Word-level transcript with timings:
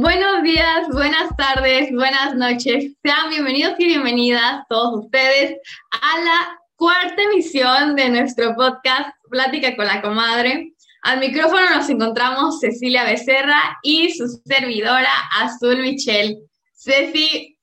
Buenos 0.00 0.44
días, 0.44 0.86
buenas 0.92 1.36
tardes, 1.36 1.90
buenas 1.90 2.36
noches. 2.36 2.94
Sean 3.02 3.30
bienvenidos 3.30 3.74
y 3.80 3.86
bienvenidas 3.86 4.64
todos 4.68 5.06
ustedes 5.06 5.58
a 5.90 6.20
la 6.20 6.60
cuarta 6.76 7.20
emisión 7.20 7.96
de 7.96 8.08
nuestro 8.08 8.54
podcast 8.54 9.08
Plática 9.28 9.74
con 9.74 9.86
la 9.86 10.00
Comadre. 10.00 10.72
Al 11.02 11.18
micrófono 11.18 11.68
nos 11.74 11.90
encontramos 11.90 12.60
Cecilia 12.60 13.02
Becerra 13.02 13.76
y 13.82 14.12
su 14.12 14.28
servidora 14.44 15.10
Azul 15.36 15.78
Michel. 15.82 16.38
Ceci, 16.74 17.58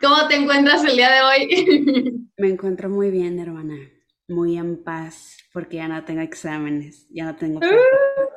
¿cómo 0.00 0.28
te 0.28 0.36
encuentras 0.36 0.84
el 0.84 0.94
día 0.94 1.10
de 1.10 1.22
hoy? 1.22 2.28
Me 2.36 2.50
encuentro 2.50 2.88
muy 2.88 3.10
bien, 3.10 3.40
hermana. 3.40 3.74
Muy 4.28 4.56
en 4.58 4.80
paz, 4.84 5.36
porque 5.52 5.78
ya 5.78 5.88
no 5.88 6.04
tengo 6.04 6.20
exámenes, 6.20 7.08
ya 7.10 7.24
no 7.24 7.34
tengo... 7.34 7.58
Uh. 7.58 8.27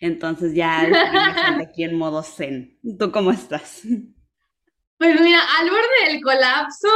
Entonces 0.00 0.54
ya 0.54 0.82
aquí 1.60 1.84
en 1.84 1.96
modo 1.96 2.22
zen. 2.22 2.78
¿Tú 2.98 3.10
cómo 3.10 3.30
estás? 3.30 3.82
Pues 4.98 5.20
mira, 5.20 5.40
al 5.58 5.70
borde 5.70 6.10
del 6.10 6.22
colapso, 6.22 6.88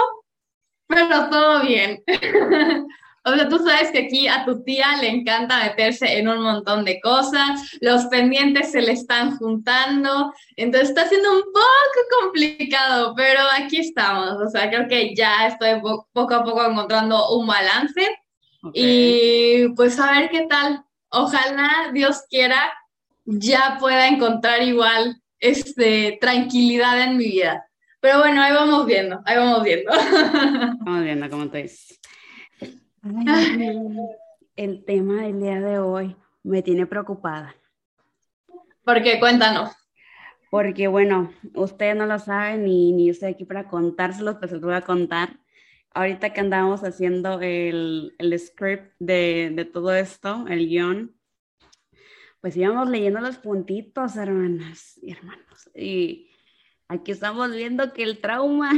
pero 0.86 1.28
todo 1.28 1.62
bien. 1.62 2.02
O 3.24 3.34
sea, 3.34 3.48
tú 3.48 3.58
sabes 3.58 3.90
que 3.90 4.06
aquí 4.06 4.28
a 4.28 4.46
tu 4.46 4.62
tía 4.64 4.96
le 4.98 5.08
encanta 5.08 5.62
meterse 5.62 6.18
en 6.18 6.26
un 6.28 6.42
montón 6.42 6.86
de 6.86 7.00
cosas, 7.00 7.76
los 7.82 8.06
pendientes 8.06 8.72
se 8.72 8.80
le 8.80 8.92
están 8.92 9.36
juntando, 9.36 10.32
entonces 10.56 10.88
está 10.88 11.06
siendo 11.06 11.30
un 11.34 11.42
poco 11.42 12.22
complicado, 12.22 13.12
pero 13.14 13.40
aquí 13.58 13.78
estamos. 13.80 14.40
O 14.40 14.48
sea, 14.48 14.70
creo 14.70 14.88
que 14.88 15.14
ya 15.14 15.48
estoy 15.48 15.80
poco 16.12 16.34
a 16.34 16.44
poco 16.44 16.64
encontrando 16.64 17.36
un 17.36 17.46
balance 17.46 18.08
y 18.72 19.68
pues 19.76 19.98
a 20.00 20.12
ver 20.12 20.30
qué 20.30 20.46
tal. 20.48 20.82
Ojalá 21.10 21.90
Dios 21.92 22.22
quiera 22.28 22.72
ya 23.24 23.76
pueda 23.78 24.08
encontrar 24.08 24.62
igual 24.62 25.20
este, 25.38 26.18
tranquilidad 26.20 27.02
en 27.02 27.16
mi 27.16 27.24
vida. 27.24 27.66
Pero 28.00 28.18
bueno, 28.18 28.42
ahí 28.42 28.52
vamos 28.52 28.86
viendo, 28.86 29.20
ahí 29.24 29.36
vamos 29.36 29.62
viendo. 29.62 29.90
Vamos 30.80 31.04
viendo 31.04 31.28
cómo 31.28 31.50
te 31.50 31.62
dices. 31.62 32.00
el 34.56 34.84
tema 34.84 35.22
del 35.22 35.40
día 35.40 35.60
de 35.60 35.78
hoy 35.78 36.16
me 36.42 36.62
tiene 36.62 36.86
preocupada. 36.86 37.54
¿Por 38.84 39.02
qué? 39.02 39.20
Cuéntanos. 39.20 39.72
Porque 40.50 40.88
bueno, 40.88 41.30
ustedes 41.54 41.94
no 41.94 42.06
lo 42.06 42.18
saben 42.18 42.64
ni, 42.64 42.92
ni 42.92 43.06
yo 43.06 43.12
estoy 43.12 43.32
aquí 43.32 43.44
para 43.44 43.68
contárselos, 43.68 44.36
pero 44.36 44.48
se 44.48 44.54
los 44.54 44.64
voy 44.64 44.74
a 44.74 44.80
contar. 44.80 45.39
Ahorita 45.92 46.32
que 46.32 46.40
andamos 46.40 46.82
haciendo 46.82 47.40
el, 47.40 48.14
el 48.18 48.38
script 48.38 48.94
de, 48.98 49.52
de 49.54 49.64
todo 49.64 49.92
esto, 49.94 50.44
el 50.48 50.68
guion, 50.68 51.20
pues 52.40 52.56
íbamos 52.56 52.88
leyendo 52.88 53.20
los 53.20 53.36
puntitos, 53.38 54.16
hermanas 54.16 54.98
y 55.02 55.12
hermanos. 55.12 55.70
Y 55.74 56.30
aquí 56.88 57.12
estamos 57.12 57.52
viendo 57.52 57.92
que 57.92 58.02
el 58.02 58.20
trauma 58.20 58.72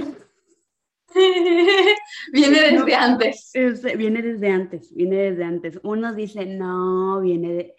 viene 2.32 2.60
desde 2.60 2.94
antes. 2.94 3.52
viene 3.96 4.22
desde 4.22 4.48
antes, 4.48 4.94
viene 4.94 5.16
desde 5.16 5.44
antes. 5.44 5.80
Unos 5.82 6.16
dicen, 6.16 6.58
no, 6.58 7.20
viene 7.20 7.52
de... 7.52 7.74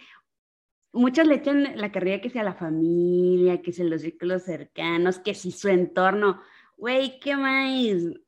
Muchos 0.93 1.25
le 1.25 1.35
echan 1.35 1.75
la 1.75 1.91
carrera 1.91 2.21
que 2.21 2.29
sea 2.29 2.43
la 2.43 2.53
familia, 2.53 3.61
que 3.61 3.73
sea 3.73 3.85
los 3.85 4.01
círculos 4.01 4.43
cercanos, 4.43 5.19
que 5.19 5.33
si 5.33 5.51
su 5.51 5.67
entorno. 5.67 6.41
Güey, 6.77 7.19
¿qué 7.19 7.35
más? 7.35 8.19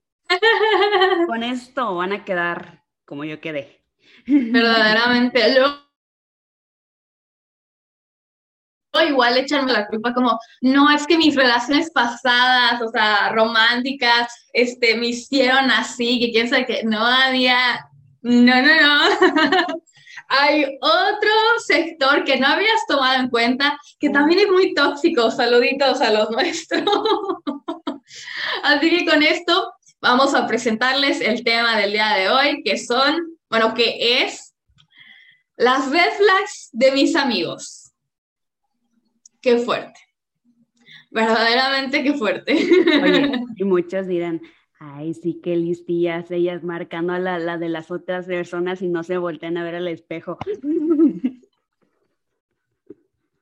Con 1.28 1.44
esto 1.44 1.96
van 1.96 2.14
a 2.14 2.26
quedar 2.26 2.84
como 3.06 3.24
yo 3.24 3.40
quedé. 3.40 3.84
Verdaderamente. 4.26 5.54
Luego 5.54 5.86
igual 9.04 9.38
echarme 9.38 9.74
la 9.74 9.88
culpa 9.88 10.14
como, 10.14 10.40
no, 10.62 10.90
es 10.90 11.06
que 11.06 11.18
mis 11.18 11.36
relaciones 11.36 11.92
pasadas, 11.92 12.82
o 12.82 12.90
sea, 12.90 13.30
románticas, 13.34 14.34
este, 14.54 14.96
me 14.96 15.08
hicieron 15.08 15.70
así, 15.70 16.20
que 16.20 16.32
quién 16.32 16.50
sabe 16.50 16.66
que 16.66 16.84
no 16.84 17.06
había, 17.06 17.86
no, 18.22 18.62
no, 18.62 18.82
no. 18.82 19.02
Hay 20.28 20.66
otro 20.82 21.32
sector 21.66 22.24
que 22.24 22.40
no 22.40 22.48
habías 22.48 22.86
tomado 22.88 23.22
en 23.22 23.30
cuenta, 23.30 23.78
que 24.00 24.10
también 24.10 24.40
es 24.40 24.48
muy 24.48 24.74
tóxico, 24.74 25.30
saluditos 25.30 26.02
a 26.02 26.12
los 26.12 26.32
nuestros. 26.32 26.84
así 28.64 28.90
que 28.90 29.06
con 29.06 29.22
esto 29.22 29.74
vamos 30.02 30.34
a 30.36 30.48
presentarles 30.48 31.22
el 31.22 31.44
tema 31.44 31.78
del 31.78 31.92
día 31.92 32.14
de 32.16 32.30
hoy, 32.30 32.64
que 32.64 32.78
son, 32.78 33.38
bueno, 33.50 33.74
que 33.74 34.24
es 34.24 34.56
las 35.58 35.90
red 35.92 36.12
flags 36.18 36.70
de 36.72 36.92
mis 36.92 37.16
amigos. 37.16 37.94
Qué 39.42 39.58
fuerte. 39.58 40.00
Verdaderamente 41.12 42.04
qué 42.04 42.14
fuerte. 42.14 42.54
Oye, 42.54 43.32
y 43.56 43.64
muchos 43.64 44.08
dirán, 44.08 44.42
ay, 44.80 45.14
sí, 45.14 45.40
qué 45.42 45.56
listillas, 45.56 46.30
ellas 46.32 46.64
marcando 46.64 47.14
a 47.14 47.20
la, 47.20 47.40
la 47.40 47.58
de 47.58 47.70
las 47.70 47.90
otras 47.92 48.26
personas 48.26 48.82
y 48.82 48.90
no 48.90 49.04
se 49.04 49.18
voltean 49.18 49.58
a 49.58 49.64
ver 49.64 49.76
al 49.76 49.88
espejo. 49.88 50.38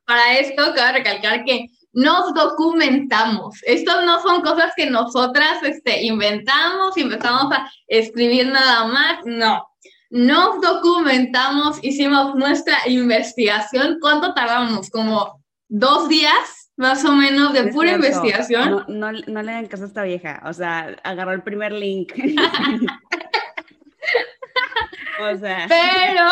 Para 0.06 0.38
esto, 0.38 0.74
cabe 0.76 1.00
recalcar 1.00 1.46
que 1.46 1.70
nos 1.94 2.34
documentamos. 2.34 3.62
Estas 3.64 4.06
no 4.06 4.22
son 4.22 4.42
cosas 4.42 4.74
que 4.76 4.90
nosotras 4.90 5.64
este, 5.64 6.04
inventamos 6.04 6.98
empezamos 6.98 7.54
a 7.54 7.72
escribir 7.88 8.48
nada 8.48 8.88
más. 8.88 9.20
No. 9.26 9.68
Nos 10.10 10.62
documentamos, 10.62 11.80
hicimos 11.84 12.36
nuestra 12.36 12.78
investigación. 12.88 13.98
¿Cuánto 14.00 14.34
tardamos? 14.34 14.90
Como 14.90 15.44
dos 15.70 16.10
días 16.10 16.72
más 16.76 17.06
o 17.06 17.14
menos 17.14 17.54
de 17.54 17.68
pura 17.68 17.94
investigación. 17.94 18.84
No, 18.88 19.12
no, 19.12 19.42
le 19.42 19.52
den 19.52 19.68
caso 19.68 19.84
a 19.84 19.88
esta 19.88 20.04
vieja, 20.04 20.42
o 20.46 20.54
sea, 20.54 20.96
agarró 21.04 21.34
el 21.34 21.44
primer 21.44 21.72
link. 21.72 22.12
o 25.22 25.38
sea. 25.38 25.66
Pero 25.68 26.26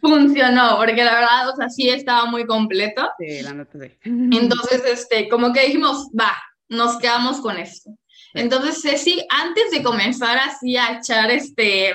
funcionó, 0.00 0.76
porque 0.76 1.04
la 1.04 1.14
verdad, 1.14 1.50
o 1.50 1.56
sea, 1.56 1.68
sí 1.68 1.88
estaba 1.88 2.26
muy 2.26 2.46
completo. 2.46 3.08
Sí, 3.18 3.42
la 3.42 3.52
nota 3.52 3.78
sí. 3.80 3.92
Entonces, 4.04 4.82
este, 4.84 5.28
como 5.28 5.52
que 5.52 5.66
dijimos, 5.66 6.08
va, 6.18 6.32
nos 6.68 6.98
quedamos 6.98 7.40
con 7.40 7.56
esto. 7.58 7.90
Entonces, 8.34 8.82
Ceci, 8.82 9.26
antes 9.30 9.70
de 9.70 9.82
comenzar 9.82 10.38
así 10.38 10.76
a 10.76 10.98
echar 10.98 11.30
este, 11.30 11.94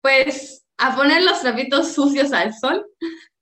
pues, 0.00 0.64
a 0.76 0.94
poner 0.94 1.22
los 1.22 1.40
trapitos 1.40 1.92
sucios 1.92 2.32
al 2.32 2.52
sol, 2.54 2.84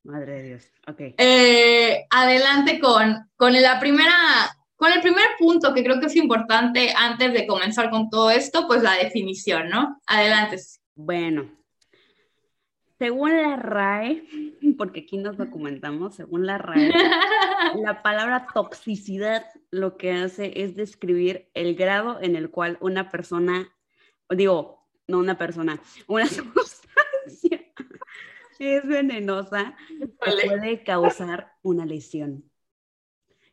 Madre 0.04 0.32
de 0.32 0.42
Dios. 0.42 0.64
Ok. 0.88 1.00
Eh, 1.16 2.06
adelante 2.10 2.80
con, 2.80 3.30
con 3.36 3.52
la 3.52 3.78
primera, 3.78 4.14
con 4.74 4.92
el 4.92 5.00
primer 5.00 5.24
punto 5.38 5.72
que 5.72 5.84
creo 5.84 6.00
que 6.00 6.06
es 6.06 6.16
importante 6.16 6.92
antes 6.96 7.32
de 7.32 7.46
comenzar 7.46 7.88
con 7.90 8.10
todo 8.10 8.30
esto, 8.30 8.66
pues 8.66 8.82
la 8.82 8.94
definición, 8.94 9.68
¿no? 9.68 10.00
Adelante. 10.06 10.58
Bueno, 10.96 11.48
según 13.02 13.32
la 13.32 13.56
RAE, 13.56 14.22
porque 14.78 15.00
aquí 15.00 15.16
nos 15.16 15.36
documentamos, 15.36 16.14
según 16.14 16.46
la 16.46 16.56
RAE, 16.56 16.92
la 17.82 18.00
palabra 18.00 18.46
toxicidad 18.54 19.44
lo 19.72 19.96
que 19.96 20.12
hace 20.12 20.62
es 20.62 20.76
describir 20.76 21.50
el 21.54 21.74
grado 21.74 22.20
en 22.22 22.36
el 22.36 22.48
cual 22.50 22.78
una 22.80 23.10
persona, 23.10 23.74
digo, 24.30 24.86
no 25.08 25.18
una 25.18 25.36
persona, 25.36 25.82
una 26.06 26.26
sustancia 26.28 27.60
es 28.60 28.86
venenosa, 28.86 29.74
puede 30.20 30.84
causar 30.84 31.54
una 31.62 31.84
lesión. 31.84 32.48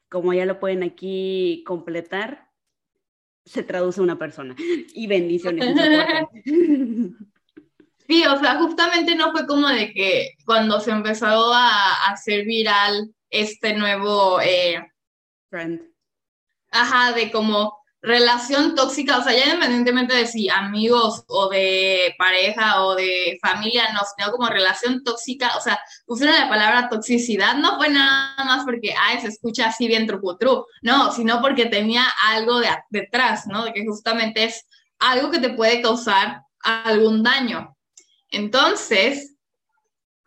Como 0.09 0.31
ya 0.31 0.45
lo 0.45 0.59
pueden 0.59 0.83
aquí 0.83 1.63
completar, 1.65 2.51
se 3.45 3.63
traduce 3.63 3.99
a 3.99 4.03
una 4.03 4.19
persona. 4.19 4.55
Y 4.93 5.07
bendiciones. 5.07 5.75
Sí, 8.09 8.25
o 8.25 8.39
sea, 8.39 8.55
justamente 8.55 9.13
no 9.13 9.31
fue 9.31 9.45
como 9.45 9.67
de 9.67 9.93
que 9.93 10.31
cuando 10.43 10.79
se 10.79 10.89
empezó 10.89 11.53
a 11.53 11.93
hacer 12.07 12.43
viral 12.43 13.13
este 13.29 13.75
nuevo 13.75 14.41
eh, 14.41 14.83
trend. 15.51 15.81
Ajá, 16.71 17.11
de 17.11 17.31
como 17.31 17.77
relación 18.01 18.73
tóxica, 18.73 19.19
o 19.19 19.23
sea, 19.23 19.33
ya 19.33 19.45
independientemente 19.45 20.15
de 20.15 20.25
si 20.25 20.49
amigos 20.49 21.23
o 21.27 21.49
de 21.49 22.15
pareja 22.17 22.83
o 22.83 22.95
de 22.95 23.37
familia, 23.43 23.93
no, 23.93 23.99
sino 24.17 24.31
como 24.31 24.49
relación 24.49 25.03
tóxica, 25.03 25.55
o 25.55 25.61
sea, 25.61 25.79
pusieron 26.07 26.35
la 26.35 26.49
palabra 26.49 26.89
toxicidad, 26.89 27.57
no 27.57 27.77
fue 27.77 27.89
nada 27.89 28.43
más 28.43 28.65
porque, 28.65 28.95
ay, 28.99 29.21
se 29.21 29.27
escucha 29.27 29.67
así 29.67 29.87
bien 29.87 30.07
trucutru, 30.07 30.65
no, 30.81 31.11
sino 31.11 31.41
porque 31.41 31.67
tenía 31.67 32.05
algo 32.25 32.59
de, 32.59 32.69
detrás, 32.89 33.45
¿no? 33.45 33.65
De 33.65 33.73
que 33.73 33.85
justamente 33.85 34.45
es 34.45 34.65
algo 34.97 35.29
que 35.29 35.37
te 35.37 35.51
puede 35.51 35.83
causar 35.83 36.41
algún 36.63 37.21
daño. 37.21 37.75
Entonces, 38.31 39.35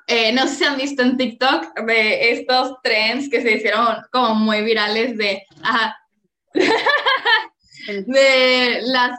eh, 0.06 0.32
no 0.32 0.46
sé 0.46 0.54
si 0.56 0.64
han 0.64 0.76
visto 0.76 1.02
en 1.02 1.16
TikTok 1.16 1.80
de 1.86 2.32
estos 2.32 2.76
trends 2.82 3.30
que 3.30 3.40
se 3.40 3.52
hicieron 3.52 3.86
como 4.10 4.34
muy 4.34 4.62
virales 4.62 5.16
de, 5.16 5.42
ajá, 5.62 5.96
de 7.86 8.80
las, 8.82 9.18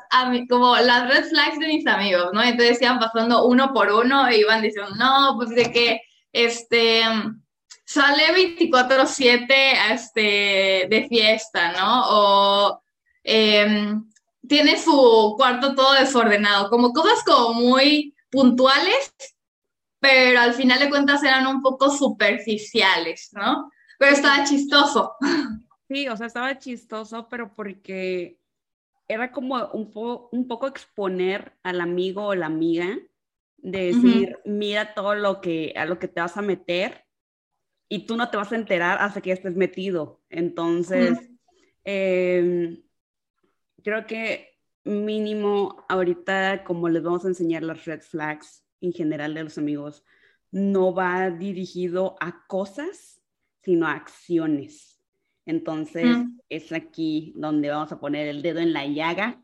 como 0.49 0.75
las 0.77 1.09
red 1.09 1.25
flags 1.25 1.59
de 1.59 1.67
mis 1.67 1.87
amigos, 1.87 2.29
¿no? 2.33 2.43
Entonces 2.43 2.81
iban 2.81 2.99
pasando 2.99 3.45
uno 3.45 3.73
por 3.73 3.91
uno 3.91 4.27
e 4.27 4.37
iban 4.39 4.61
diciendo, 4.61 4.93
no, 4.95 5.35
pues 5.37 5.49
de 5.49 5.71
que, 5.71 6.01
este, 6.31 7.01
sale 7.85 8.33
24/7 8.33 9.73
este, 9.91 10.87
de 10.89 11.05
fiesta, 11.09 11.71
¿no? 11.73 12.03
O 12.07 12.83
em, 13.23 14.03
tiene 14.47 14.77
su 14.79 15.35
cuarto 15.37 15.75
todo 15.75 15.93
desordenado, 15.93 16.69
como 16.69 16.91
cosas 16.91 17.23
como 17.23 17.53
muy 17.53 18.13
puntuales, 18.33 19.13
pero 19.99 20.39
al 20.39 20.53
final 20.55 20.79
de 20.79 20.89
cuentas 20.89 21.23
eran 21.23 21.45
un 21.45 21.61
poco 21.61 21.91
superficiales, 21.91 23.29
¿no? 23.33 23.71
Pero 23.99 24.11
estaba 24.11 24.43
chistoso. 24.43 25.15
Sí, 25.87 26.07
o 26.07 26.17
sea, 26.17 26.25
estaba 26.25 26.57
chistoso, 26.57 27.27
pero 27.29 27.53
porque 27.53 28.39
era 29.07 29.31
como 29.31 29.63
un, 29.73 29.91
un 30.31 30.47
poco 30.47 30.67
exponer 30.67 31.53
al 31.61 31.79
amigo 31.79 32.25
o 32.25 32.35
la 32.35 32.47
amiga, 32.47 32.97
de 33.57 33.85
decir, 33.93 34.39
mira 34.43 34.93
todo 34.93 35.15
lo 35.15 35.39
que, 35.39 35.73
a 35.77 35.85
lo 35.85 35.99
que 35.99 36.07
te 36.07 36.19
vas 36.19 36.35
a 36.35 36.41
meter 36.41 37.05
y 37.87 38.05
tú 38.05 38.17
no 38.17 38.29
te 38.29 38.37
vas 38.37 38.51
a 38.51 38.55
enterar 38.55 38.97
hasta 38.99 39.21
que 39.21 39.31
estés 39.31 39.55
metido. 39.55 40.21
Entonces, 40.29 41.17
em, 41.83 42.83
creo 43.83 44.05
que 44.07 44.52
mínimo 44.83 45.85
ahorita, 45.89 46.63
como 46.63 46.89
les 46.89 47.03
vamos 47.03 47.25
a 47.25 47.29
enseñar 47.29 47.63
las 47.63 47.85
red 47.85 48.01
flags 48.01 48.63
en 48.81 48.91
general 48.91 49.33
de 49.33 49.43
los 49.43 49.57
amigos, 49.57 50.03
no 50.51 50.93
va 50.93 51.29
dirigido 51.31 52.15
a 52.19 52.45
cosas, 52.47 53.21
sino 53.61 53.87
a 53.87 53.93
acciones. 53.93 54.99
Entonces, 55.45 56.05
es 56.49 56.71
aquí 56.71 57.33
donde 57.35 57.69
vamos 57.69 57.91
a 57.91 57.99
poner 57.99 58.27
el 58.27 58.41
dedo 58.41 58.59
en 58.59 58.71
la 58.71 58.85
llaga, 58.85 59.41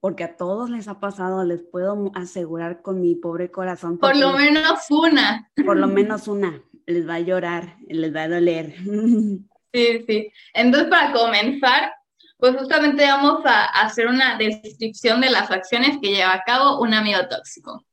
porque 0.00 0.24
a 0.24 0.36
todos 0.36 0.70
les 0.70 0.88
ha 0.88 1.00
pasado, 1.00 1.44
les 1.44 1.62
puedo 1.62 2.10
asegurar 2.14 2.82
con 2.82 3.00
mi 3.00 3.14
pobre 3.14 3.50
corazón. 3.50 3.98
Por 3.98 4.16
lo 4.16 4.32
menos 4.32 4.90
una. 4.90 5.50
Por 5.64 5.76
lo 5.78 5.86
menos 5.88 6.28
una. 6.28 6.62
Les 6.86 7.08
va 7.08 7.14
a 7.14 7.20
llorar, 7.20 7.76
les 7.88 8.14
va 8.14 8.22
a 8.22 8.28
doler. 8.28 8.74
Sí, 9.74 10.04
sí. 10.06 10.30
Entonces, 10.52 10.88
para 10.88 11.12
comenzar, 11.12 11.92
pues 12.44 12.58
justamente 12.58 13.06
vamos 13.06 13.40
a 13.46 13.64
hacer 13.64 14.06
una 14.06 14.36
descripción 14.36 15.22
de 15.22 15.30
las 15.30 15.50
acciones 15.50 15.96
que 16.02 16.10
lleva 16.10 16.34
a 16.34 16.42
cabo 16.42 16.78
un 16.78 16.92
amigo 16.92 17.26
tóxico. 17.26 17.86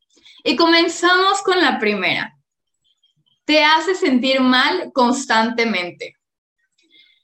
Y 0.44 0.58
comenzamos 0.58 1.42
con 1.42 1.62
la 1.62 1.80
primera. 1.80 2.38
Te 3.46 3.64
hace 3.64 3.96
sentir 3.96 4.42
mal 4.42 4.92
constantemente. 4.94 6.18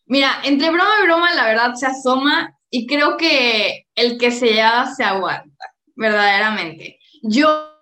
Mira, 0.06 0.40
entre 0.46 0.70
broma 0.70 0.94
y 1.02 1.04
broma, 1.04 1.34
la 1.34 1.44
verdad 1.44 1.74
se 1.74 1.88
asoma 1.88 2.58
y 2.70 2.88
creo 2.88 3.18
que 3.18 3.88
el 3.94 4.18
que 4.18 4.32
se 4.32 4.54
lleva 4.54 4.96
se 4.96 5.04
aguanta, 5.04 5.76
verdaderamente. 5.98 6.98
Yo, 7.24 7.78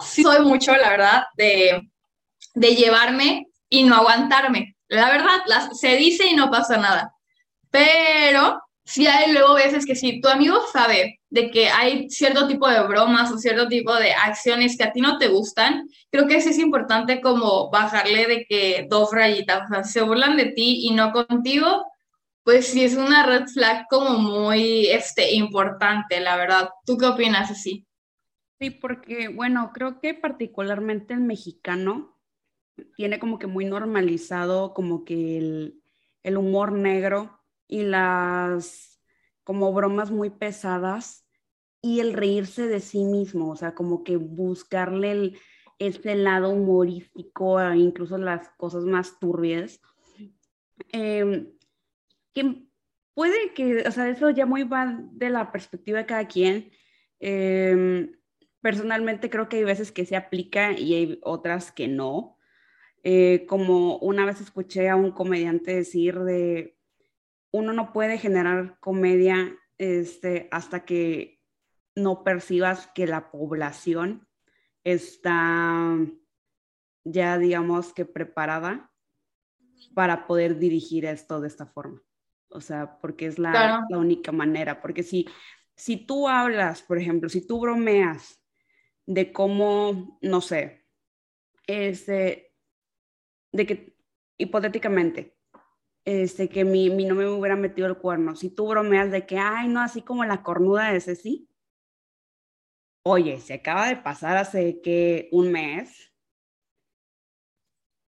sí 0.00 0.22
soy 0.22 0.44
mucho, 0.44 0.76
la 0.76 0.90
verdad, 0.90 1.24
de, 1.36 1.90
de 2.54 2.76
llevarme 2.76 3.48
y 3.68 3.82
no 3.82 3.96
aguantarme. 3.96 4.73
La 4.88 5.10
verdad, 5.10 5.40
se 5.72 5.96
dice 5.96 6.26
y 6.26 6.34
no 6.34 6.50
pasa 6.50 6.76
nada. 6.76 7.12
Pero 7.70 8.60
sí 8.84 9.06
hay 9.06 9.32
luego 9.32 9.54
veces 9.54 9.86
que 9.86 9.96
si 9.96 10.20
tu 10.20 10.28
amigo 10.28 10.58
sabe 10.72 11.20
de 11.30 11.50
que 11.50 11.68
hay 11.68 12.08
cierto 12.10 12.46
tipo 12.46 12.68
de 12.68 12.82
bromas 12.82 13.32
o 13.32 13.38
cierto 13.38 13.66
tipo 13.66 13.94
de 13.94 14.12
acciones 14.12 14.76
que 14.76 14.84
a 14.84 14.92
ti 14.92 15.00
no 15.00 15.18
te 15.18 15.28
gustan, 15.28 15.88
creo 16.10 16.26
que 16.26 16.40
sí 16.40 16.50
es 16.50 16.58
importante 16.58 17.20
como 17.20 17.70
bajarle 17.70 18.26
de 18.26 18.46
que 18.48 18.86
dos 18.88 19.10
rayitas, 19.12 19.68
o 19.70 19.84
se 19.84 20.02
burlan 20.02 20.36
de 20.36 20.46
ti 20.46 20.86
y 20.86 20.94
no 20.94 21.12
contigo, 21.12 21.86
pues 22.44 22.68
sí 22.68 22.84
es 22.84 22.94
una 22.94 23.24
red 23.24 23.46
flag 23.46 23.86
como 23.88 24.18
muy 24.18 24.86
este, 24.86 25.32
importante, 25.34 26.20
la 26.20 26.36
verdad. 26.36 26.68
¿Tú 26.84 26.98
qué 26.98 27.06
opinas 27.06 27.50
así? 27.50 27.86
Sí, 28.60 28.70
porque 28.70 29.28
bueno, 29.28 29.72
creo 29.74 30.00
que 30.00 30.14
particularmente 30.14 31.14
el 31.14 31.20
mexicano 31.20 32.13
tiene 32.96 33.18
como 33.18 33.38
que 33.38 33.46
muy 33.46 33.64
normalizado 33.64 34.74
como 34.74 35.04
que 35.04 35.38
el, 35.38 35.82
el 36.22 36.36
humor 36.36 36.72
negro 36.72 37.40
y 37.68 37.82
las 37.82 39.00
como 39.44 39.72
bromas 39.72 40.10
muy 40.10 40.30
pesadas 40.30 41.26
y 41.82 42.00
el 42.00 42.14
reírse 42.14 42.66
de 42.66 42.80
sí 42.80 43.04
mismo, 43.04 43.50
o 43.50 43.56
sea, 43.56 43.74
como 43.74 44.04
que 44.04 44.16
buscarle 44.16 45.10
el, 45.12 45.38
este 45.78 46.14
lado 46.14 46.50
humorístico, 46.50 47.62
incluso 47.74 48.16
las 48.16 48.48
cosas 48.56 48.84
más 48.84 49.18
turbias. 49.18 49.80
Em, 50.92 51.52
que 52.32 52.66
puede 53.14 53.52
que, 53.54 53.86
o 53.86 53.90
sea, 53.92 54.08
eso 54.08 54.30
ya 54.30 54.46
muy 54.46 54.62
va 54.64 54.98
de 55.12 55.30
la 55.30 55.52
perspectiva 55.52 55.98
de 55.98 56.06
cada 56.06 56.26
quien. 56.26 56.70
Em, 57.20 58.12
personalmente 58.60 59.28
creo 59.30 59.48
que 59.48 59.58
hay 59.58 59.64
veces 59.64 59.92
que 59.92 60.06
se 60.06 60.16
aplica 60.16 60.72
y 60.72 60.94
hay 60.94 61.18
otras 61.22 61.70
que 61.70 61.88
no. 61.88 62.33
Eh, 63.06 63.44
como 63.46 63.98
una 63.98 64.24
vez 64.24 64.40
escuché 64.40 64.88
a 64.88 64.96
un 64.96 65.12
comediante 65.12 65.74
decir 65.74 66.18
de, 66.20 66.78
uno 67.50 67.74
no 67.74 67.92
puede 67.92 68.16
generar 68.16 68.78
comedia 68.80 69.56
este, 69.76 70.48
hasta 70.50 70.86
que 70.86 71.42
no 71.94 72.24
percibas 72.24 72.88
que 72.94 73.06
la 73.06 73.30
población 73.30 74.26
está 74.84 75.98
ya, 77.04 77.38
digamos 77.38 77.92
que 77.92 78.06
preparada 78.06 78.90
para 79.94 80.26
poder 80.26 80.58
dirigir 80.58 81.04
esto 81.04 81.40
de 81.40 81.48
esta 81.48 81.66
forma. 81.66 82.02
O 82.48 82.60
sea, 82.60 82.98
porque 83.00 83.26
es 83.26 83.38
la, 83.38 83.86
única 83.90 84.32
manera. 84.32 84.80
Porque 84.80 85.02
si, 85.02 85.28
si 85.76 86.06
tú 86.06 86.28
hablas, 86.28 86.82
por 86.82 86.98
ejemplo, 86.98 87.28
si 87.28 87.46
tú 87.46 87.60
bromeas 87.60 88.42
de 89.06 89.32
cómo, 89.32 90.18
no 90.22 90.40
sé, 90.40 90.86
este, 91.66 92.43
de 93.54 93.66
que 93.66 93.96
hipotéticamente, 94.36 95.38
este, 96.04 96.48
que 96.48 96.64
mi, 96.64 96.90
mi 96.90 97.06
no 97.06 97.14
me 97.14 97.26
hubiera 97.26 97.56
metido 97.56 97.86
el 97.86 97.96
cuerno, 97.96 98.34
si 98.34 98.50
tú 98.50 98.66
bromeas 98.66 99.10
de 99.10 99.24
que, 99.24 99.38
ay, 99.38 99.68
no, 99.68 99.80
así 99.80 100.02
como 100.02 100.24
la 100.24 100.42
cornuda 100.42 100.90
de 100.90 100.98
ese 100.98 101.14
sí, 101.14 101.48
oye, 103.04 103.38
se 103.40 103.54
acaba 103.54 103.86
de 103.88 103.96
pasar 103.96 104.36
hace 104.36 104.80
que 104.82 105.28
un 105.30 105.52
mes, 105.52 106.12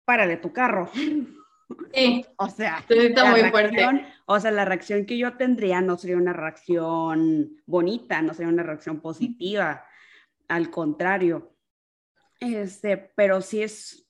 párale 0.03 0.37
tu 0.37 0.51
carro. 0.51 0.89
Sí. 0.93 1.27
o 2.37 2.49
sea, 2.49 2.83
está 2.89 3.29
muy 3.29 3.41
fuerte. 3.51 3.85
O 4.25 4.39
sea, 4.39 4.49
la 4.49 4.65
reacción 4.65 5.05
que 5.05 5.17
yo 5.17 5.37
tendría 5.37 5.79
no 5.81 5.97
sería 5.97 6.17
una 6.17 6.33
reacción 6.33 7.61
bonita, 7.67 8.21
no 8.23 8.33
sería 8.33 8.51
una 8.51 8.63
reacción 8.63 8.99
positiva, 8.99 9.85
al 10.47 10.71
contrario. 10.71 11.55
Este, 12.39 12.97
pero 12.97 13.41
si 13.41 13.61
es, 13.61 14.04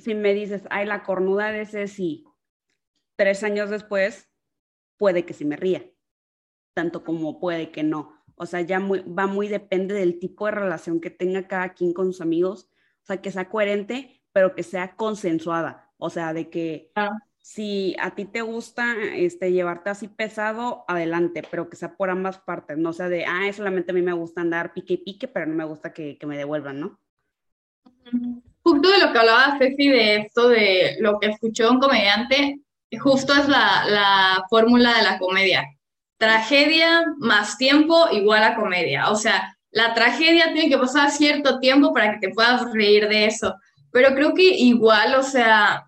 si 0.00 0.14
me 0.14 0.34
dices, 0.34 0.62
ay, 0.70 0.86
la 0.86 1.02
cornuda 1.02 1.52
de 1.52 1.62
ese 1.62 1.88
sí, 1.88 2.24
tres 3.16 3.42
años 3.42 3.70
después, 3.70 4.30
puede 4.96 5.24
que 5.24 5.34
sí 5.34 5.44
me 5.44 5.56
ría, 5.56 5.90
tanto 6.74 7.04
como 7.04 7.40
puede 7.40 7.70
que 7.70 7.82
no. 7.82 8.18
O 8.36 8.46
sea, 8.46 8.60
ya 8.60 8.78
va 8.78 9.26
muy 9.26 9.48
depende 9.48 9.94
del 9.94 10.18
tipo 10.18 10.46
de 10.46 10.52
relación 10.52 11.00
que 11.00 11.10
tenga 11.10 11.48
cada 11.48 11.74
quien 11.74 11.92
con 11.92 12.06
sus 12.06 12.20
amigos. 12.20 12.70
O 13.02 13.06
sea, 13.06 13.20
que 13.20 13.32
sea 13.32 13.48
coherente, 13.48 14.22
pero 14.32 14.54
que 14.54 14.62
sea 14.62 14.94
consensuada. 14.94 15.92
O 15.96 16.08
sea, 16.08 16.32
de 16.32 16.48
que 16.48 16.92
si 17.40 17.96
a 17.98 18.14
ti 18.14 18.24
te 18.26 18.42
gusta 18.42 18.94
este, 19.14 19.50
llevarte 19.50 19.90
así 19.90 20.06
pesado, 20.06 20.84
adelante, 20.86 21.42
pero 21.50 21.68
que 21.68 21.76
sea 21.76 21.96
por 21.96 22.10
ambas 22.10 22.38
partes. 22.38 22.78
No 22.78 22.92
sea 22.92 23.08
de, 23.08 23.24
ah, 23.24 23.52
solamente 23.52 23.90
a 23.90 23.94
mí 23.94 24.02
me 24.02 24.12
gusta 24.12 24.40
andar 24.40 24.72
pique 24.72 24.94
y 24.94 24.98
pique, 24.98 25.26
pero 25.26 25.46
no 25.46 25.54
me 25.54 25.64
gusta 25.64 25.92
que, 25.92 26.16
que 26.16 26.26
me 26.26 26.38
devuelvan, 26.38 26.78
¿no? 26.78 27.00
Justo 28.68 28.90
de 28.90 28.98
lo 28.98 29.12
que 29.12 29.18
hablaba 29.18 29.56
Ceci 29.58 29.88
de 29.88 30.16
esto, 30.16 30.48
de 30.48 30.96
lo 31.00 31.18
que 31.18 31.28
escuchó 31.28 31.70
un 31.70 31.80
comediante, 31.80 32.60
justo 33.00 33.32
es 33.32 33.48
la, 33.48 33.84
la 33.86 34.44
fórmula 34.50 34.94
de 34.96 35.02
la 35.02 35.18
comedia 35.18 35.64
tragedia 36.18 37.04
más 37.18 37.56
tiempo 37.56 38.08
igual 38.12 38.42
a 38.42 38.56
comedia. 38.56 39.08
O 39.10 39.16
sea, 39.16 39.56
la 39.70 39.94
tragedia 39.94 40.52
tiene 40.52 40.68
que 40.68 40.78
pasar 40.78 41.10
cierto 41.10 41.58
tiempo 41.60 41.94
para 41.94 42.12
que 42.12 42.26
te 42.26 42.34
puedas 42.34 42.70
reír 42.72 43.08
de 43.08 43.26
eso. 43.26 43.54
Pero 43.90 44.14
creo 44.14 44.34
que 44.34 44.42
igual, 44.42 45.14
o 45.14 45.22
sea, 45.22 45.86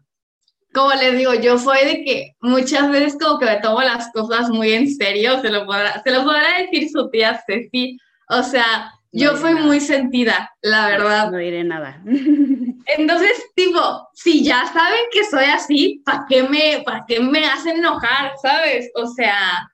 como 0.72 0.94
les 0.94 1.18
digo, 1.18 1.34
yo 1.34 1.58
soy 1.58 1.84
de 1.84 2.04
que 2.04 2.32
muchas 2.40 2.90
veces 2.90 3.18
como 3.20 3.38
que 3.38 3.46
me 3.46 3.60
tomo 3.60 3.82
las 3.82 4.10
cosas 4.12 4.48
muy 4.48 4.72
en 4.72 4.94
serio, 4.94 5.40
se 5.40 5.50
lo 5.50 5.66
podrá, 5.66 6.00
se 6.02 6.10
lo 6.12 6.22
podrá 6.24 6.58
decir 6.58 6.88
su 6.88 7.10
tía 7.10 7.42
Ceci. 7.44 7.98
O 8.28 8.42
sea, 8.42 8.92
yo 9.12 9.36
soy 9.36 9.54
muy 9.54 9.80
sentida, 9.80 10.54
la 10.62 10.86
verdad. 10.88 11.30
No 11.30 11.38
diré 11.38 11.64
nada. 11.64 12.02
Entonces, 12.86 13.30
tipo, 13.54 14.08
si 14.14 14.44
ya 14.44 14.66
saben 14.66 15.00
que 15.10 15.24
soy 15.24 15.44
así, 15.44 16.02
¿para 16.04 16.24
qué 16.28 16.42
me, 16.44 16.82
para 16.84 17.04
qué 17.06 17.20
me 17.20 17.44
hacen 17.46 17.78
enojar, 17.78 18.32
sabes? 18.40 18.90
O 18.94 19.06
sea, 19.06 19.68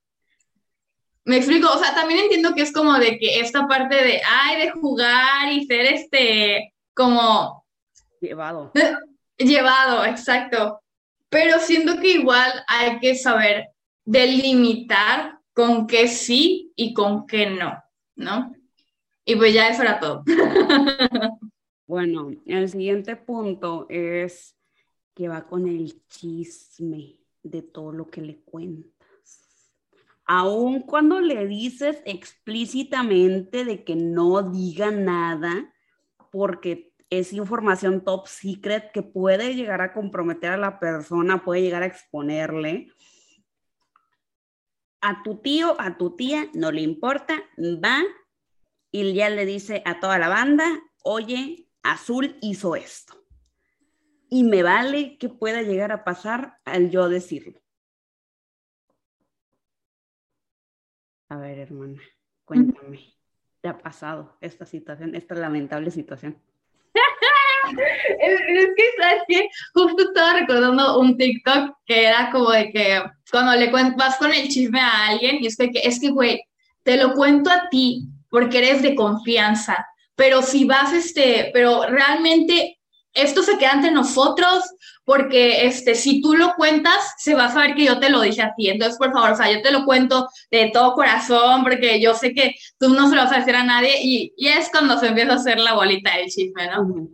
me 1.24 1.36
explico, 1.36 1.70
o 1.70 1.78
sea, 1.78 1.94
también 1.94 2.20
entiendo 2.20 2.54
que 2.54 2.62
es 2.62 2.72
como 2.72 2.94
de 2.94 3.18
que 3.18 3.40
esta 3.40 3.66
parte 3.66 3.96
de, 3.96 4.22
ay, 4.26 4.60
de 4.60 4.70
jugar 4.70 5.52
y 5.52 5.66
ser 5.66 5.86
este, 5.86 6.72
como... 6.94 7.64
Llevado. 8.20 8.72
Llevado, 9.38 10.04
exacto. 10.04 10.80
Pero 11.28 11.58
siento 11.58 12.00
que 12.00 12.12
igual 12.12 12.50
hay 12.68 12.98
que 13.00 13.14
saber 13.16 13.68
delimitar 14.04 15.38
con 15.52 15.86
qué 15.86 16.08
sí 16.08 16.72
y 16.76 16.94
con 16.94 17.26
qué 17.26 17.46
no, 17.50 17.82
¿no? 18.14 18.55
Y 19.28 19.34
pues 19.34 19.52
ya 19.52 19.68
eso 19.68 19.82
era 19.82 20.00
todo. 20.00 20.24
Bueno, 21.88 22.32
el 22.46 22.68
siguiente 22.68 23.14
punto 23.14 23.86
es 23.88 24.56
que 25.14 25.28
va 25.28 25.46
con 25.46 25.68
el 25.68 26.04
chisme 26.08 27.16
de 27.44 27.62
todo 27.62 27.92
lo 27.92 28.10
que 28.10 28.20
le 28.22 28.40
cuentas. 28.40 29.72
Aun 30.24 30.80
cuando 30.82 31.20
le 31.20 31.46
dices 31.46 32.02
explícitamente 32.04 33.64
de 33.64 33.84
que 33.84 33.94
no 33.94 34.50
diga 34.50 34.90
nada, 34.90 35.72
porque 36.32 36.92
es 37.08 37.32
información 37.32 38.02
top 38.02 38.26
secret 38.26 38.90
que 38.90 39.02
puede 39.02 39.54
llegar 39.54 39.80
a 39.80 39.92
comprometer 39.92 40.50
a 40.50 40.56
la 40.56 40.80
persona, 40.80 41.44
puede 41.44 41.62
llegar 41.62 41.84
a 41.84 41.86
exponerle. 41.86 42.88
A 45.00 45.22
tu 45.22 45.36
tío, 45.36 45.80
a 45.80 45.96
tu 45.96 46.16
tía, 46.16 46.48
no 46.52 46.72
le 46.72 46.80
importa, 46.80 47.44
va 47.56 48.02
y 48.96 49.12
ya 49.12 49.28
le 49.28 49.44
dice 49.44 49.82
a 49.84 50.00
toda 50.00 50.18
la 50.18 50.28
banda, 50.28 50.64
oye, 51.02 51.68
Azul 51.82 52.38
hizo 52.40 52.76
esto. 52.76 53.12
Y 54.30 54.42
me 54.44 54.62
vale 54.62 55.18
que 55.18 55.28
pueda 55.28 55.60
llegar 55.60 55.92
a 55.92 56.02
pasar 56.02 56.56
al 56.64 56.88
yo 56.88 57.10
decirlo. 57.10 57.60
A 61.28 61.36
ver, 61.36 61.58
hermana, 61.58 62.00
cuéntame, 62.46 63.14
¿te 63.60 63.68
ha 63.68 63.76
pasado 63.76 64.38
esta 64.40 64.64
situación, 64.64 65.14
esta 65.14 65.34
lamentable 65.34 65.90
situación? 65.90 66.40
es, 68.18 68.40
que, 68.76 68.84
¿sabes 68.98 69.22
qué? 69.28 69.48
Justo 69.74 70.04
estaba 70.04 70.40
recordando 70.40 70.98
un 71.00 71.18
TikTok 71.18 71.76
que 71.84 72.06
era 72.06 72.30
como 72.30 72.50
de 72.50 72.72
que 72.72 73.02
cuando 73.30 73.54
le 73.56 73.70
vas 73.70 74.16
con 74.16 74.32
el 74.32 74.48
chisme 74.48 74.80
a 74.80 75.08
alguien 75.08 75.36
y 75.42 75.48
es 75.48 75.56
que, 75.58 75.70
es 75.74 76.00
que, 76.00 76.08
güey, 76.08 76.42
te 76.82 76.96
lo 76.96 77.12
cuento 77.12 77.50
a 77.50 77.68
ti 77.68 78.08
porque 78.36 78.58
eres 78.58 78.82
de 78.82 78.94
confianza, 78.94 79.88
pero 80.14 80.42
si 80.42 80.66
vas, 80.66 80.92
este, 80.92 81.48
pero 81.54 81.86
realmente 81.86 82.78
esto 83.14 83.42
se 83.42 83.56
queda 83.56 83.72
entre 83.72 83.92
nosotros 83.92 84.62
porque 85.06 85.64
este, 85.64 85.94
si 85.94 86.20
tú 86.20 86.34
lo 86.34 86.54
cuentas, 86.54 87.14
se 87.16 87.34
va 87.34 87.46
a 87.46 87.50
saber 87.50 87.74
que 87.74 87.86
yo 87.86 87.98
te 87.98 88.10
lo 88.10 88.20
dije 88.20 88.42
a 88.42 88.52
ti. 88.54 88.68
Entonces, 88.68 88.98
por 88.98 89.10
favor, 89.10 89.30
o 89.30 89.36
sea, 89.36 89.50
yo 89.50 89.62
te 89.62 89.72
lo 89.72 89.86
cuento 89.86 90.28
de 90.50 90.70
todo 90.70 90.92
corazón 90.92 91.62
porque 91.62 91.98
yo 91.98 92.12
sé 92.12 92.34
que 92.34 92.54
tú 92.78 92.90
no 92.90 93.08
se 93.08 93.16
lo 93.16 93.22
vas 93.22 93.32
a 93.32 93.38
decir 93.38 93.56
a 93.56 93.64
nadie. 93.64 94.02
Y, 94.02 94.34
y 94.36 94.48
es 94.48 94.68
cuando 94.68 94.98
se 94.98 95.06
empieza 95.06 95.32
a 95.32 95.36
hacer 95.36 95.58
la 95.58 95.72
bolita 95.72 96.14
del 96.14 96.28
chisme, 96.28 96.66
¿no? 96.66 97.08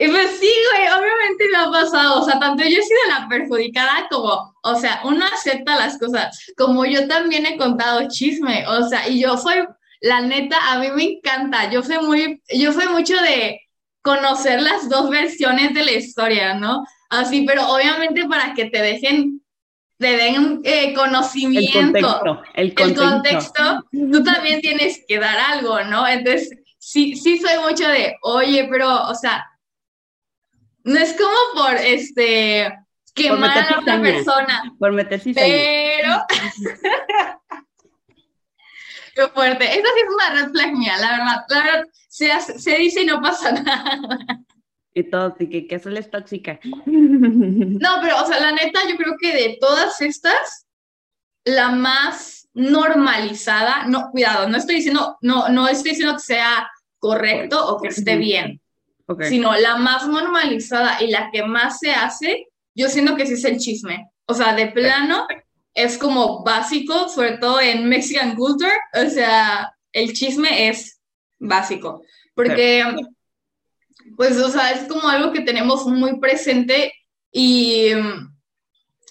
Y 0.00 0.08
pues 0.08 0.30
sí, 0.38 0.50
güey, 0.72 0.88
obviamente 0.88 1.44
me 1.52 1.58
ha 1.58 1.70
pasado, 1.70 2.20
o 2.20 2.24
sea, 2.24 2.38
tanto 2.38 2.62
yo 2.62 2.78
he 2.78 2.82
sido 2.82 3.00
la 3.08 3.28
perjudicada 3.28 4.06
como, 4.08 4.54
o 4.62 4.74
sea, 4.76 5.00
uno 5.04 5.24
acepta 5.26 5.76
las 5.76 5.98
cosas, 5.98 6.38
como 6.56 6.84
yo 6.84 7.08
también 7.08 7.46
he 7.46 7.56
contado 7.56 8.06
chisme, 8.08 8.64
o 8.68 8.88
sea, 8.88 9.08
y 9.08 9.20
yo 9.20 9.36
soy, 9.36 9.56
la 10.00 10.20
neta, 10.20 10.72
a 10.72 10.78
mí 10.78 10.88
me 10.94 11.04
encanta, 11.04 11.70
yo 11.70 11.82
soy 11.82 11.98
muy, 12.04 12.42
yo 12.54 12.72
soy 12.72 12.88
mucho 12.88 13.16
de 13.20 13.60
conocer 14.02 14.62
las 14.62 14.88
dos 14.88 15.10
versiones 15.10 15.74
de 15.74 15.84
la 15.84 15.92
historia, 15.92 16.54
¿no? 16.54 16.84
Así, 17.10 17.42
pero 17.46 17.68
obviamente 17.68 18.26
para 18.26 18.54
que 18.54 18.66
te 18.66 18.80
dejen, 18.80 19.42
te 19.98 20.16
den 20.16 20.60
eh, 20.64 20.94
conocimiento, 20.94 21.78
el 21.78 21.92
contexto, 21.92 22.42
el 22.54 22.94
contexto, 22.94 23.84
tú 23.90 24.22
también 24.22 24.60
tienes 24.60 25.04
que 25.06 25.18
dar 25.18 25.38
algo, 25.38 25.82
¿no? 25.84 26.06
Entonces, 26.06 26.50
sí, 26.78 27.16
sí 27.16 27.38
soy 27.38 27.58
mucho 27.68 27.88
de, 27.88 28.14
oye, 28.22 28.68
pero, 28.70 29.08
o 29.08 29.14
sea, 29.14 29.44
no 30.84 30.98
es 30.98 31.14
como 31.14 31.64
por 31.66 31.74
este 31.76 32.72
quemar 33.14 33.58
a 33.58 33.80
otra 33.80 34.00
persona. 34.00 34.62
Por 34.78 34.92
meter 34.92 35.20
Pero. 35.34 36.24
Qué 39.18 39.28
fuerte. 39.28 39.64
Esa 39.64 39.88
sí 39.94 40.00
es 40.04 40.14
una 40.14 40.30
red 40.30 40.50
flag 40.52 40.76
mía, 40.76 40.96
la 41.00 41.10
verdad. 41.10 41.44
La 41.48 41.62
verdad, 41.64 41.84
se, 42.08 42.30
se 42.40 42.76
dice 42.76 43.02
y 43.02 43.06
no 43.06 43.20
pasa 43.20 43.50
nada. 43.62 44.40
Y 44.94 45.02
todo, 45.10 45.34
que, 45.34 45.66
que 45.66 45.74
eso 45.74 45.90
es 45.90 46.10
tóxica. 46.10 46.60
No, 46.86 47.98
pero, 48.00 48.22
o 48.22 48.26
sea, 48.26 48.40
la 48.40 48.52
neta, 48.52 48.80
yo 48.88 48.96
creo 48.96 49.14
que 49.20 49.32
de 49.32 49.58
todas 49.60 50.00
estas, 50.00 50.66
la 51.44 51.70
más 51.70 52.48
normalizada, 52.54 53.86
no, 53.86 54.10
cuidado, 54.10 54.48
no 54.48 54.56
estoy 54.56 54.76
diciendo, 54.76 55.16
no, 55.20 55.48
no 55.48 55.68
estoy 55.68 55.90
diciendo 55.90 56.14
que 56.14 56.22
sea 56.22 56.70
correcto 56.98 57.66
o 57.66 57.80
que 57.80 57.88
esté 57.88 58.16
bien 58.16 58.60
sino 59.28 59.56
la 59.56 59.76
más 59.76 60.06
normalizada 60.06 61.02
y 61.02 61.08
la 61.08 61.30
que 61.30 61.42
más 61.42 61.78
se 61.78 61.92
hace, 61.92 62.48
yo 62.74 62.88
siento 62.88 63.16
que 63.16 63.26
sí 63.26 63.34
es 63.34 63.44
el 63.44 63.58
chisme. 63.58 64.10
O 64.26 64.34
sea, 64.34 64.54
de 64.54 64.66
plano 64.68 65.26
es 65.78 65.96
como 65.96 66.42
básico, 66.42 67.08
sobre 67.08 67.38
todo 67.38 67.60
en 67.60 67.88
Mexican 67.88 68.34
culture, 68.34 68.72
o 68.94 69.08
sea, 69.08 69.72
el 69.92 70.12
chisme 70.12 70.68
es 70.68 71.00
básico, 71.38 72.02
porque, 72.34 72.84
pues, 74.16 74.36
o 74.38 74.50
sea, 74.50 74.72
es 74.72 74.88
como 74.88 75.08
algo 75.08 75.32
que 75.32 75.42
tenemos 75.42 75.86
muy 75.86 76.18
presente 76.18 76.92
y, 77.30 77.92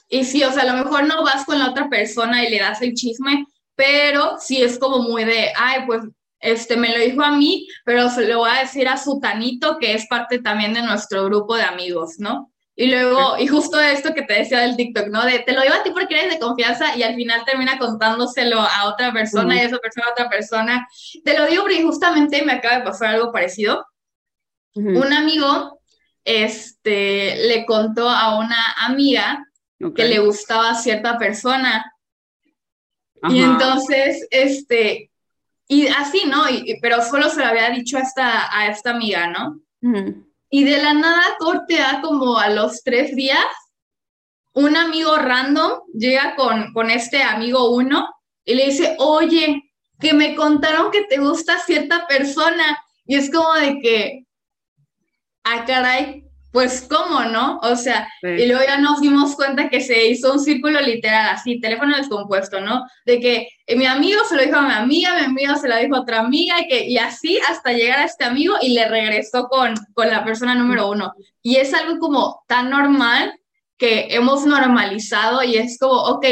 y 0.10 0.24
sí, 0.26 0.44
o 0.44 0.52
sea, 0.52 0.64
a 0.64 0.76
lo 0.76 0.84
mejor 0.84 1.08
no 1.08 1.24
vas 1.24 1.46
con 1.46 1.58
la 1.58 1.70
otra 1.70 1.90
persona 1.90 2.44
y 2.44 2.50
le 2.50 2.60
das 2.60 2.82
el 2.82 2.94
chisme, 2.94 3.46
pero 3.76 4.38
sí 4.38 4.62
es 4.62 4.78
como 4.78 5.00
muy 5.00 5.24
de, 5.24 5.54
ay, 5.56 5.84
pues 5.86 6.02
este 6.40 6.76
me 6.76 6.90
lo 6.90 7.00
dijo 7.04 7.22
a 7.24 7.32
mí, 7.32 7.68
pero 7.86 8.10
se 8.10 8.28
lo 8.28 8.40
voy 8.40 8.50
a 8.50 8.60
decir 8.60 8.90
a 8.90 8.98
su 8.98 9.20
tanito, 9.22 9.78
que 9.80 9.94
es 9.94 10.06
parte 10.08 10.40
también 10.40 10.74
de 10.74 10.82
nuestro 10.82 11.24
grupo 11.26 11.56
de 11.56 11.64
amigos, 11.64 12.16
¿no? 12.20 12.52
Y 12.80 12.92
luego, 12.92 13.40
y 13.40 13.48
justo 13.48 13.80
esto 13.80 14.14
que 14.14 14.22
te 14.22 14.36
decía 14.36 14.60
del 14.60 14.78
TikTok, 14.78 15.08
¿no? 15.08 15.26
De 15.26 15.40
te 15.40 15.52
lo 15.54 15.64
digo 15.64 15.74
a 15.74 15.82
ti 15.82 15.90
porque 15.90 16.14
eres 16.14 16.34
de 16.34 16.40
confianza 16.40 16.96
y 16.96 17.02
al 17.02 17.16
final 17.16 17.44
termina 17.44 17.80
contándoselo 17.80 18.62
a 18.62 18.88
otra 18.88 19.12
persona 19.12 19.56
y 19.56 19.66
esa 19.66 19.80
persona 19.80 20.06
a 20.06 20.12
otra 20.12 20.30
persona. 20.30 20.88
Te 21.26 21.36
lo 21.36 21.48
digo 21.48 21.64
porque 21.64 21.82
justamente 21.82 22.46
me 22.46 22.54
acaba 22.54 22.78
de 22.78 22.84
pasar 22.84 23.16
algo 23.16 23.32
parecido. 23.32 23.84
Un 24.76 25.12
amigo 25.12 25.82
este, 26.24 27.48
le 27.48 27.66
contó 27.66 28.08
a 28.08 28.38
una 28.38 28.74
amiga 28.78 29.44
que 29.96 30.04
le 30.06 30.20
gustaba 30.20 30.70
a 30.70 30.76
cierta 30.76 31.18
persona. 31.18 31.92
Y 33.28 33.42
entonces, 33.42 34.28
este, 34.30 35.10
y 35.68 35.88
así, 35.88 36.26
¿no? 36.28 36.48
Y, 36.48 36.80
pero 36.80 37.02
solo 37.02 37.28
se 37.32 37.40
lo 37.40 37.48
había 37.48 37.72
dicho 37.72 37.98
a 37.98 38.02
esta, 38.02 38.56
a 38.56 38.68
esta 38.68 38.92
amiga, 38.92 39.32
¿no? 39.32 39.60
Y 40.50 40.64
de 40.64 40.82
la 40.82 40.94
nada 40.94 41.36
cortea 41.40 42.02
como 42.02 42.38
a 42.38 42.50
los 42.50 42.84
tres 42.84 43.16
días, 43.16 43.46
un 44.54 44.76
amigo 44.76 45.16
random 45.18 45.82
llega 45.94 46.36
con, 46.36 46.74
con 46.74 46.90
este 46.90 47.22
amigo 47.22 47.72
uno 47.72 48.10
y 48.44 48.56
le 48.56 48.66
dice, 48.66 48.96
oye, 49.00 49.72
que 50.00 50.14
me 50.14 50.36
contaron 50.36 50.92
que 50.92 51.04
te 51.04 51.18
gusta 51.18 51.60
cierta 51.60 52.08
persona. 52.08 52.78
Y 53.06 53.16
es 53.16 53.32
como 53.32 53.54
de 53.54 53.80
que, 53.80 54.26
ah, 55.44 55.66
caray, 55.66 56.27
pues 56.58 56.88
cómo, 56.90 57.24
¿no? 57.26 57.60
O 57.62 57.76
sea, 57.76 58.10
y 58.24 58.48
luego 58.48 58.64
ya 58.66 58.80
nos 58.80 59.00
dimos 59.00 59.36
cuenta 59.36 59.70
que 59.70 59.80
se 59.80 60.08
hizo 60.08 60.34
un 60.34 60.40
círculo 60.40 60.82
literal, 60.82 61.30
así, 61.30 61.60
teléfono 61.60 61.96
descompuesto, 61.96 62.62
¿no? 62.62 62.84
De 63.06 63.20
que 63.20 63.48
eh, 63.68 63.76
mi 63.76 63.86
amigo 63.86 64.22
se 64.28 64.36
lo 64.36 64.42
dijo 64.42 64.58
a 64.58 64.64
mi 64.64 64.74
amiga, 64.74 65.14
mi 65.14 65.26
amigo 65.26 65.56
se 65.58 65.68
lo 65.68 65.78
dijo 65.78 65.96
a 65.96 66.00
otra 66.00 66.22
amiga, 66.22 66.60
y, 66.60 66.68
que, 66.68 66.88
y 66.88 66.98
así 66.98 67.40
hasta 67.48 67.74
llegar 67.74 68.00
a 68.00 68.06
este 68.06 68.24
amigo 68.24 68.56
y 68.60 68.74
le 68.74 68.88
regresó 68.88 69.50
con, 69.50 69.76
con 69.94 70.10
la 70.10 70.26
persona 70.26 70.56
número 70.56 70.90
uno. 70.90 71.14
Y 71.44 71.58
es 71.58 71.76
algo 71.76 72.00
como 72.00 72.44
tan 72.48 72.72
normal 72.72 73.40
que 73.78 74.08
hemos 74.10 74.48
normalizado 74.48 75.44
y 75.44 75.58
es 75.58 75.78
como, 75.78 75.94
ok, 75.94 76.26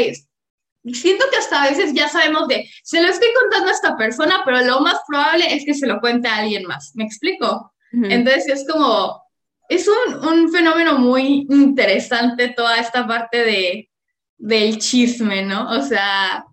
siento 0.92 1.24
que 1.30 1.36
hasta 1.36 1.62
a 1.62 1.68
veces 1.68 1.94
ya 1.94 2.08
sabemos 2.08 2.48
de, 2.48 2.68
se 2.82 3.00
lo 3.00 3.10
estoy 3.10 3.28
contando 3.40 3.68
a 3.68 3.74
esta 3.74 3.96
persona, 3.96 4.42
pero 4.44 4.60
lo 4.62 4.80
más 4.80 4.96
probable 5.06 5.54
es 5.54 5.64
que 5.64 5.74
se 5.74 5.86
lo 5.86 6.00
cuente 6.00 6.26
a 6.26 6.38
alguien 6.38 6.64
más. 6.64 6.90
¿Me 6.96 7.04
explico? 7.04 7.72
Entonces 7.92 8.48
es 8.48 8.66
como, 8.68 9.22
es 9.68 9.88
un, 9.88 10.50
fenómeno 10.50 10.98
muy 10.98 11.46
interesante 11.50 12.48
toda 12.56 12.78
esta 12.78 13.06
parte 13.06 13.38
de, 13.38 13.90
del 14.38 14.78
chisme, 14.78 15.44
¿no? 15.44 15.70
O 15.70 15.82
sea... 15.82 16.44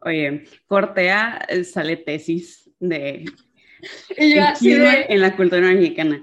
Oye, 0.00 0.44
Cortea 0.66 1.44
eh, 1.48 1.64
sale 1.64 1.96
tesis 1.96 2.70
de, 2.78 3.24
chisme 4.58 5.06
en 5.08 5.20
la 5.20 5.36
cultura 5.36 5.60
mexicana. 5.62 6.22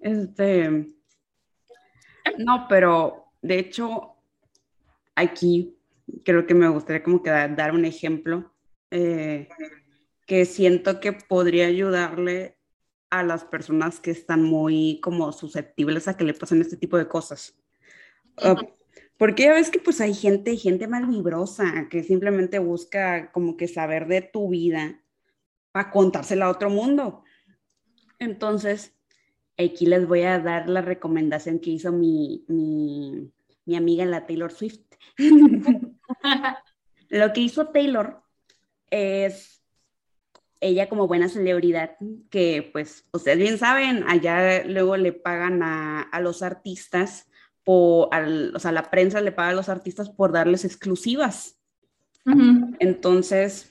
Este, 0.00 0.86
no, 2.38 2.66
pero 2.68 3.32
de 3.42 3.58
hecho, 3.58 4.16
aquí 5.14 5.76
creo 6.24 6.46
que 6.46 6.54
me 6.54 6.68
gustaría 6.68 7.02
como 7.02 7.22
que 7.22 7.30
dar 7.30 7.72
un 7.72 7.84
ejemplo 7.84 8.52
eh, 8.90 9.48
que 10.26 10.44
siento 10.44 11.00
que 11.00 11.12
podría 11.12 11.66
ayudarle 11.66 12.59
a 13.10 13.22
las 13.22 13.44
personas 13.44 14.00
que 14.00 14.12
están 14.12 14.42
muy 14.42 15.00
como 15.02 15.32
susceptibles 15.32 16.08
a 16.08 16.16
que 16.16 16.24
le 16.24 16.34
pasen 16.34 16.60
este 16.60 16.76
tipo 16.76 16.96
de 16.96 17.08
cosas. 17.08 17.58
Ah, 18.38 18.56
porque 19.16 19.44
ya 19.44 19.52
ves 19.52 19.70
que 19.70 19.80
pues 19.80 20.00
hay 20.00 20.14
gente, 20.14 20.56
gente 20.56 20.88
malvibrosa 20.88 21.88
que 21.90 22.02
simplemente 22.02 22.58
busca 22.58 23.30
como 23.32 23.56
que 23.56 23.68
saber 23.68 24.06
de 24.06 24.22
tu 24.22 24.48
vida 24.48 25.02
para 25.72 25.90
contársela 25.90 26.46
a 26.46 26.50
otro 26.50 26.70
mundo. 26.70 27.24
Entonces, 28.18 28.94
aquí 29.58 29.86
les 29.86 30.06
voy 30.06 30.22
a 30.22 30.38
dar 30.38 30.68
la 30.68 30.80
recomendación 30.80 31.58
que 31.58 31.70
hizo 31.70 31.92
mi, 31.92 32.44
mi, 32.48 33.30
mi 33.66 33.76
amiga 33.76 34.04
la 34.04 34.26
Taylor 34.26 34.52
Swift. 34.52 34.80
Lo 37.08 37.32
que 37.32 37.40
hizo 37.40 37.68
Taylor 37.68 38.22
es 38.90 39.59
ella 40.60 40.88
como 40.88 41.08
buena 41.08 41.28
celebridad, 41.28 41.96
que 42.30 42.68
pues 42.72 43.06
ustedes 43.12 43.38
bien 43.38 43.58
saben, 43.58 44.04
allá 44.08 44.64
luego 44.64 44.96
le 44.96 45.12
pagan 45.12 45.62
a, 45.62 46.02
a 46.02 46.20
los 46.20 46.42
artistas, 46.42 47.30
por, 47.64 48.08
al, 48.14 48.54
o 48.54 48.58
sea, 48.58 48.72
la 48.72 48.90
prensa 48.90 49.20
le 49.20 49.32
paga 49.32 49.50
a 49.50 49.54
los 49.54 49.68
artistas 49.68 50.10
por 50.10 50.32
darles 50.32 50.64
exclusivas. 50.64 51.56
Entonces, 52.78 53.70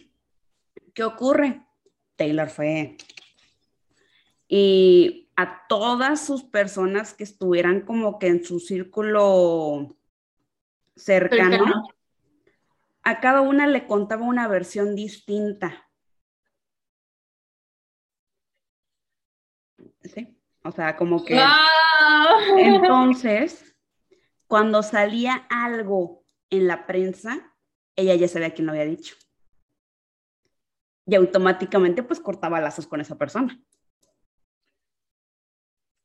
¿qué 0.94 1.04
ocurre? 1.04 1.66
Taylor 2.16 2.50
fue. 2.50 2.98
Y 4.48 5.30
a 5.36 5.68
todas 5.70 6.26
sus 6.26 6.44
personas 6.44 7.14
que 7.14 7.24
estuvieran 7.24 7.82
como 7.82 8.20
que 8.20 8.28
en 8.28 8.44
su 8.44 8.60
círculo 8.60 9.96
cercano, 10.96 11.88
a 13.04 13.20
cada 13.22 13.42
una 13.42 13.68
le 13.68 13.88
contaba 13.88 14.26
una 14.26 14.48
versión 14.48 14.96
distinta. 14.96 15.89
Sí, 20.04 20.38
o 20.64 20.72
sea, 20.72 20.96
como 20.96 21.24
que... 21.24 21.40
Entonces, 22.58 23.76
cuando 24.48 24.82
salía 24.84 25.46
algo 25.50 26.24
en 26.50 26.68
la 26.68 26.86
prensa, 26.86 27.56
ella 27.96 28.16
ya 28.16 28.28
sabía 28.28 28.54
quién 28.54 28.66
lo 28.66 28.72
había 28.72 28.86
dicho. 28.86 29.16
Y 31.06 31.16
automáticamente 31.16 32.04
pues 32.04 32.20
cortaba 32.20 32.62
lazos 32.62 32.88
con 32.88 33.02
esa 33.02 33.18
persona. 33.18 33.60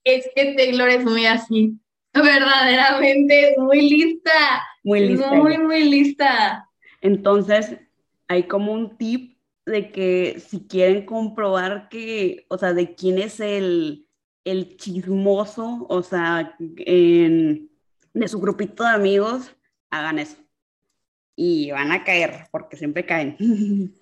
Es 0.02 0.28
que 0.34 0.54
Taylor 0.54 0.88
es 0.88 1.04
muy 1.04 1.26
así, 1.26 1.78
verdaderamente 2.12 3.54
muy 3.58 3.88
lista. 3.88 4.64
Muy 4.82 5.00
lista. 5.08 5.32
Muy, 5.32 5.58
muy 5.58 5.84
lista. 5.84 6.68
Entonces, 7.00 7.78
hay 8.28 8.44
como 8.44 8.72
un 8.72 8.96
tip 8.96 9.33
de 9.66 9.90
que 9.90 10.40
si 10.46 10.66
quieren 10.66 11.06
comprobar 11.06 11.88
que, 11.88 12.46
o 12.48 12.58
sea, 12.58 12.72
de 12.74 12.94
quién 12.94 13.18
es 13.18 13.40
el, 13.40 14.06
el 14.44 14.76
chismoso, 14.76 15.86
o 15.88 16.02
sea, 16.02 16.56
en, 16.58 17.70
de 18.12 18.28
su 18.28 18.40
grupito 18.40 18.84
de 18.84 18.90
amigos, 18.90 19.56
hagan 19.90 20.18
eso. 20.18 20.36
Y 21.36 21.70
van 21.70 21.92
a 21.92 22.04
caer, 22.04 22.46
porque 22.52 22.76
siempre 22.76 23.06
caen. 23.06 23.36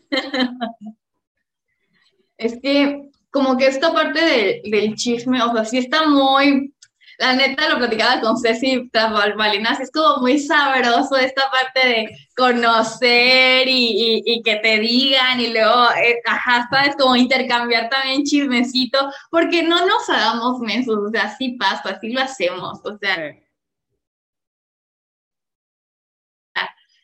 es 2.36 2.58
que 2.60 3.10
como 3.30 3.56
que 3.56 3.66
esta 3.66 3.92
parte 3.92 4.60
del 4.64 4.94
chisme, 4.94 5.42
o 5.42 5.52
sea, 5.52 5.64
sí 5.64 5.78
está 5.78 6.06
muy, 6.06 6.74
la 7.22 7.34
neta 7.34 7.68
lo 7.68 7.78
platicaba 7.78 8.20
con 8.20 8.36
Ceci 8.36 8.88
tras 8.90 9.12
balinas, 9.36 9.78
es 9.78 9.92
como 9.92 10.16
muy 10.16 10.40
sabroso 10.40 11.16
esta 11.16 11.48
parte 11.52 11.88
de 11.88 12.16
conocer 12.36 13.68
y, 13.68 14.42
que 14.44 14.56
te 14.56 14.80
digan 14.80 15.38
y 15.38 15.52
luego, 15.52 15.84
eh, 16.04 16.20
ajá, 16.26 16.66
sabes, 16.68 16.96
como 16.96 17.14
intercambiar 17.14 17.88
también 17.88 18.24
chismecito, 18.24 18.98
porque 19.30 19.62
no 19.62 19.86
nos 19.86 20.10
hagamos 20.10 20.58
mensos, 20.58 20.98
o 20.98 21.10
sea, 21.10 21.24
así 21.24 21.50
pasa, 21.50 21.90
así 21.90 22.12
lo 22.12 22.22
hacemos, 22.22 22.80
o 22.84 22.98
sea. 22.98 23.36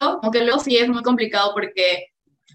Aunque 0.01 0.45
luego 0.45 0.59
sí 0.59 0.77
es 0.77 0.89
muy 0.89 1.03
complicado 1.03 1.53
porque 1.55 2.07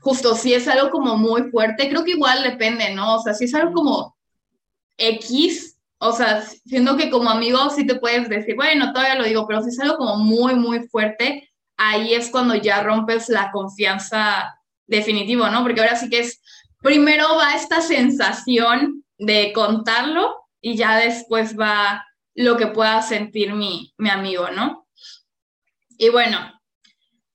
justo 0.02 0.36
si 0.36 0.54
es 0.54 0.68
algo 0.68 0.90
como 0.92 1.18
muy 1.18 1.44
fuerte, 1.50 1.90
creo 1.90 2.04
que 2.04 2.12
igual 2.12 2.44
depende, 2.44 2.94
¿no? 2.94 3.16
O 3.16 3.22
sea, 3.22 3.34
si 3.34 3.46
es 3.46 3.56
algo 3.56 3.74
como 3.74 4.18
X, 4.98 5.73
o 6.04 6.12
sea, 6.12 6.42
siendo 6.42 6.98
que 6.98 7.10
como 7.10 7.30
amigo 7.30 7.70
sí 7.70 7.88
te 7.88 7.96
puedes 7.96 8.28
decir, 8.28 8.56
bueno, 8.56 8.92
todavía 8.92 9.16
lo 9.16 9.24
digo, 9.24 9.48
pero 9.48 9.62
si 9.62 9.70
es 9.70 9.80
algo 9.80 9.96
como 9.96 10.18
muy, 10.18 10.54
muy 10.54 10.86
fuerte, 10.90 11.50
ahí 11.78 12.14
es 12.14 12.30
cuando 12.30 12.56
ya 12.56 12.84
rompes 12.84 13.30
la 13.30 13.52
confianza 13.52 14.54
definitivo, 14.86 15.48
¿no? 15.48 15.64
Porque 15.64 15.80
ahora 15.80 15.96
sí 15.96 16.10
que 16.10 16.20
es, 16.20 16.42
primero 16.82 17.38
va 17.38 17.56
esta 17.56 17.80
sensación 17.80 19.06
de 19.18 19.54
contarlo 19.54 20.36
y 20.60 20.76
ya 20.76 20.98
después 20.98 21.58
va 21.58 22.06
lo 22.36 22.58
que 22.58 22.68
pueda 22.68 23.02
sentir 23.02 23.54
mi, 23.54 23.94
mi 23.98 24.10
amigo, 24.10 24.50
¿no? 24.52 24.86
Y 25.98 26.10
bueno, 26.10 26.38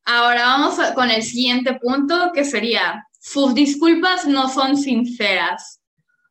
ahora 0.05 0.43
vamos 0.43 0.77
con 0.95 1.11
el 1.11 1.23
siguiente 1.23 1.79
punto, 1.81 2.33
que 2.35 2.45
sería, 2.45 3.07
sus 3.19 3.55
disculpas 3.55 4.27
no 4.27 4.51
son 4.51 4.77
sinceras. 4.77 5.81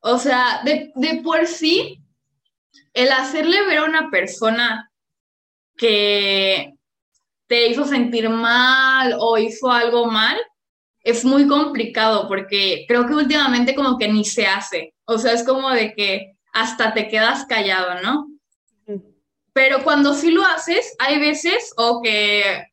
O 0.01 0.19
sea, 0.19 0.61
de, 0.63 0.91
de 0.93 1.21
por 1.23 1.47
sí, 1.47 2.03
el 2.97 3.11
hacerle 3.11 3.63
ver 3.67 3.77
a 3.77 3.85
una 3.85 4.09
persona 4.09 4.91
que 5.77 6.73
te 7.45 7.67
hizo 7.67 7.85
sentir 7.85 8.27
mal 8.27 9.15
o 9.19 9.37
hizo 9.37 9.71
algo 9.71 10.07
mal, 10.07 10.35
es 11.03 11.23
muy 11.23 11.47
complicado 11.47 12.27
porque 12.27 12.85
creo 12.87 13.05
que 13.05 13.13
últimamente 13.13 13.75
como 13.75 13.99
que 13.99 14.07
ni 14.07 14.25
se 14.25 14.47
hace. 14.47 14.95
O 15.05 15.19
sea, 15.19 15.33
es 15.33 15.43
como 15.43 15.69
de 15.69 15.93
que 15.93 16.33
hasta 16.53 16.95
te 16.95 17.07
quedas 17.07 17.45
callado, 17.45 18.01
¿no? 18.01 18.27
Pero 19.53 19.83
cuando 19.83 20.15
sí 20.15 20.31
lo 20.31 20.43
haces, 20.43 20.95
hay 20.97 21.19
veces 21.19 21.73
o 21.77 22.01
que, 22.01 22.65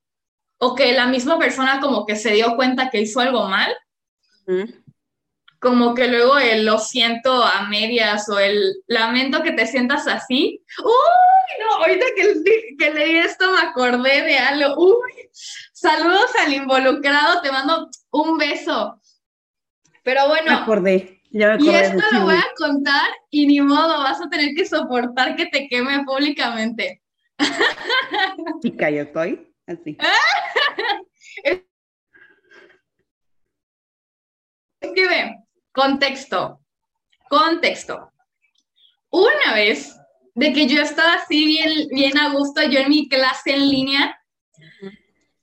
o 0.57 0.75
que 0.75 0.95
la 0.95 1.07
misma 1.07 1.39
persona 1.39 1.81
como 1.81 2.07
que 2.07 2.17
se 2.17 2.33
dio 2.33 2.57
cuenta 2.57 2.89
que 2.89 3.03
hizo 3.03 3.21
algo 3.21 3.47
mal 3.47 3.77
como 5.65 5.95
que 5.95 6.07
luego 6.07 6.39
el 6.39 6.65
lo 6.67 6.79
siento 6.79 7.43
a 7.43 7.67
medias 7.69 8.29
o 8.29 8.39
el 8.39 8.83
lamento 8.87 9.43
que 9.43 9.53
te 9.53 9.67
sientas 9.67 10.07
así. 10.07 10.63
Uy, 10.85 10.93
no, 11.61 11.77
ahorita 11.77 12.05
que, 12.15 12.35
que 12.79 12.91
leí 12.93 13.17
esto 13.17 13.51
me 13.51 13.61
acordé 13.61 14.21
de 14.23 14.37
algo. 14.37 14.75
Uy, 14.77 15.31
saludos 15.73 16.31
al 16.39 16.53
involucrado, 16.53 17.41
te 17.41 17.51
mando 17.51 17.89
un 18.11 18.37
beso. 18.37 19.01
Pero 20.03 20.29
bueno. 20.29 20.51
Me 20.51 20.59
acordé. 20.59 21.23
Ya 21.31 21.47
me 21.49 21.55
acordé 21.55 21.73
y 21.73 21.75
esto 21.75 22.03
lo 22.13 22.25
voy 22.25 22.37
a 22.37 22.53
contar 22.57 23.11
y 23.31 23.47
ni 23.47 23.63
modo, 23.63 24.03
vas 24.03 24.21
a 24.21 24.29
tener 24.29 24.55
que 24.55 24.67
soportar 24.67 25.35
que 25.35 25.47
te 25.47 25.67
queme 25.67 26.05
públicamente. 26.05 27.03
Chica, 28.63 28.91
yo 28.91 29.01
estoy 29.03 29.51
así. 29.67 29.97
es 31.45 31.63
que 34.95 35.09
ve, 35.09 35.44
Contexto. 35.75 36.61
Contexto. 37.29 38.13
Una 39.11 39.55
vez 39.55 39.93
de 40.37 40.53
que 40.53 40.69
yo 40.69 40.81
estaba 40.81 41.15
así 41.15 41.45
bien, 41.45 41.89
bien 41.91 42.17
a 42.17 42.31
gusto, 42.31 42.63
yo 42.63 42.79
en 42.79 42.91
mi 42.91 43.09
clase 43.09 43.55
en 43.55 43.69
línea, 43.69 44.21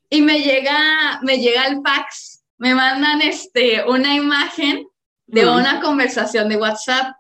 y 0.09 0.21
me 0.21 0.39
llega, 0.39 1.19
me 1.21 1.37
llega 1.37 1.67
el 1.67 1.81
fax, 1.81 2.45
me 2.57 2.73
mandan 2.73 3.21
este, 3.21 3.83
una 3.83 4.15
imagen 4.15 4.87
de 5.27 5.49
una 5.49 5.81
conversación 5.81 6.47
de 6.47 6.55
WhatsApp. 6.55 7.13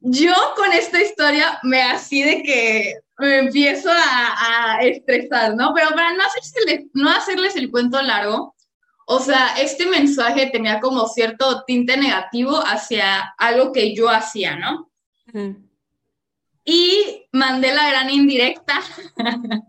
Yo 0.00 0.34
con 0.54 0.72
esta 0.72 1.02
historia 1.02 1.58
me 1.64 1.82
así 1.82 2.22
de 2.22 2.42
que 2.44 2.94
me 3.18 3.38
empiezo 3.38 3.90
a, 3.90 4.76
a 4.76 4.80
estresar, 4.82 5.56
¿no? 5.56 5.72
Pero 5.74 5.90
para 5.90 6.12
no, 6.12 6.22
hacerse, 6.24 6.86
no 6.92 7.10
hacerles 7.10 7.56
el 7.56 7.70
cuento 7.72 8.00
largo, 8.00 8.53
o 9.06 9.20
sea, 9.20 9.56
este 9.60 9.86
mensaje 9.86 10.50
tenía 10.50 10.80
como 10.80 11.06
cierto 11.08 11.64
tinte 11.66 11.96
negativo 11.96 12.58
hacia 12.58 13.34
algo 13.38 13.72
que 13.72 13.94
yo 13.94 14.08
hacía, 14.08 14.56
¿no? 14.56 14.90
Y 16.64 17.26
mandé 17.32 17.74
la 17.74 17.90
gran 17.90 18.08
indirecta 18.08 18.80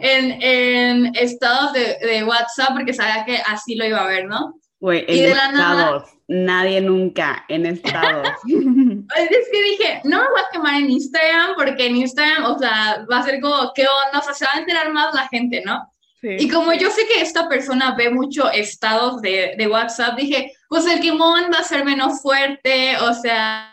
en, 0.00 1.14
estados 1.14 1.72
de, 1.74 2.24
WhatsApp 2.24 2.70
porque 2.72 2.94
sabía 2.94 3.24
que 3.26 3.36
así 3.46 3.74
lo 3.74 3.84
iba 3.84 4.02
a 4.02 4.06
ver, 4.06 4.26
¿no? 4.26 4.54
Güey, 4.80 5.04
en 5.06 5.32
estados. 5.32 6.04
Nadie 6.28 6.80
nunca 6.80 7.44
en 7.48 7.66
estados. 7.66 8.26
es 8.46 9.48
que 9.52 9.62
dije, 9.62 10.00
no 10.04 10.22
me 10.22 10.28
voy 10.30 10.40
a 10.40 10.50
quemar 10.50 10.74
en 10.76 10.90
Instagram 10.90 11.54
porque 11.56 11.86
en 11.86 11.96
Instagram, 11.96 12.44
o 12.44 12.58
sea, 12.58 13.04
va 13.10 13.18
a 13.18 13.22
ser 13.22 13.40
como, 13.40 13.72
¿qué 13.74 13.84
onda? 14.06 14.18
O 14.18 14.22
sea, 14.22 14.34
se 14.34 14.44
va 14.46 14.52
a 14.54 14.60
enterar 14.60 14.90
más 14.92 15.14
la 15.14 15.28
gente, 15.28 15.62
¿no? 15.64 15.91
Y 16.22 16.48
como 16.48 16.72
yo 16.72 16.88
sé 16.90 17.04
que 17.06 17.20
esta 17.20 17.48
persona 17.48 17.96
ve 17.96 18.08
mucho 18.08 18.48
estados 18.50 19.20
de, 19.20 19.54
de 19.58 19.66
WhatsApp, 19.66 20.16
dije, 20.16 20.52
pues 20.68 20.86
el 20.86 21.00
quemón 21.00 21.50
va 21.52 21.58
a 21.58 21.64
ser 21.64 21.84
menos 21.84 22.22
fuerte, 22.22 22.96
o 22.98 23.12
sea... 23.12 23.68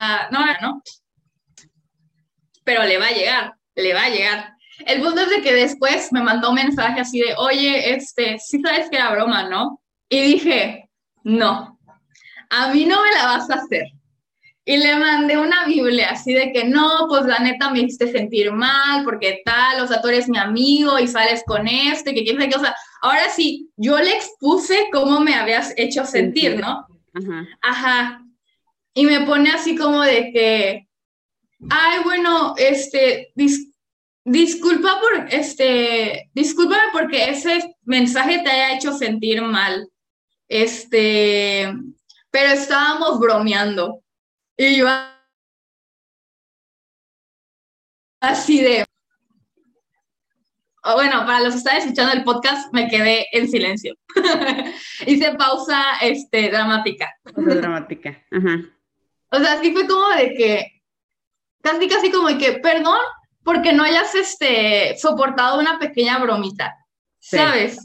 Ah, 0.00 0.28
no, 0.32 0.40
no. 0.60 0.82
Pero 2.64 2.82
le 2.82 2.98
va 2.98 3.06
a 3.06 3.12
llegar, 3.12 3.54
le 3.76 3.94
va 3.94 4.04
a 4.04 4.10
llegar. 4.10 4.56
El 4.84 5.00
punto 5.00 5.20
es 5.20 5.30
de 5.30 5.42
que 5.42 5.54
después 5.54 6.12
me 6.12 6.22
mandó 6.22 6.50
un 6.50 6.56
mensaje 6.56 7.00
así 7.00 7.20
de, 7.20 7.34
oye, 7.38 7.94
este, 7.94 8.38
sí 8.38 8.60
sabes 8.60 8.90
que 8.90 8.96
era 8.96 9.12
broma, 9.12 9.48
¿no? 9.48 9.80
Y 10.08 10.20
dije, 10.22 10.90
no, 11.22 11.78
a 12.50 12.68
mí 12.72 12.84
no 12.84 13.02
me 13.02 13.10
la 13.12 13.26
vas 13.26 13.48
a 13.48 13.54
hacer. 13.54 13.86
Y 14.68 14.78
le 14.78 14.96
mandé 14.96 15.38
una 15.38 15.64
Biblia 15.64 16.10
así 16.10 16.34
de 16.34 16.52
que 16.52 16.64
no, 16.64 17.06
pues 17.08 17.24
la 17.24 17.38
neta 17.38 17.70
me 17.70 17.82
hiciste 17.82 18.10
sentir 18.10 18.50
mal, 18.50 19.04
porque 19.04 19.42
tal, 19.44 19.80
o 19.80 19.86
sea, 19.86 20.02
tú 20.02 20.08
eres 20.08 20.28
mi 20.28 20.38
amigo 20.38 20.98
y 20.98 21.06
sales 21.06 21.44
con 21.46 21.68
este, 21.68 22.12
que 22.12 22.24
quién 22.24 22.36
sabe 22.36 22.48
qué, 22.48 22.56
o 22.56 22.60
sea, 22.60 22.74
ahora 23.00 23.30
sí, 23.30 23.70
yo 23.76 23.96
le 23.96 24.10
expuse 24.10 24.88
cómo 24.90 25.20
me 25.20 25.34
habías 25.34 25.72
hecho 25.76 26.04
sentir, 26.04 26.58
¿no? 26.58 26.84
Ajá. 27.14 27.46
Ajá. 27.62 28.22
Y 28.92 29.06
me 29.06 29.20
pone 29.20 29.50
así 29.50 29.76
como 29.76 30.02
de 30.02 30.32
que, 30.32 30.88
ay, 31.70 32.00
bueno, 32.02 32.54
este, 32.58 33.32
disculpa 34.24 35.00
por, 35.00 35.28
este, 35.30 36.28
discúlpame 36.34 36.88
porque 36.92 37.30
ese 37.30 37.76
mensaje 37.84 38.40
te 38.42 38.50
haya 38.50 38.74
hecho 38.74 38.92
sentir 38.92 39.42
mal. 39.42 39.88
Este, 40.48 41.72
pero 42.32 42.50
estábamos 42.50 43.20
bromeando. 43.20 44.02
Y 44.56 44.76
yo 44.78 44.88
así 48.20 48.62
de... 48.62 48.84
Bueno, 50.82 51.26
para 51.26 51.40
los 51.40 51.52
que 51.52 51.58
están 51.58 51.76
escuchando 51.78 52.12
el 52.12 52.22
podcast, 52.22 52.72
me 52.72 52.88
quedé 52.88 53.26
en 53.32 53.48
silencio. 53.48 53.94
Hice 55.06 55.34
pausa 55.34 55.82
este, 56.00 56.48
dramática. 56.48 57.12
dramática, 57.34 58.24
ajá. 58.30 58.60
O 59.32 59.38
sea, 59.38 59.60
sí 59.60 59.72
fue 59.72 59.88
como 59.88 60.08
de 60.10 60.34
que, 60.34 60.82
casi 61.60 61.88
casi 61.88 62.12
como 62.12 62.28
de 62.28 62.38
que, 62.38 62.52
perdón, 62.60 63.00
porque 63.42 63.72
no 63.72 63.82
hayas 63.82 64.14
este, 64.14 64.96
soportado 64.96 65.58
una 65.58 65.80
pequeña 65.80 66.18
bromita, 66.18 66.76
¿sabes? 67.18 67.78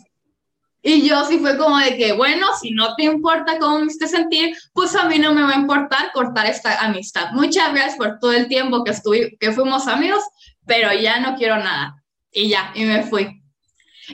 Y 0.83 1.07
yo 1.07 1.23
sí 1.25 1.37
fue 1.37 1.57
como 1.57 1.77
de 1.77 1.95
que, 1.95 2.13
bueno, 2.13 2.47
si 2.59 2.71
no 2.71 2.95
te 2.95 3.03
importa 3.03 3.59
cómo 3.59 3.79
me 3.79 3.87
esté 3.87 4.07
sentir, 4.07 4.55
pues 4.73 4.95
a 4.95 5.05
mí 5.05 5.19
no 5.19 5.33
me 5.33 5.43
va 5.43 5.51
a 5.51 5.59
importar 5.59 6.11
cortar 6.11 6.47
esta 6.47 6.79
amistad. 6.79 7.31
Muchas 7.33 7.71
gracias 7.71 7.97
por 7.97 8.17
todo 8.19 8.33
el 8.33 8.47
tiempo 8.47 8.83
que, 8.83 8.91
estuve, 8.91 9.37
que 9.39 9.51
fuimos 9.51 9.87
amigos, 9.87 10.23
pero 10.65 10.91
ya 10.93 11.19
no 11.19 11.35
quiero 11.35 11.57
nada. 11.57 12.03
Y 12.31 12.49
ya, 12.49 12.71
y 12.73 12.85
me 12.85 13.03
fui. 13.03 13.41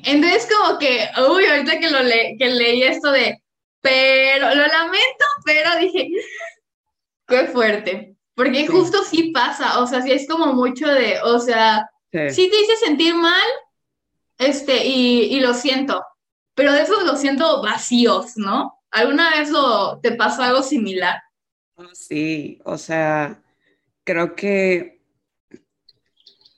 Entonces 0.03 0.47
como 0.53 0.77
que, 0.77 1.09
uy, 1.29 1.45
ahorita 1.45 1.79
que, 1.79 1.89
lo 1.89 1.99
que 1.99 2.49
leí 2.49 2.83
esto 2.83 3.11
de, 3.11 3.41
pero, 3.81 4.53
lo 4.53 4.67
lamento, 4.67 5.25
pero 5.45 5.77
dije, 5.79 6.09
qué 7.27 7.45
fuerte. 7.45 8.15
Porque 8.35 8.67
justo 8.67 9.03
sí 9.03 9.31
pasa, 9.31 9.79
o 9.79 9.87
sea, 9.87 10.01
sí 10.01 10.11
es 10.11 10.27
como 10.27 10.53
mucho 10.53 10.87
de, 10.87 11.19
o 11.21 11.39
sea, 11.39 11.89
sí, 12.11 12.49
te 12.49 12.61
hice 12.61 12.75
sentir 12.83 13.15
mal, 13.15 13.47
este, 14.37 14.85
y, 14.85 15.35
y 15.35 15.39
lo 15.39 15.55
siento, 15.55 16.03
pero 16.57 16.73
de 16.73 16.81
eso 16.81 16.99
lo 17.05 17.15
siento 17.15 17.61
vacíos, 17.61 18.35
¿no? 18.35 18.81
¿Alguna 18.89 19.29
vez 19.29 19.51
lo, 19.51 19.99
te 19.99 20.13
pasó 20.13 20.41
algo 20.41 20.63
similar? 20.63 21.21
Sí, 21.93 22.59
o 22.65 22.79
sea, 22.79 23.43
creo 24.03 24.35
que, 24.35 25.03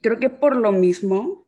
creo 0.02 0.18
que 0.18 0.30
por 0.30 0.56
lo 0.56 0.72
mismo 0.72 1.46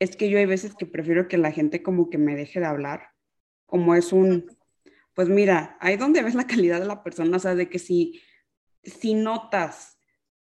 es 0.00 0.16
que 0.16 0.28
yo 0.28 0.38
hay 0.38 0.46
veces 0.46 0.74
que 0.74 0.84
prefiero 0.84 1.28
que 1.28 1.38
la 1.38 1.52
gente 1.52 1.80
como 1.80 2.10
que 2.10 2.18
me 2.18 2.34
deje 2.34 2.58
de 2.58 2.66
hablar, 2.66 3.12
como 3.66 3.94
es 3.94 4.12
un, 4.12 4.58
pues 5.14 5.28
mira, 5.28 5.76
ahí 5.80 5.96
donde 5.96 6.24
ves 6.24 6.34
la 6.34 6.48
calidad 6.48 6.80
de 6.80 6.86
la 6.86 7.04
persona, 7.04 7.36
o 7.36 7.40
sea, 7.40 7.54
de 7.54 7.68
que 7.68 7.78
si, 7.78 8.20
si 8.82 9.14
notas 9.14 9.96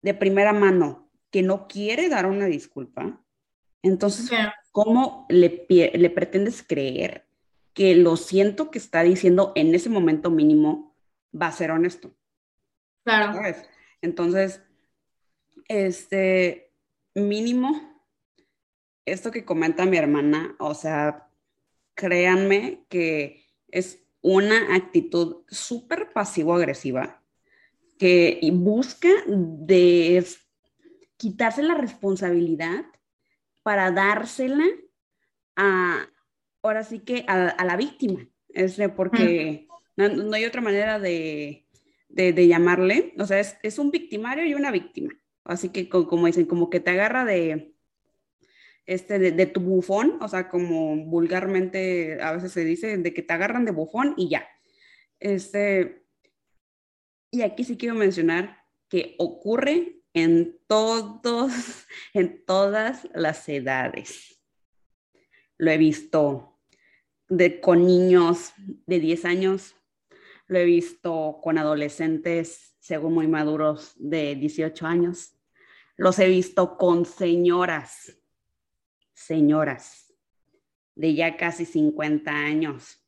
de 0.00 0.14
primera 0.14 0.54
mano 0.54 1.10
que 1.30 1.42
no 1.42 1.68
quiere 1.68 2.08
dar 2.08 2.24
una 2.24 2.46
disculpa, 2.46 3.22
entonces, 3.82 4.30
¿cómo 4.72 5.26
le, 5.28 5.66
le 5.68 6.10
pretendes 6.10 6.62
creer 6.62 7.26
que 7.74 7.94
lo 7.94 8.16
siento 8.16 8.70
que 8.70 8.78
está 8.78 9.02
diciendo 9.02 9.52
en 9.54 9.74
ese 9.74 9.88
momento 9.88 10.30
mínimo 10.30 10.94
va 11.34 11.46
a 11.46 11.52
ser 11.52 11.70
honesto? 11.70 12.14
Claro. 13.04 13.40
Entonces, 14.02 14.62
este 15.68 16.72
mínimo, 17.14 18.02
esto 19.04 19.30
que 19.30 19.44
comenta 19.44 19.86
mi 19.86 19.96
hermana, 19.96 20.56
o 20.58 20.74
sea, 20.74 21.28
créanme 21.94 22.84
que 22.88 23.44
es 23.68 24.04
una 24.22 24.74
actitud 24.74 25.44
súper 25.48 26.12
pasivo-agresiva 26.12 27.22
que 27.98 28.40
busca 28.52 29.10
de 29.26 30.26
quitarse 31.16 31.62
la 31.62 31.74
responsabilidad 31.74 32.86
para 33.70 33.92
dársela 33.92 34.66
a, 35.54 36.04
ahora 36.60 36.82
sí 36.82 36.98
que 36.98 37.24
a, 37.28 37.64
la 37.64 37.76
víctima, 37.76 38.28
es 38.48 38.80
porque 38.96 39.68
no, 39.94 40.34
hay 40.34 40.44
otra 40.44 40.60
manera 40.60 40.98
de, 40.98 41.68
llamarle, 42.08 43.14
o 43.16 43.24
sea, 43.26 43.38
es, 43.38 43.78
un 43.78 43.92
victimario 43.92 44.44
y 44.44 44.54
una 44.54 44.72
víctima, 44.72 45.12
así 45.44 45.68
que 45.68 45.88
como 45.88 46.26
dicen, 46.26 46.46
como 46.46 46.68
que 46.68 46.80
te 46.80 46.90
agarra 46.90 47.24
de, 47.24 47.76
este, 48.86 49.20
de, 49.20 49.46
tu 49.46 49.60
bufón, 49.60 50.18
o 50.20 50.26
sea, 50.26 50.48
como 50.48 50.96
vulgarmente 51.06 52.20
a 52.20 52.32
veces 52.32 52.50
se 52.50 52.64
dice, 52.64 52.98
de 52.98 53.14
que 53.14 53.22
te 53.22 53.32
agarran 53.34 53.64
de 53.66 53.70
bufón 53.70 54.14
y 54.16 54.30
ya. 54.30 54.48
Este, 55.20 56.06
y 57.30 57.42
aquí 57.42 57.62
sí 57.62 57.76
quiero 57.76 57.94
mencionar 57.94 58.64
que 58.88 59.14
ocurre 59.20 59.99
en 60.14 60.58
todos, 60.66 61.52
en 62.14 62.44
todas 62.44 63.08
las 63.14 63.48
edades. 63.48 64.40
Lo 65.56 65.70
he 65.70 65.78
visto 65.78 66.58
de, 67.28 67.60
con 67.60 67.86
niños 67.86 68.52
de 68.58 69.00
10 69.00 69.24
años, 69.24 69.76
lo 70.46 70.58
he 70.58 70.64
visto 70.64 71.38
con 71.42 71.58
adolescentes, 71.58 72.74
según 72.80 73.14
muy 73.14 73.28
maduros, 73.28 73.92
de 73.96 74.34
18 74.34 74.86
años. 74.86 75.36
Los 75.96 76.18
he 76.18 76.28
visto 76.28 76.76
con 76.76 77.04
señoras, 77.04 78.16
señoras 79.12 80.10
de 80.94 81.14
ya 81.14 81.36
casi 81.36 81.64
50 81.64 82.30
años, 82.30 83.02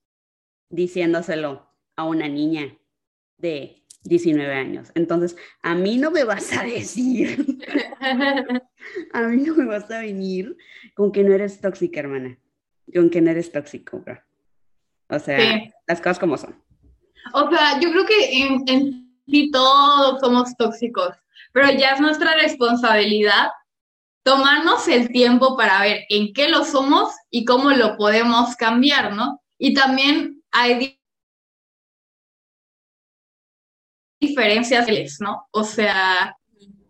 diciéndoselo 0.71 1.69
a 1.95 2.05
una 2.05 2.27
niña 2.27 2.79
de 3.37 3.82
19 4.05 4.53
años. 4.53 4.89
Entonces, 4.95 5.37
a 5.63 5.75
mí 5.75 5.99
no 5.99 6.11
me 6.11 6.25
vas 6.25 6.53
a 6.57 6.65
decir, 6.65 7.59
a 9.13 9.23
mí 9.29 9.43
no 9.43 9.55
me 9.55 9.65
vas 9.67 9.91
a 9.91 10.01
venir 10.01 10.57
con 10.95 11.13
que 11.13 11.23
no 11.23 11.33
eres 11.33 11.61
tóxica, 11.61 12.01
hermana, 12.01 12.39
con 12.95 13.11
que 13.11 13.21
no 13.21 13.31
eres 13.31 13.53
tóxico, 13.53 14.01
bro. 14.01 14.19
O 15.09 15.19
sea, 15.19 15.63
las 15.87 16.01
cosas 16.01 16.19
como 16.19 16.37
son. 16.37 16.63
O 17.35 17.51
sea, 17.51 17.79
yo 17.81 17.91
creo 17.91 18.07
que 18.07 18.43
en, 18.43 18.65
en 18.67 19.19
sí 19.27 19.51
todos 19.51 20.21
somos 20.21 20.57
tóxicos, 20.57 21.15
pero 21.53 21.71
ya 21.71 21.91
es 21.91 22.01
nuestra 22.01 22.35
responsabilidad 22.35 23.49
tomarnos 24.23 24.87
el 24.89 25.09
tiempo 25.09 25.57
para 25.57 25.81
ver 25.83 26.05
en 26.09 26.33
qué 26.33 26.49
lo 26.49 26.65
somos 26.65 27.13
y 27.31 27.45
cómo 27.45 27.71
lo 27.71 27.97
podemos 27.97 28.57
cambiar, 28.57 29.15
¿no? 29.15 29.43
Y 29.59 29.75
también 29.75 30.43
hay 30.51 30.99
diferencias, 34.23 34.87
¿no? 35.21 35.47
O 35.51 35.65
sea, 35.65 36.37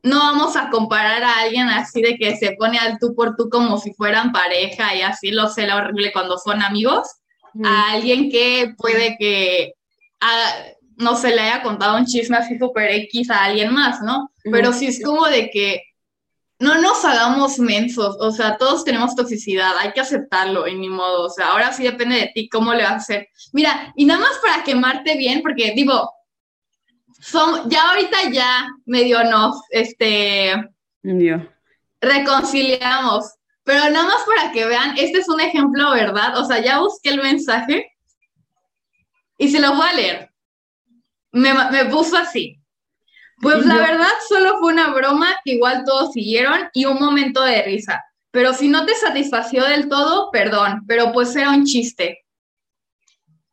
no 0.03 0.19
vamos 0.19 0.57
a 0.57 0.71
comparar 0.71 1.23
a 1.23 1.41
alguien 1.41 1.69
así 1.69 2.03
de 2.03 2.17
que 2.17 2.37
se 2.37 2.53
pone 2.53 2.79
al 2.79 2.99
tú 2.99 3.15
por 3.15 3.37
tú 3.37 3.49
como 3.49 3.79
si 3.79 3.95
fueran 3.95 4.33
pareja 4.33 4.95
y 4.95 5.03
así 5.03 5.31
lo 5.31 5.49
sé 5.49 5.67
la 5.67 5.77
horrible 5.77 6.13
cuando 6.13 6.39
son 6.39 6.63
amigos, 6.63 7.09
a 7.65 7.93
alguien 7.93 8.31
que 8.31 8.75
puede 8.79 9.17
que, 9.19 9.75
no 10.97 11.17
se 11.17 11.35
le 11.35 11.41
haya 11.41 11.63
contado 11.63 11.97
un 11.97 12.07
chisme 12.07 12.37
así 12.37 12.59
super 12.59 12.91
X 12.91 13.31
a 13.31 13.45
alguien 13.45 13.73
más, 13.73 14.01
¿no? 14.03 14.31
Pero 14.45 14.73
sí 14.73 14.87
es 14.87 15.03
como 15.03 15.27
de 15.27 15.51
que 15.51 15.83
no 16.59 16.81
nos 16.81 17.05
hagamos 17.05 17.59
mensos, 17.59 18.17
o 18.21 18.31
sea, 18.31 18.57
todos 18.57 18.85
tenemos 18.85 19.17
toxicidad, 19.17 19.77
hay 19.79 19.93
que 19.93 20.01
aceptarlo 20.01 20.67
en 20.67 20.79
mi 20.79 20.89
modo, 20.89 21.25
o 21.25 21.31
sea, 21.31 21.49
ahora 21.49 21.73
sí 21.73 21.83
depende 21.83 22.17
de 22.17 22.31
ti 22.33 22.49
cómo 22.49 22.73
le 22.73 22.85
vas 22.85 22.93
a 22.93 22.97
hacer. 22.97 23.29
Mira, 23.53 23.93
y 23.97 24.05
nada 24.05 24.21
más 24.21 24.39
para 24.41 24.63
quemarte 24.63 25.17
bien, 25.17 25.43
porque 25.43 25.73
digo, 25.75 26.09
son, 27.23 27.71
ya 27.71 27.91
ahorita 27.91 28.31
ya 28.31 28.69
medio 28.85 29.23
nos, 29.25 29.63
este, 29.71 30.53
reconciliamos. 32.01 33.33
Pero 33.65 33.79
nada 33.91 34.07
más 34.07 34.25
para 34.27 34.51
que 34.51 34.67
vean, 34.67 34.97
este 34.99 35.19
es 35.19 35.29
un 35.29 35.41
ejemplo, 35.41 35.93
¿verdad? 35.93 36.37
O 36.37 36.45
sea, 36.45 36.61
ya 36.61 36.81
busqué 36.81 37.11
el 37.11 37.23
mensaje 37.23 37.93
y 39.39 39.49
se 39.49 39.61
lo 39.61 39.77
voy 39.77 39.87
a 39.89 39.93
leer. 39.93 40.31
Me, 41.31 41.55
me 41.71 41.85
puso 41.85 42.17
así. 42.17 42.59
Pues 43.41 43.65
la 43.67 43.77
verdad 43.77 44.09
solo 44.29 44.59
fue 44.59 44.73
una 44.73 44.93
broma 44.93 45.29
que 45.45 45.53
igual 45.53 45.85
todos 45.85 46.13
siguieron 46.13 46.71
y 46.73 46.87
un 46.87 46.99
momento 46.99 47.43
de 47.43 47.63
risa. 47.63 48.05
Pero 48.33 48.53
si 48.53 48.69
no 48.69 48.85
te 48.85 48.95
satisfació 48.95 49.65
del 49.65 49.89
todo, 49.89 50.31
perdón, 50.33 50.85
pero 50.89 51.13
pues 51.13 51.35
era 51.37 51.51
un 51.51 51.65
chiste. 51.65 52.22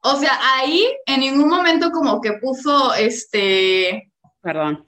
O 0.02 0.16
sea, 0.16 0.40
ahí 0.56 0.86
en 1.06 1.22
ningún 1.22 1.50
momento 1.50 1.92
como 1.92 2.22
que 2.22 2.34
puso 2.34 2.94
este. 2.94 4.12
Perdón. 4.42 4.86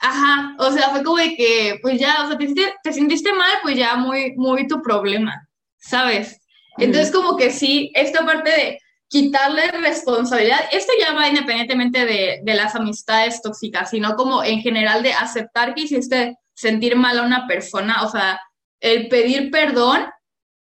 Ajá, 0.00 0.54
o 0.58 0.70
sea, 0.70 0.90
fue 0.90 1.02
como 1.02 1.18
de 1.18 1.34
que, 1.34 1.78
pues 1.82 1.98
ya, 1.98 2.24
o 2.24 2.28
sea, 2.28 2.38
te, 2.82 2.92
sentiste 2.92 3.32
mal, 3.32 3.50
pues 3.62 3.76
ya 3.76 3.96
muy, 3.96 4.34
muy 4.36 4.68
tu 4.68 4.80
problema, 4.80 5.48
¿sabes? 5.76 6.40
Entonces, 6.76 7.12
como 7.12 7.36
que 7.36 7.50
sí, 7.50 7.90
esta 7.94 8.24
parte 8.24 8.50
de 8.50 8.78
quitarle 9.08 9.72
responsabilidad, 9.72 10.60
esto 10.70 10.92
ya 11.00 11.14
va 11.14 11.28
independientemente 11.28 12.06
de, 12.06 12.40
de 12.44 12.54
las 12.54 12.76
amistades 12.76 13.42
tóxicas, 13.42 13.90
sino 13.90 14.14
como 14.14 14.44
en 14.44 14.60
general 14.60 15.02
de 15.02 15.12
aceptar 15.12 15.74
que 15.74 15.82
hiciste 15.82 16.38
sentir 16.54 16.94
mal 16.94 17.18
a 17.18 17.24
una 17.24 17.48
persona, 17.48 18.04
o 18.04 18.10
sea, 18.10 18.40
el 18.80 19.08
pedir 19.08 19.50
perdón 19.50 20.06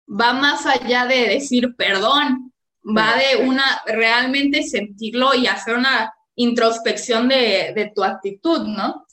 va 0.09 0.33
más 0.33 0.67
allá 0.67 1.07
de 1.07 1.29
decir 1.29 1.75
perdón, 1.77 2.44
va 2.85 3.15
de 3.17 3.45
una 3.47 3.65
realmente 3.87 4.63
sentirlo 4.63 5.35
y 5.35 5.47
hacer 5.47 5.77
una 5.77 6.13
introspección 6.37 7.29
de, 7.29 7.93
tu 7.95 8.05
actitud, 8.05 8.67
¿no? 8.67 9.07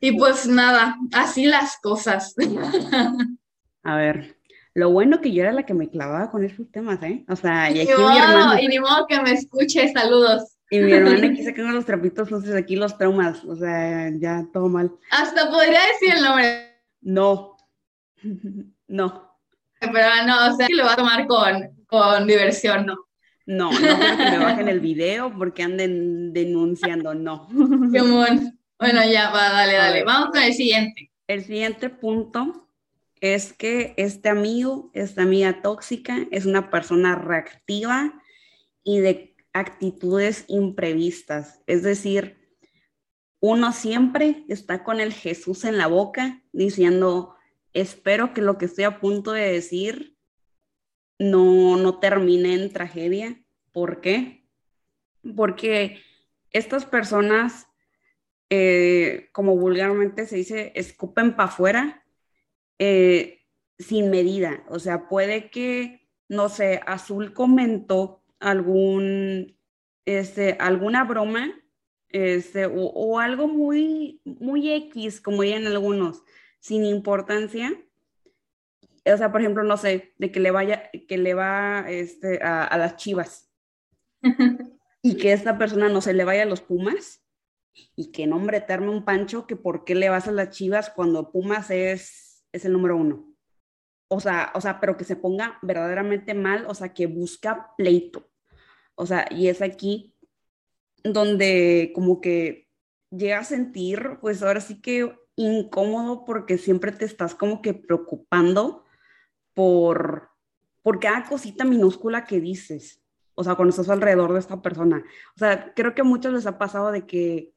Y 0.00 0.16
pues 0.16 0.46
nada, 0.46 0.96
así 1.12 1.46
las 1.46 1.76
cosas. 1.78 2.34
A 3.82 3.96
ver, 3.96 4.36
lo 4.74 4.90
bueno 4.90 5.20
que 5.20 5.32
yo 5.32 5.42
era 5.42 5.52
la 5.52 5.64
que 5.64 5.74
me 5.74 5.88
clavaba 5.88 6.30
con 6.30 6.44
esos 6.44 6.70
temas, 6.70 7.02
¿eh? 7.02 7.24
O 7.28 7.36
sea, 7.36 7.70
y 7.70 7.80
aquí 7.80 7.90
mi 7.96 8.18
hermano... 8.18 8.58
Y 8.60 8.68
ni 8.68 8.78
modo 8.78 9.06
que 9.06 9.20
me 9.20 9.32
escuche, 9.32 9.92
saludos. 9.92 10.56
Y 10.70 10.80
mi 10.80 10.92
hermana 10.92 11.28
aquí 11.28 11.44
saca 11.44 11.62
los 11.62 11.84
trapitos, 11.84 12.28
entonces 12.28 12.54
aquí 12.54 12.74
los 12.74 12.98
traumas, 12.98 13.44
o 13.44 13.54
sea, 13.54 14.10
ya 14.18 14.44
todo 14.52 14.68
mal. 14.68 14.92
Hasta 15.10 15.48
podría 15.48 15.80
decir 15.92 16.14
el 16.16 16.24
nombre. 16.24 16.80
No, 17.00 17.56
no. 18.88 19.38
Pero 19.80 20.08
no, 20.26 20.48
o 20.48 20.56
sea, 20.56 20.66
que 20.66 20.74
lo 20.74 20.84
va 20.84 20.94
a 20.94 20.96
tomar 20.96 21.26
con, 21.26 21.75
con 21.86 22.26
diversión, 22.26 22.86
no. 22.86 22.96
No, 23.46 23.70
no 23.70 23.78
quiero 23.78 24.16
que 24.16 24.30
me 24.30 24.38
bajen 24.38 24.68
el 24.68 24.80
video 24.80 25.32
porque 25.36 25.62
anden 25.62 26.32
denunciando, 26.32 27.14
no. 27.14 27.48
Bueno, 28.78 29.00
ya 29.10 29.30
va, 29.30 29.50
dale, 29.50 29.74
dale. 29.74 30.04
Vamos 30.04 30.30
con 30.32 30.42
el 30.42 30.52
siguiente. 30.52 31.10
El 31.26 31.44
siguiente 31.44 31.88
punto 31.88 32.68
es 33.20 33.52
que 33.52 33.94
este 33.96 34.28
amigo, 34.28 34.90
esta 34.92 35.22
amiga 35.22 35.62
tóxica, 35.62 36.26
es 36.30 36.44
una 36.44 36.70
persona 36.70 37.14
reactiva 37.14 38.20
y 38.84 38.98
de 38.98 39.34
actitudes 39.52 40.44
imprevistas. 40.48 41.62
Es 41.66 41.82
decir, 41.82 42.36
uno 43.40 43.72
siempre 43.72 44.44
está 44.48 44.84
con 44.84 45.00
el 45.00 45.12
Jesús 45.12 45.64
en 45.64 45.78
la 45.78 45.86
boca 45.86 46.42
diciendo, 46.52 47.36
espero 47.72 48.34
que 48.34 48.42
lo 48.42 48.58
que 48.58 48.66
estoy 48.66 48.84
a 48.84 49.00
punto 49.00 49.32
de 49.32 49.52
decir 49.52 50.15
no, 51.18 51.76
no 51.76 51.98
termine 51.98 52.54
en 52.54 52.72
tragedia. 52.72 53.42
¿Por 53.72 54.00
qué? 54.00 54.46
Porque 55.36 56.00
estas 56.50 56.84
personas, 56.84 57.66
eh, 58.50 59.28
como 59.32 59.56
vulgarmente 59.56 60.26
se 60.26 60.36
dice, 60.36 60.72
escupen 60.74 61.36
para 61.36 61.48
afuera 61.48 62.04
eh, 62.78 63.40
sin 63.78 64.10
medida. 64.10 64.64
O 64.68 64.78
sea, 64.78 65.08
puede 65.08 65.50
que, 65.50 66.08
no 66.28 66.48
sé, 66.48 66.80
Azul 66.86 67.32
comentó 67.32 68.22
algún, 68.38 69.56
este, 70.04 70.56
alguna 70.60 71.04
broma 71.04 71.52
este, 72.08 72.66
o, 72.66 73.18
algo 73.18 73.48
muy, 73.48 74.20
muy 74.24 74.72
X, 74.72 75.20
como 75.20 75.42
dirían 75.42 75.66
algunos, 75.66 76.22
sin 76.60 76.84
importancia. 76.84 77.72
O 79.12 79.16
sea, 79.16 79.32
por 79.32 79.40
ejemplo, 79.40 79.62
no 79.62 79.76
sé, 79.76 80.14
de 80.18 80.32
que 80.32 80.40
le 80.40 80.50
vaya, 80.50 80.90
que 81.08 81.18
le 81.18 81.34
va 81.34 81.84
este, 81.88 82.42
a, 82.42 82.64
a 82.64 82.78
las 82.78 82.96
chivas 82.96 83.50
y 85.02 85.16
que 85.16 85.32
esta 85.32 85.58
persona 85.58 85.88
no 85.88 86.00
se 86.00 86.14
le 86.14 86.24
vaya 86.24 86.42
a 86.42 86.46
los 86.46 86.60
Pumas 86.60 87.22
y 87.94 88.10
que 88.10 88.26
nombre 88.26 88.58
eterno 88.58 88.90
un 88.90 89.04
pancho 89.04 89.46
que 89.46 89.54
por 89.54 89.84
qué 89.84 89.94
le 89.94 90.08
vas 90.08 90.28
a 90.28 90.32
las 90.32 90.50
chivas 90.50 90.90
cuando 90.90 91.30
Pumas 91.30 91.70
es 91.70 92.26
es 92.56 92.64
el 92.64 92.72
número 92.72 92.96
uno. 92.96 93.32
O 94.08 94.20
sea, 94.20 94.52
o 94.54 94.60
sea, 94.60 94.80
pero 94.80 94.96
que 94.96 95.04
se 95.04 95.16
ponga 95.16 95.58
verdaderamente 95.62 96.34
mal, 96.34 96.66
o 96.68 96.74
sea, 96.74 96.94
que 96.94 97.06
busca 97.06 97.74
pleito. 97.76 98.30
O 98.94 99.06
sea, 99.06 99.26
y 99.30 99.48
es 99.48 99.62
aquí 99.62 100.14
donde 101.04 101.92
como 101.94 102.20
que 102.20 102.68
llega 103.10 103.40
a 103.40 103.44
sentir, 103.44 104.18
pues 104.20 104.42
ahora 104.42 104.60
sí 104.60 104.80
que 104.80 105.14
incómodo 105.36 106.24
porque 106.24 106.56
siempre 106.56 106.92
te 106.92 107.04
estás 107.04 107.34
como 107.34 107.62
que 107.62 107.74
preocupando 107.74 108.84
por, 109.56 110.28
por 110.82 111.00
cada 111.00 111.24
cosita 111.24 111.64
minúscula 111.64 112.26
que 112.26 112.40
dices. 112.40 113.02
O 113.34 113.42
sea, 113.42 113.54
cuando 113.54 113.70
estás 113.70 113.88
alrededor 113.88 114.34
de 114.34 114.38
esta 114.38 114.60
persona. 114.60 115.02
O 115.34 115.38
sea, 115.38 115.72
creo 115.74 115.94
que 115.94 116.02
a 116.02 116.04
muchos 116.04 116.34
les 116.34 116.46
ha 116.46 116.58
pasado 116.58 116.92
de 116.92 117.06
que 117.06 117.54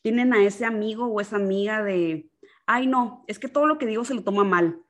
tienen 0.00 0.32
a 0.32 0.44
ese 0.44 0.64
amigo 0.64 1.06
o 1.06 1.20
esa 1.20 1.36
amiga 1.36 1.82
de, 1.82 2.30
ay 2.66 2.86
no, 2.86 3.24
es 3.26 3.40
que 3.40 3.48
todo 3.48 3.66
lo 3.66 3.78
que 3.78 3.86
digo 3.86 4.04
se 4.04 4.14
lo 4.14 4.22
toma 4.22 4.44
mal. 4.44 4.80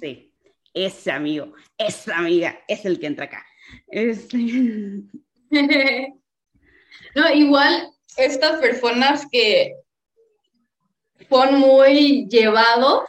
Sí, 0.00 0.32
ese, 0.72 1.12
amigo, 1.12 1.52
esa 1.76 2.16
amiga 2.16 2.58
es 2.66 2.84
el 2.86 2.98
que 2.98 3.06
entra 3.06 3.26
acá. 3.26 3.46
Este. 3.88 4.38
no, 7.14 7.30
igual 7.34 7.90
estas 8.16 8.58
personas 8.58 9.26
que 9.30 9.74
son 11.28 11.60
muy 11.60 12.26
llevados, 12.28 13.04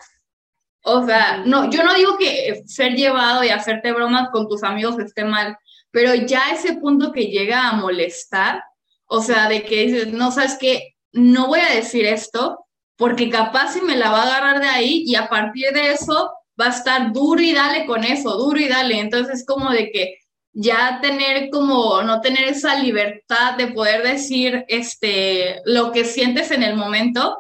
o 0.84 1.06
sea, 1.06 1.44
no, 1.46 1.70
yo 1.70 1.84
no 1.84 1.94
digo 1.94 2.18
que 2.18 2.64
ser 2.66 2.94
llevado 2.94 3.44
y 3.44 3.50
hacerte 3.50 3.92
bromas 3.92 4.30
con 4.32 4.48
tus 4.48 4.64
amigos 4.64 4.98
esté 5.00 5.26
mal, 5.26 5.58
pero 5.92 6.14
ya 6.16 6.52
ese 6.52 6.76
punto 6.76 7.12
que 7.12 7.28
llega 7.28 7.68
a 7.68 7.74
molestar, 7.74 8.64
o 9.06 9.22
sea, 9.22 9.50
de 9.50 9.64
que 9.64 9.86
dices, 9.86 10.14
no 10.14 10.32
sabes 10.32 10.58
qué, 10.60 10.96
no 11.12 11.48
voy 11.48 11.60
a 11.60 11.76
decir 11.76 12.06
esto, 12.06 12.66
porque 12.96 13.30
capaz 13.30 13.74
si 13.74 13.82
me 13.82 13.96
la 13.96 14.12
va 14.12 14.24
a 14.24 14.26
agarrar 14.26 14.62
de 14.62 14.68
ahí 14.68 15.04
y 15.06 15.16
a 15.16 15.30
partir 15.30 15.72
de 15.74 15.92
eso 15.92 16.32
va 16.60 16.68
a 16.68 16.70
estar 16.70 17.14
duro 17.14 17.42
y 17.42 17.54
dale 17.54 17.86
con 17.86 18.04
eso, 18.04 18.38
duro 18.38 18.60
y 18.60 18.68
dale. 18.68 19.00
Entonces 19.00 19.40
es 19.40 19.46
como 19.46 19.72
de 19.72 19.90
que 19.92 20.18
ya 20.52 21.00
tener 21.02 21.50
como, 21.50 22.02
no 22.04 22.22
tener 22.22 22.44
esa 22.46 22.76
libertad 22.76 23.56
de 23.56 23.68
poder 23.68 24.04
decir 24.04 24.66
este, 24.68 25.62
lo 25.64 25.92
que 25.92 26.04
sientes 26.04 26.52
en 26.52 26.64
el 26.64 26.76
momento 26.76 27.38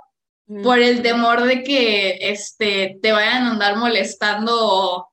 por 0.63 0.79
el 0.79 1.03
temor 1.03 1.43
de 1.43 1.63
que 1.63 2.17
este, 2.31 2.97
te 3.01 3.11
vayan 3.11 3.43
a 3.43 3.51
andar 3.51 3.77
molestando 3.77 5.09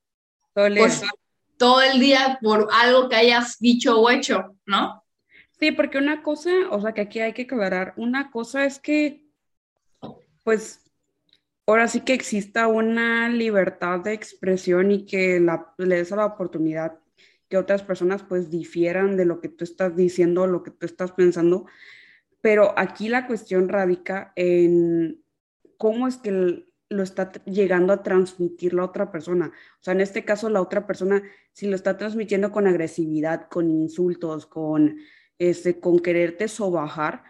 todo 1.59 1.83
el 1.83 2.01
día 2.01 2.39
por 2.43 2.69
algo 2.73 3.09
que 3.09 3.17
hayas 3.17 3.59
dicho 3.59 4.01
o 4.01 4.11
hecho, 4.11 4.57
¿no? 4.65 5.05
Sí, 5.59 5.73
porque 5.73 5.99
una 5.99 6.23
cosa, 6.23 6.51
o 6.71 6.81
sea 6.81 6.93
que 6.93 7.03
aquí 7.03 7.21
hay 7.21 7.35
que 7.35 7.43
aclarar, 7.43 7.93
una 7.97 8.31
cosa 8.31 8.65
es 8.65 8.79
que 8.79 9.27
pues 10.43 10.81
ahora 11.67 11.89
sí 11.89 12.01
que 12.01 12.15
exista 12.15 12.69
una 12.69 13.29
libertad 13.29 14.01
de 14.01 14.13
expresión 14.13 14.91
y 14.93 15.05
que 15.05 15.41
la, 15.41 15.75
le 15.79 15.97
des 15.97 16.11
la 16.13 16.27
oportunidad 16.27 16.99
que 17.49 17.57
otras 17.57 17.83
personas 17.83 18.23
pues 18.23 18.51
difieran 18.51 19.17
de 19.17 19.25
lo 19.25 19.41
que 19.41 19.49
tú 19.49 19.65
estás 19.65 19.97
diciendo, 19.97 20.47
lo 20.47 20.63
que 20.63 20.71
tú 20.71 20.87
estás 20.87 21.13
pensando. 21.13 21.67
Pero 22.41 22.75
aquí 22.77 23.09
la 23.09 23.27
cuestión 23.27 23.69
radica 23.69 24.33
en 24.37 25.23
cómo 25.77 26.09
es 26.09 26.17
que 26.17 26.67
lo 26.89 27.03
está 27.03 27.33
llegando 27.45 27.93
a 27.93 28.03
transmitir 28.03 28.75
la 28.75 28.85
otra 28.85 29.11
persona. 29.11 29.53
O 29.81 29.83
sea, 29.83 29.93
en 29.93 30.01
este 30.01 30.25
caso 30.25 30.49
la 30.49 30.61
otra 30.61 30.87
persona, 30.87 31.23
si 31.53 31.67
lo 31.67 31.75
está 31.75 31.97
transmitiendo 31.97 32.53
con 32.53 32.67
agresividad, 32.67 33.49
con 33.49 33.71
insultos, 33.71 34.47
con, 34.47 34.99
este, 35.39 35.81
con 35.81 35.99
quererte 35.99 36.49
sobajar, 36.49 37.25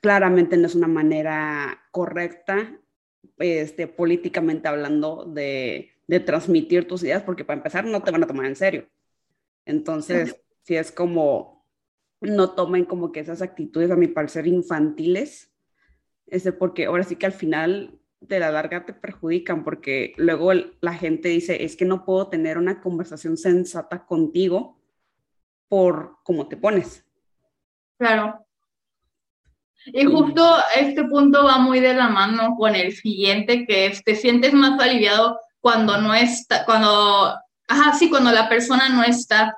claramente 0.00 0.56
no 0.56 0.66
es 0.66 0.74
una 0.74 0.88
manera 0.88 1.80
correcta, 1.90 2.78
este, 3.38 3.86
políticamente 3.88 4.68
hablando, 4.68 5.24
de, 5.24 5.92
transmitir 6.24 6.86
tus 6.86 7.02
ideas, 7.02 7.24
porque 7.24 7.44
para 7.44 7.58
empezar 7.58 7.84
no 7.84 8.00
te 8.00 8.12
van 8.12 8.22
a 8.22 8.28
tomar 8.28 8.46
en 8.46 8.54
serio. 8.54 8.88
Entonces, 9.64 10.36
si 10.62 10.76
es 10.76 10.92
como, 10.92 11.66
no 12.20 12.50
tomen 12.50 12.84
como 12.84 13.10
que 13.10 13.18
esas 13.18 13.42
actitudes, 13.42 13.90
a 13.90 13.96
mi 13.96 14.06
parecer, 14.06 14.46
infantiles, 14.46 15.50
este, 16.26 16.52
porque 16.52 16.86
ahora 16.86 17.04
sí 17.04 17.16
que 17.16 17.26
al 17.26 17.32
final 17.32 17.98
de 18.20 18.40
la 18.40 18.50
larga 18.50 18.84
te 18.84 18.92
perjudican, 18.92 19.64
porque 19.64 20.14
luego 20.16 20.52
la 20.80 20.94
gente 20.94 21.28
dice, 21.28 21.64
es 21.64 21.76
que 21.76 21.84
no 21.84 22.04
puedo 22.04 22.28
tener 22.28 22.58
una 22.58 22.80
conversación 22.80 23.36
sensata 23.36 24.04
contigo 24.06 24.78
por 25.68 26.18
cómo 26.22 26.48
te 26.48 26.56
pones. 26.56 27.04
Claro. 27.98 28.46
Y 29.86 30.04
justo 30.04 30.56
este 30.74 31.04
punto 31.04 31.44
va 31.44 31.58
muy 31.58 31.78
de 31.80 31.94
la 31.94 32.08
mano 32.08 32.56
con 32.56 32.74
el 32.74 32.92
siguiente, 32.92 33.66
que 33.66 33.86
es, 33.86 34.02
te 34.02 34.16
sientes 34.16 34.52
más 34.52 34.80
aliviado 34.80 35.38
cuando 35.60 36.00
no 36.00 36.12
está, 36.14 36.64
cuando, 36.64 37.36
ajá, 37.68 37.94
sí, 37.94 38.10
cuando 38.10 38.32
la 38.32 38.48
persona 38.48 38.88
no 38.88 39.04
está. 39.04 39.56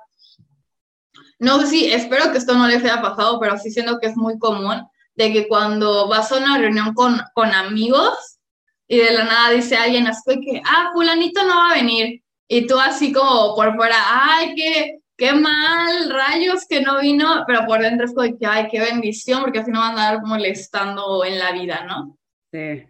No 1.39 1.61
sé 1.61 1.67
si, 1.69 1.93
espero 1.93 2.31
que 2.31 2.39
esto 2.39 2.55
no 2.55 2.67
les 2.67 2.85
haya 2.85 3.01
pasado, 3.01 3.41
pero 3.41 3.57
sí 3.57 3.71
siento 3.71 3.99
que 3.99 4.09
es 4.09 4.17
muy 4.17 4.39
común 4.39 4.87
de 5.19 5.33
que 5.33 5.49
cuando 5.49 6.07
vas 6.07 6.31
a 6.31 6.37
una 6.37 6.59
reunión 6.59 6.95
con, 6.95 7.21
con 7.35 7.53
amigos 7.53 8.39
y 8.87 8.99
de 8.99 9.13
la 9.13 9.25
nada 9.25 9.51
dice 9.51 9.77
alguien 9.77 10.07
así 10.07 10.41
que, 10.41 10.63
ah, 10.65 10.91
fulanito 10.93 11.43
no 11.43 11.57
va 11.57 11.71
a 11.73 11.75
venir. 11.75 12.23
Y 12.47 12.69
tú 12.69 12.79
así 12.79 13.13
como 13.13 13.57
por 13.57 13.75
fuera, 13.75 13.97
ay, 13.99 14.55
qué, 14.55 15.01
qué 15.17 15.33
mal, 15.33 16.11
rayos 16.11 16.67
que 16.69 16.81
no 16.83 17.01
vino, 17.01 17.43
pero 17.49 17.67
por 17.67 17.81
dentro 17.81 18.07
es 18.07 18.15
como 18.15 18.39
que, 18.39 18.47
ay, 18.47 18.69
qué 18.71 18.79
bendición, 18.79 19.43
porque 19.43 19.59
así 19.59 19.73
no 19.73 19.81
van 19.81 19.99
a 19.99 20.09
andar 20.11 20.25
molestando 20.25 21.25
en 21.25 21.39
la 21.41 21.51
vida, 21.51 21.85
¿no? 21.85 22.17
Sí. 22.53 22.85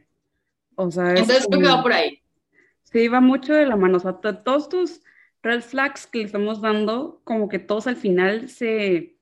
O 0.77 0.91
sea, 0.91 1.11
Entonces 1.11 1.47
creo 1.49 1.63
que 1.63 1.69
va 1.69 1.83
por 1.83 1.95
ahí. 1.95 2.23
Sí, 2.85 3.09
va 3.09 3.23
mucho 3.23 3.55
de 3.55 3.65
la 3.65 3.77
mano. 3.77 3.97
O 3.97 4.01
sea, 4.01 4.13
todos 4.13 4.69
tus 4.69 5.01
red 5.43 5.63
flags 5.63 6.07
que 6.07 6.19
le 6.19 6.25
estamos 6.25 6.61
dando, 6.61 7.23
como 7.25 7.49
que 7.49 7.59
todos 7.59 7.87
al 7.87 7.97
final 7.97 8.51
se, 8.51 9.18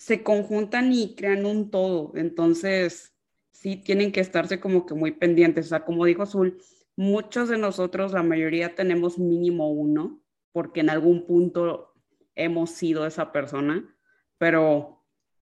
se 0.00 0.22
conjuntan 0.22 0.94
y 0.94 1.14
crean 1.14 1.44
un 1.44 1.70
todo. 1.70 2.12
Entonces, 2.14 3.14
sí 3.50 3.76
tienen 3.76 4.12
que 4.12 4.20
estarse 4.20 4.58
como 4.58 4.86
que 4.86 4.94
muy 4.94 5.10
pendientes. 5.10 5.66
O 5.66 5.68
sea, 5.68 5.84
como 5.84 6.06
dijo 6.06 6.22
Azul, 6.22 6.58
muchos 6.96 7.50
de 7.50 7.58
nosotros, 7.58 8.12
la 8.12 8.22
mayoría 8.22 8.74
tenemos 8.74 9.18
mínimo 9.18 9.70
uno, 9.70 10.22
porque 10.52 10.80
en 10.80 10.88
algún 10.88 11.26
punto 11.26 11.92
hemos 12.34 12.70
sido 12.70 13.06
esa 13.06 13.30
persona, 13.30 13.94
pero 14.38 15.04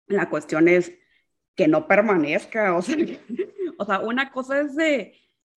la 0.07 0.31
cuestión 0.31 0.69
es 0.69 0.93
que 1.57 1.67
no 1.67 1.89
permanezca. 1.89 2.77
O 2.77 2.83
sea, 2.83 2.97
o 3.79 3.85
sea 3.85 3.99
una 3.99 4.31
cosa 4.31 4.61
es 4.61 4.77
de, 4.77 5.17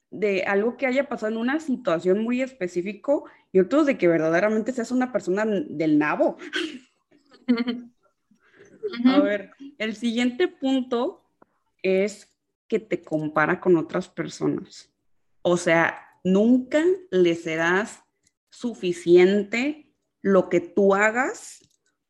de 0.10 0.46
algo 0.46 0.78
que 0.78 0.88
haya 0.88 1.08
pasado 1.08 1.32
en 1.34 1.38
una 1.38 1.60
situación 1.60 2.24
muy 2.24 2.42
específico 2.42 3.26
y 3.52 3.60
otro 3.60 3.84
de 3.84 4.00
que 4.00 4.08
verdaderamente 4.08 4.72
seas 4.74 4.90
una 4.90 5.12
persona 5.12 5.46
del 5.46 6.00
nabo. 6.00 6.38
A 9.06 9.20
ver, 9.20 9.52
el 9.78 9.96
siguiente 9.96 10.48
punto 10.48 11.24
es 11.82 12.28
que 12.68 12.80
te 12.80 13.02
compara 13.02 13.60
con 13.60 13.78
otras 13.78 14.08
personas. 14.08 14.90
O 15.42 15.58
sea, 15.58 16.20
nunca 16.24 16.84
le 17.12 17.36
serás 17.36 18.04
suficiente 18.50 19.92
lo 20.22 20.50
que 20.50 20.60
tú 20.60 20.94
hagas, 20.94 21.62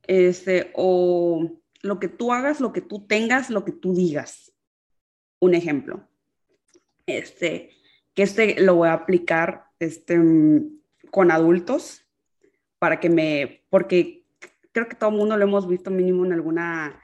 este, 0.07 0.71
o 0.73 1.61
lo 1.81 1.99
que 1.99 2.07
tú 2.07 2.33
hagas, 2.33 2.59
lo 2.59 2.73
que 2.73 2.81
tú 2.81 3.05
tengas, 3.05 3.49
lo 3.49 3.63
que 3.63 3.71
tú 3.71 3.93
digas. 3.93 4.51
Un 5.39 5.53
ejemplo. 5.53 6.07
Este, 7.05 7.71
que 8.13 8.23
este 8.23 8.59
lo 8.61 8.75
voy 8.75 8.89
a 8.89 8.93
aplicar 8.93 9.65
este, 9.79 10.19
con 11.11 11.31
adultos 11.31 12.05
para 12.79 12.99
que 12.99 13.09
me, 13.09 13.63
porque 13.69 14.18
creo 14.79 14.89
que 14.89 14.95
todo 14.95 15.09
el 15.09 15.17
mundo 15.17 15.37
lo 15.37 15.43
hemos 15.43 15.67
visto 15.67 15.91
mínimo 15.91 16.25
en 16.25 16.33
alguna, 16.33 17.01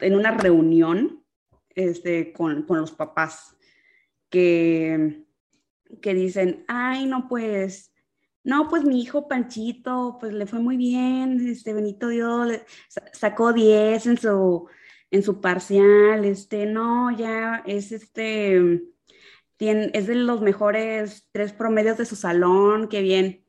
en 0.00 0.14
una 0.14 0.30
reunión 0.32 1.22
este, 1.74 2.32
con, 2.32 2.62
con 2.62 2.80
los 2.80 2.92
papás, 2.92 3.56
que, 4.30 5.24
que 6.00 6.14
dicen, 6.14 6.64
ay, 6.68 7.06
no, 7.06 7.28
pues, 7.28 7.92
no, 8.44 8.68
pues 8.68 8.84
mi 8.84 9.02
hijo 9.02 9.28
Panchito, 9.28 10.16
pues 10.20 10.32
le 10.32 10.46
fue 10.46 10.60
muy 10.60 10.76
bien, 10.76 11.46
este 11.46 11.72
Benito 11.72 12.08
Dios 12.08 12.60
sacó 13.12 13.52
10 13.52 14.06
en 14.06 14.18
su, 14.18 14.68
en 15.10 15.22
su 15.22 15.40
parcial, 15.40 16.24
este, 16.24 16.66
no, 16.66 17.10
ya 17.10 17.62
es 17.66 17.92
este, 17.92 18.82
es 19.58 20.06
de 20.06 20.14
los 20.14 20.40
mejores 20.40 21.28
tres 21.32 21.52
promedios 21.52 21.98
de 21.98 22.06
su 22.06 22.16
salón, 22.16 22.88
qué 22.88 23.02
bien. 23.02 23.44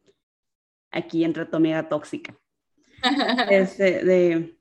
Aquí 0.91 1.23
entra 1.23 1.49
tu 1.49 1.57
amiga 1.57 1.87
tóxica. 1.87 2.35
Este, 3.49 4.03
de, 4.03 4.59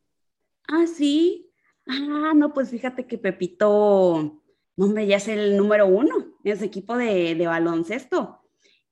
ah, 0.68 0.86
sí, 0.86 1.50
ah, 1.86 2.32
no, 2.34 2.52
pues 2.52 2.70
fíjate 2.70 3.06
que 3.06 3.18
Pepito, 3.18 4.42
hombre, 4.76 5.06
ya 5.06 5.16
es 5.16 5.28
el 5.28 5.56
número 5.56 5.86
uno 5.86 6.16
en 6.44 6.52
ese 6.52 6.66
equipo 6.66 6.96
de, 6.96 7.34
de 7.34 7.46
baloncesto. 7.46 8.42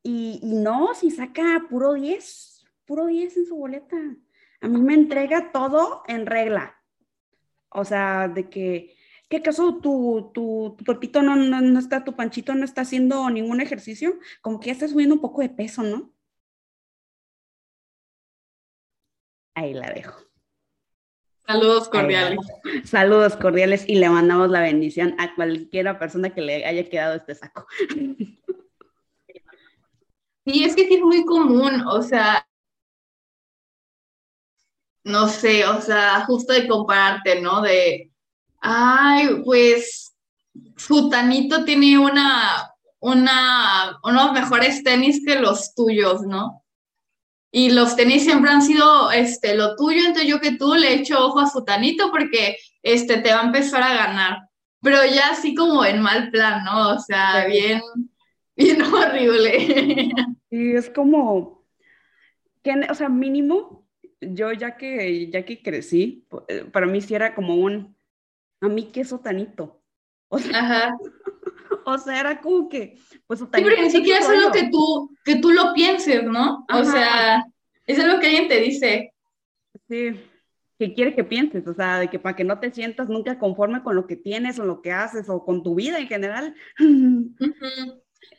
Y, 0.03 0.41
y, 0.43 0.55
no, 0.55 0.95
si 0.95 1.11
saca 1.11 1.67
puro 1.69 1.95
10, 1.95 2.65
puro 2.85 3.07
10 3.07 3.37
en 3.37 3.47
su 3.47 3.57
boleta. 3.57 3.97
A 4.61 4.69
mí 4.69 4.81
me 4.81 4.95
entrega 4.95 5.53
todo 5.53 6.03
en 6.07 6.27
regla. 6.27 6.77
O 7.71 7.85
sea, 7.85 8.29
de 8.29 8.49
que, 8.49 8.95
¿qué 9.29 9.39
acaso 9.39 9.79
tu, 9.79 10.31
tu, 10.33 10.75
tu 10.79 10.85
Pepito 10.85 11.23
no, 11.23 11.37
no, 11.37 11.61
no 11.61 11.79
está, 11.79 12.05
tu 12.05 12.15
Panchito 12.15 12.55
no 12.55 12.65
está 12.65 12.83
haciendo 12.83 13.29
ningún 13.31 13.61
ejercicio? 13.61 14.19
Como 14.41 14.61
que 14.61 14.67
ya 14.67 14.73
está 14.73 14.89
subiendo 14.89 15.15
un 15.15 15.21
poco 15.21 15.43
de 15.43 15.51
peso, 15.51 15.83
¿no? 15.83 16.16
Ahí 19.57 19.75
la 19.75 19.91
dejo. 19.91 20.15
Saludos 21.47 21.89
cordiales. 21.89 22.39
Saludos 22.85 23.37
cordiales 23.37 23.85
y 23.89 23.97
le 23.97 24.09
mandamos 24.09 24.51
la 24.51 24.61
bendición 24.61 25.15
a 25.19 25.35
cualquiera 25.35 25.99
persona 25.99 26.31
que 26.31 26.41
le 26.41 26.65
haya 26.65 26.89
quedado 26.89 27.17
este 27.17 27.35
saco. 27.35 27.67
Y 30.49 30.63
es 30.63 30.77
que 30.77 30.83
es 30.83 31.01
muy 31.01 31.25
común, 31.25 31.83
o 31.89 32.03
sea, 32.03 32.47
no 35.03 35.29
sé, 35.29 35.67
o 35.67 35.81
sea, 35.81 36.25
justo 36.25 36.53
de 36.53 36.69
compararte, 36.69 37.41
¿no? 37.41 37.63
De, 37.63 38.13
ay, 38.61 39.43
pues, 39.45 40.17
Futanito 40.77 41.65
tiene 41.65 41.99
una, 41.99 42.73
una, 43.01 43.99
unos 44.05 44.33
mejores 44.33 44.85
tenis 44.85 45.21
que 45.25 45.41
los 45.41 45.75
tuyos, 45.75 46.23
¿no? 46.23 46.65
Y 47.57 47.71
los 47.71 47.97
tenis 47.97 48.25
siempre 48.25 48.51
han 48.51 48.61
sido 48.61 49.11
este, 49.11 49.55
lo 49.55 49.77
tuyo, 49.77 50.01
entonces 50.01 50.29
yo 50.29 50.41
que 50.41 50.59
tú 50.59 50.75
le 50.75 50.93
echo 50.93 51.25
ojo 51.25 51.41
a 51.41 51.47
Futanito 51.47 52.11
porque 52.11 52.59
este, 52.83 53.17
te 53.17 53.33
va 53.33 53.41
a 53.41 53.47
empezar 53.47 53.83
a 53.83 53.95
ganar. 53.95 54.51
Pero 54.83 54.99
ya 55.07 55.31
así 55.31 55.55
como 55.55 55.83
en 55.83 56.03
mal 56.03 56.31
plan, 56.31 56.67
¿no? 56.67 56.91
O 56.91 56.99
sea, 56.99 57.47
bien, 57.47 57.81
bien 58.57 58.83
horrible. 58.93 60.13
Y 60.51 60.75
es 60.75 60.91
como, 60.91 61.65
que, 62.63 62.75
o 62.91 62.95
sea, 62.95 63.09
mínimo, 63.09 63.89
yo 64.21 64.53
ya 64.53 64.77
que, 64.77 65.31
ya 65.31 65.47
que 65.47 65.63
crecí, 65.63 66.27
eh, 66.49 66.67
para 66.71 66.85
mí 66.85 67.01
sí 67.01 67.15
era 67.15 67.35
como 67.35 67.55
un, 67.55 67.97
a 68.61 68.69
mí 68.69 68.91
qué 68.93 69.03
sotanito. 69.03 69.83
O 70.29 70.39
sea, 70.39 70.59
Ajá. 70.59 70.99
o 71.87 71.97
sea, 71.97 72.21
era 72.21 72.39
como 72.39 72.69
que, 72.69 72.99
pues, 73.27 73.41
sí, 73.41 73.47
porque 73.51 73.83
ni 73.83 73.91
siquiera 73.91 74.21
es 74.21 74.29
algo 74.29 74.53
que 74.53 74.69
tú, 74.71 75.17
que 75.25 75.37
tú 75.37 75.51
lo 75.51 75.73
pienses, 75.75 76.23
¿no? 76.25 76.65
O 76.73 76.85
sea, 76.85 77.45
es 77.87 77.99
algo 77.99 78.21
que 78.21 78.27
alguien 78.27 78.49
te 78.49 78.61
dice. 78.61 79.13
Sí, 79.89 80.21
que 80.79 80.95
quiere 80.95 81.15
que 81.15 81.25
pienses, 81.25 81.67
o 81.67 81.75
sea, 81.75 81.99
de 81.99 82.09
que 82.09 82.19
para 82.19 82.37
que 82.37 82.45
no 82.45 82.59
te 82.59 82.71
sientas 82.71 83.09
nunca 83.09 83.39
conforme 83.39 83.83
con 83.83 83.97
lo 83.97 84.07
que 84.07 84.17
tienes 84.17 84.59
o 84.59 84.65
lo 84.65 84.83
que 84.83 84.93
haces 84.93 85.29
o 85.29 85.45
con 85.45 85.63
tu 85.63 85.75
vida 85.75 85.99
en 85.99 86.09
general. 86.09 86.55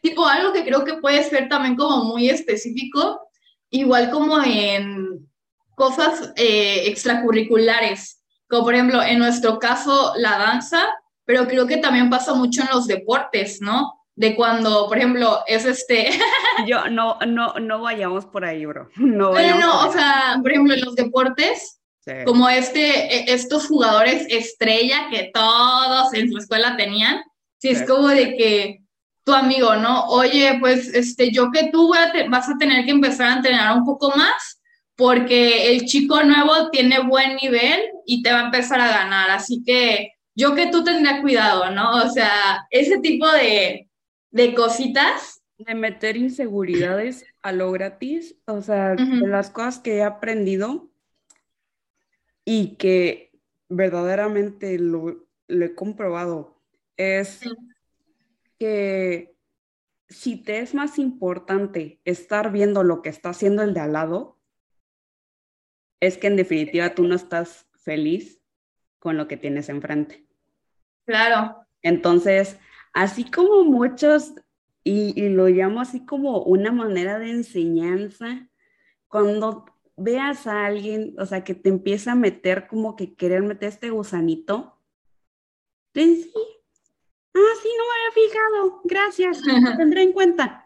Tipo, 0.02 0.28
algo 0.28 0.54
que 0.54 0.64
creo 0.64 0.84
que 0.84 0.96
puede 0.96 1.24
ser 1.24 1.50
también 1.50 1.76
como 1.76 2.04
muy 2.04 2.30
específico, 2.30 3.22
igual 3.70 4.12
como 4.12 4.42
en 4.44 5.28
cosas 5.76 6.34
eh, 6.36 6.88
extracurriculares, 6.88 8.24
como 8.50 8.66
por 8.66 8.74
ejemplo, 8.74 9.02
en 9.02 9.20
nuestro 9.20 9.60
caso, 9.60 10.14
la 10.18 10.38
danza, 10.38 10.88
pero 11.26 11.48
creo 11.48 11.68
que 11.68 11.78
también 11.78 12.10
pasa 12.10 12.34
mucho 12.34 12.62
en 12.62 12.70
los 12.74 12.88
deportes, 12.88 13.62
¿no? 13.62 13.97
De 14.18 14.36
cuando, 14.36 14.88
por 14.88 14.98
ejemplo, 14.98 15.44
es 15.48 15.64
este... 15.66 16.10
Yo, 16.68 16.90
no, 16.90 17.18
no, 17.26 17.54
no 17.54 17.82
vayamos 17.82 18.26
por 18.26 18.44
ahí, 18.44 18.66
bro. 18.66 18.90
No, 18.98 19.32
no, 19.32 19.60
no, 19.60 19.88
o 19.88 19.94
sea, 19.94 20.38
por 20.42 20.52
ejemplo, 20.52 20.74
en 20.74 20.82
los 20.82 20.96
deportes, 20.96 21.80
como 22.26 22.50
este, 22.50 23.16
e, 23.16 23.34
estos 23.34 23.68
jugadores 23.68 24.26
estrella 24.30 25.08
que 25.12 25.30
todos 25.34 26.14
en 26.14 26.32
su 26.32 26.38
escuela 26.38 26.76
tenían, 26.78 27.22
si 27.60 27.70
es 27.70 27.86
como 27.88 28.08
de 28.08 28.36
que 28.36 28.80
tu 29.24 29.34
amigo, 29.34 29.76
¿no? 29.76 30.06
Oye, 30.08 30.58
pues 30.60 30.88
este, 30.94 31.32
yo 31.32 31.52
que 31.52 31.70
tú 31.72 31.94
vas 32.30 32.50
a 32.50 32.58
tener 32.58 32.86
que 32.86 32.92
empezar 32.92 33.28
a 33.28 33.36
entrenar 33.36 33.78
un 33.78 33.86
poco 33.86 34.12
más 34.16 34.62
porque 34.96 35.70
el 35.72 35.86
chico 35.86 36.24
nuevo 36.24 36.70
tiene 36.72 37.00
buen 37.00 37.36
nivel 37.36 37.80
y 38.06 38.24
te 38.24 38.32
va 38.32 38.40
a 38.40 38.46
empezar 38.46 38.82
a 38.82 38.90
ganar. 38.90 39.30
Así 39.30 39.64
que 39.66 40.14
yo 40.34 40.56
que 40.56 40.68
tú 40.68 40.84
tendría 40.84 41.22
cuidado, 41.22 41.70
¿no? 41.72 42.04
O 42.04 42.10
sea, 42.10 42.66
ese 42.72 43.00
tipo 43.00 43.30
de, 43.32 43.87
de 44.32 44.54
cositas. 44.54 45.42
De 45.58 45.74
meter 45.74 46.18
inseguridades 46.18 47.26
a 47.42 47.52
lo 47.52 47.72
gratis, 47.72 48.36
o 48.46 48.62
sea, 48.62 48.94
de 48.94 49.28
las 49.28 49.50
cosas 49.50 49.80
que 49.80 49.96
he 49.96 50.04
aprendido 50.04 50.92
y 52.46 52.76
que 52.76 53.32
verdaderamente 53.68 54.78
lo, 54.78 55.26
he 55.48 55.74
comprobado, 55.74 56.62
es 56.96 57.42
que 58.60 59.36
si 60.10 60.38
te 60.38 60.60
es 60.60 60.74
más 60.74 61.00
importante 61.00 62.00
estar 62.06 62.52
viendo 62.52 62.84
lo 62.84 63.02
que 63.02 63.10
está 63.10 63.30
haciendo 63.30 63.64
el 63.64 63.74
de 63.74 63.80
al 63.80 63.94
lado, 63.94 64.38
es 66.00 66.18
que 66.18 66.28
en 66.28 66.36
definitiva 66.36 66.94
tú 66.94 67.04
no 67.04 67.16
estás 67.16 67.68
feliz 67.74 68.40
con 69.00 69.18
lo 69.18 69.28
que 69.28 69.38
tienes 69.38 69.70
enfrente. 69.70 70.26
Claro. 71.06 71.66
Entonces, 71.82 72.60
así 72.98 73.30
como 73.30 73.64
muchos, 73.64 74.34
y, 74.84 75.30
lo 75.30 75.48
llamo 75.48 75.82
así 75.82 76.04
como 76.06 76.42
una 76.42 76.72
manera 76.72 77.20
de 77.20 77.30
enseñanza, 77.30 78.50
cuando 79.08 79.66
veas 79.96 80.48
a 80.48 80.66
alguien, 80.66 81.16
o 81.20 81.26
sea, 81.26 81.44
que 81.44 81.54
te 81.54 81.70
empieza 81.70 82.14
a 82.14 82.16
meter 82.16 82.68
como 82.68 82.96
que 82.96 83.14
querer 83.14 83.44
meter 83.44 83.70
este 83.70 83.92
gusanito, 83.92 84.80
sí, 85.94 86.32
ah, 86.36 87.54
sí, 87.62 87.70
no 87.78 87.84
me 87.86 87.94
había 87.94 88.30
fijado, 88.30 88.82
gracias, 88.84 89.42
lo 89.46 89.78
tendré 89.78 90.02
en 90.02 90.14
cuenta. 90.14 90.66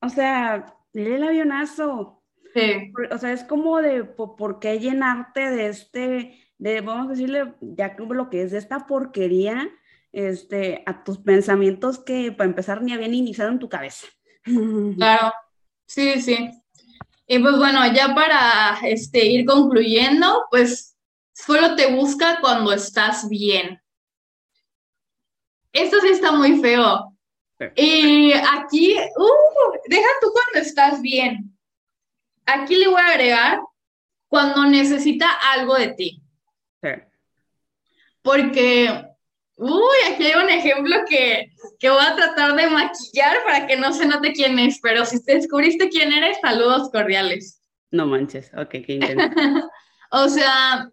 O 0.00 0.08
sea, 0.08 0.76
lee 0.92 1.12
el 1.12 1.22
avionazo. 1.22 2.20
Sí. 2.52 2.92
O 3.12 3.18
sea, 3.18 3.32
es 3.32 3.44
como 3.44 3.80
de, 3.80 4.02
¿por 4.04 4.58
qué 4.58 4.80
llenarte 4.80 5.50
de 5.50 5.68
este 5.68 6.52
de, 6.58 6.80
vamos 6.80 7.06
a 7.06 7.10
decirle, 7.10 7.54
ya 7.60 7.96
lo 7.98 8.30
que 8.30 8.42
es 8.42 8.52
de 8.52 8.58
esta 8.58 8.86
porquería, 8.86 9.68
este, 10.12 10.82
a 10.86 11.04
tus 11.04 11.18
pensamientos 11.18 11.98
que 11.98 12.32
para 12.32 12.48
empezar 12.48 12.82
ni 12.82 12.92
habían 12.92 13.14
iniciado 13.14 13.50
en 13.50 13.58
tu 13.58 13.68
cabeza. 13.68 14.06
Claro, 14.96 15.32
sí, 15.86 16.20
sí. 16.20 16.50
Y 17.26 17.38
pues 17.38 17.56
bueno, 17.56 17.80
ya 17.92 18.14
para 18.14 18.78
este, 18.82 19.24
ir 19.24 19.46
concluyendo, 19.46 20.44
pues 20.50 20.96
solo 21.32 21.74
te 21.76 21.94
busca 21.94 22.38
cuando 22.40 22.72
estás 22.72 23.28
bien. 23.28 23.80
Esto 25.72 26.00
sí 26.00 26.08
está 26.08 26.32
muy 26.32 26.60
feo. 26.60 27.16
Y 27.76 28.32
aquí, 28.32 28.96
uh, 28.96 29.78
deja 29.88 30.08
tú 30.20 30.32
cuando 30.32 30.66
estás 30.66 31.00
bien. 31.00 31.56
Aquí 32.44 32.74
le 32.76 32.88
voy 32.88 33.00
a 33.00 33.06
agregar 33.06 33.60
cuando 34.28 34.64
necesita 34.64 35.30
algo 35.54 35.76
de 35.76 35.88
ti. 35.88 36.22
porque, 38.22 39.11
uy, 39.62 40.12
aquí 40.12 40.26
hay 40.26 40.42
un 40.42 40.50
ejemplo 40.50 40.96
que, 41.08 41.52
que 41.78 41.90
voy 41.90 42.04
a 42.04 42.16
tratar 42.16 42.54
de 42.56 42.68
maquillar 42.68 43.44
para 43.44 43.66
que 43.66 43.76
no 43.76 43.92
se 43.92 44.06
note 44.06 44.32
quién 44.32 44.58
es, 44.58 44.80
pero 44.82 45.04
si 45.06 45.24
te 45.24 45.34
descubriste 45.34 45.88
quién 45.88 46.12
eres, 46.12 46.38
saludos 46.42 46.90
cordiales. 46.90 47.60
No 47.90 48.06
manches, 48.06 48.50
ok, 48.56 48.70
qué 48.70 48.94
intenso. 48.94 49.70
o 50.10 50.28
sea, 50.28 50.90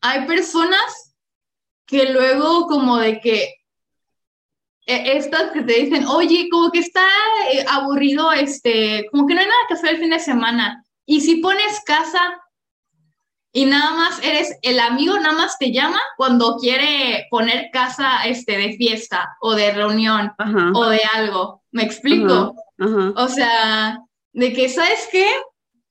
hay 0.00 0.26
personas 0.26 1.16
que 1.86 2.10
luego 2.12 2.66
como 2.66 2.96
de 2.96 3.20
que 3.20 3.54
e, 4.86 5.16
estas 5.18 5.50
que 5.52 5.62
te 5.62 5.74
dicen, 5.74 6.06
oye, 6.06 6.48
como 6.50 6.70
que 6.70 6.78
está 6.78 7.06
eh, 7.52 7.64
aburrido, 7.68 8.32
este, 8.32 9.06
como 9.10 9.26
que 9.26 9.34
no 9.34 9.40
hay 9.40 9.46
nada 9.46 9.60
que 9.68 9.74
hacer 9.74 9.90
el 9.90 9.98
fin 9.98 10.10
de 10.10 10.18
semana. 10.18 10.82
Y 11.04 11.20
si 11.20 11.36
pones 11.36 11.82
casa 11.84 12.40
y 13.52 13.64
nada 13.64 13.92
más 13.92 14.22
eres 14.22 14.56
el 14.62 14.78
amigo, 14.78 15.18
nada 15.18 15.32
más 15.34 15.58
te 15.58 15.72
llama 15.72 16.00
cuando 16.16 16.56
quiere 16.56 17.26
poner 17.30 17.70
casa 17.72 18.24
este, 18.26 18.58
de 18.58 18.74
fiesta 18.74 19.36
o 19.40 19.54
de 19.54 19.72
reunión 19.72 20.32
o 20.74 20.86
de 20.86 21.00
algo. 21.14 21.62
¿Me 21.70 21.82
explico? 21.82 22.54
O 23.16 23.28
sea, 23.28 23.98
de 24.32 24.52
que, 24.52 24.68
¿sabes 24.68 25.08
qué? 25.10 25.28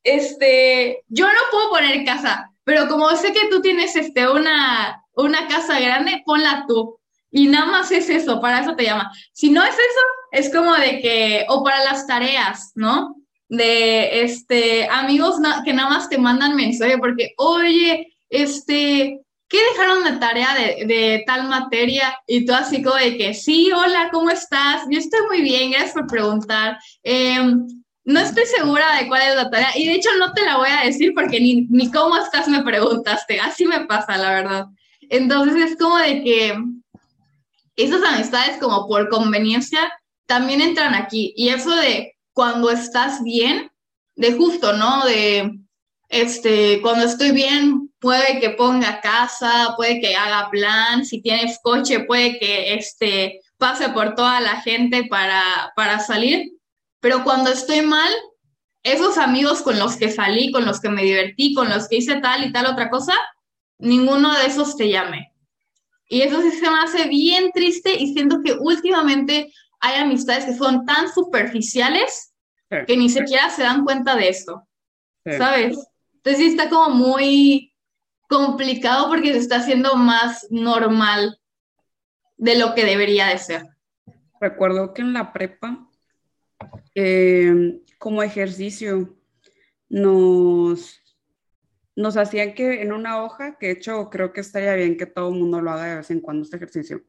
Este, 0.03 1.03
yo 1.07 1.25
no 1.25 1.39
puedo 1.51 1.69
poner 1.69 2.05
casa, 2.05 2.49
pero 2.63 2.87
como 2.87 3.09
sé 3.15 3.33
que 3.33 3.49
tú 3.49 3.61
tienes 3.61 3.95
este, 3.95 4.29
una, 4.29 5.03
una 5.13 5.47
casa 5.47 5.79
grande, 5.79 6.21
ponla 6.25 6.65
tú. 6.67 6.99
Y 7.31 7.47
nada 7.47 7.65
más 7.65 7.91
es 7.91 8.09
eso, 8.09 8.39
para 8.39 8.61
eso 8.61 8.75
te 8.75 8.83
llama. 8.85 9.11
Si 9.33 9.49
no 9.49 9.63
es 9.63 9.73
eso, 9.73 10.01
es 10.31 10.53
como 10.53 10.73
de 10.75 11.01
que, 11.01 11.45
o 11.49 11.63
para 11.63 11.83
las 11.83 12.07
tareas, 12.07 12.71
¿no? 12.75 13.15
De 13.49 14.23
este, 14.23 14.87
amigos 14.89 15.35
que 15.63 15.73
nada 15.73 15.89
más 15.89 16.09
te 16.09 16.17
mandan 16.17 16.55
mensaje 16.55 16.97
porque, 16.97 17.33
oye, 17.37 18.13
este, 18.29 19.21
¿qué 19.47 19.57
dejaron 19.71 20.03
de 20.03 20.19
tarea 20.19 20.53
de, 20.53 20.85
de, 20.85 21.23
tal 21.25 21.47
materia? 21.47 22.17
Y 22.27 22.45
tú 22.45 22.53
así 22.53 22.83
como 22.83 22.97
de 22.97 23.17
que, 23.17 23.33
sí, 23.33 23.71
hola, 23.71 24.09
¿cómo 24.11 24.29
estás? 24.29 24.83
Yo 24.89 24.99
estoy 24.99 25.21
muy 25.27 25.41
bien, 25.41 25.71
gracias 25.71 25.93
por 25.93 26.07
preguntar. 26.07 26.77
Em, 27.03 27.65
no 28.03 28.19
estoy 28.19 28.45
segura 28.45 28.95
de 28.97 29.07
cuál 29.07 29.21
es 29.21 29.35
la 29.35 29.49
tarea 29.49 29.71
y 29.75 29.85
de 29.85 29.93
hecho 29.95 30.09
no 30.17 30.31
te 30.33 30.45
la 30.45 30.57
voy 30.57 30.69
a 30.69 30.85
decir 30.85 31.13
porque 31.13 31.41
ni, 31.41 31.67
ni 31.69 31.91
cómo 31.91 32.17
estás 32.17 32.47
me 32.47 32.63
preguntaste, 32.63 33.39
así 33.39 33.65
me 33.65 33.85
pasa, 33.85 34.17
la 34.17 34.31
verdad. 34.31 34.65
Entonces 35.09 35.71
es 35.71 35.77
como 35.77 35.97
de 35.97 36.23
que 36.23 36.57
esas 37.75 38.01
amistades 38.03 38.57
como 38.59 38.87
por 38.87 39.09
conveniencia 39.09 39.91
también 40.25 40.61
entran 40.61 40.95
aquí. 40.95 41.33
Y 41.35 41.49
eso 41.49 41.73
de 41.75 42.16
cuando 42.37 42.69
estás 42.69 43.23
bien, 43.23 43.71
de 44.15 44.33
justo, 44.33 44.73
¿no? 44.73 45.03
De, 45.05 45.57
este, 46.07 46.79
cuando 46.83 47.05
estoy 47.07 47.31
bien, 47.31 47.91
puede 47.99 48.39
que 48.39 48.51
ponga 48.51 49.01
casa, 49.01 49.73
puede 49.75 49.99
que 49.99 50.15
haga 50.15 50.51
plan, 50.51 51.03
si 51.03 51.19
tienes 51.19 51.57
coche, 51.63 52.01
puede 52.01 52.37
que, 52.37 52.75
este, 52.75 53.41
pase 53.57 53.89
por 53.89 54.13
toda 54.13 54.39
la 54.39 54.61
gente 54.61 55.05
para, 55.05 55.73
para 55.75 55.97
salir. 55.97 56.51
Pero 56.99 57.23
cuando 57.23 57.49
estoy 57.49 57.81
mal, 57.81 58.13
esos 58.83 59.17
amigos 59.17 59.63
con 59.63 59.79
los 59.79 59.95
que 59.95 60.11
salí, 60.11 60.51
con 60.51 60.63
los 60.63 60.79
que 60.79 60.89
me 60.89 61.01
divertí, 61.01 61.55
con 61.55 61.69
los 61.69 61.87
que 61.87 61.95
hice 61.95 62.21
tal 62.21 62.45
y 62.45 62.51
tal 62.51 62.67
otra 62.67 62.91
cosa, 62.91 63.15
ninguno 63.79 64.37
de 64.37 64.45
esos 64.45 64.77
te 64.77 64.89
llame. 64.89 65.33
Y 66.07 66.21
eso 66.21 66.39
sí 66.43 66.51
se 66.51 66.69
me 66.69 66.77
hace 66.83 67.07
bien 67.07 67.51
triste 67.51 67.95
y 67.99 68.13
siento 68.13 68.41
que 68.45 68.53
últimamente 68.53 69.51
hay 69.79 70.01
amistades 70.01 70.45
que 70.45 70.53
son 70.53 70.85
tan 70.85 71.11
superficiales 71.11 72.33
que 72.85 72.97
ni 72.97 73.09
siquiera 73.09 73.49
se 73.49 73.63
dan 73.63 73.85
cuenta 73.85 74.15
de 74.15 74.29
esto, 74.29 74.67
¿sabes? 75.25 75.77
Entonces 76.15 76.43
sí 76.43 76.47
está 76.47 76.69
como 76.69 76.95
muy 76.95 77.73
complicado 78.27 79.07
porque 79.07 79.31
se 79.31 79.39
está 79.39 79.57
haciendo 79.57 79.95
más 79.95 80.47
normal 80.49 81.39
de 82.35 82.59
lo 82.59 82.75
que 82.75 82.83
debería 82.83 83.27
de 83.27 83.37
ser. 83.37 83.67
Recuerdo 84.41 84.93
que 84.93 85.01
en 85.01 85.13
la 85.13 85.31
prepa, 85.31 85.89
eh, 86.93 87.79
como 87.97 88.21
ejercicio, 88.21 89.17
nos 89.89 91.01
nos 91.97 92.15
hacían 92.15 92.53
que 92.53 92.83
en 92.83 92.93
una 92.93 93.23
hoja, 93.23 93.57
que 93.57 93.67
de 93.67 93.71
hecho 93.73 94.09
creo 94.11 94.31
que 94.31 94.41
estaría 94.41 94.75
bien 94.75 94.97
que 94.97 95.07
todo 95.07 95.29
el 95.29 95.39
mundo 95.39 95.61
lo 95.61 95.71
haga 95.71 95.85
de 95.85 95.95
vez 95.97 96.11
en 96.11 96.21
cuando 96.21 96.43
este 96.43 96.55
ejercicio. 96.55 97.03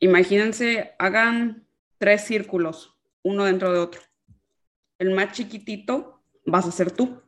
Imagínense, 0.00 0.94
hagan 0.98 1.66
tres 1.98 2.22
círculos, 2.22 2.96
uno 3.22 3.44
dentro 3.44 3.72
de 3.72 3.78
otro. 3.78 4.00
El 4.98 5.10
más 5.12 5.32
chiquitito 5.32 6.22
vas 6.44 6.66
a 6.66 6.72
ser 6.72 6.90
tú. 6.90 7.22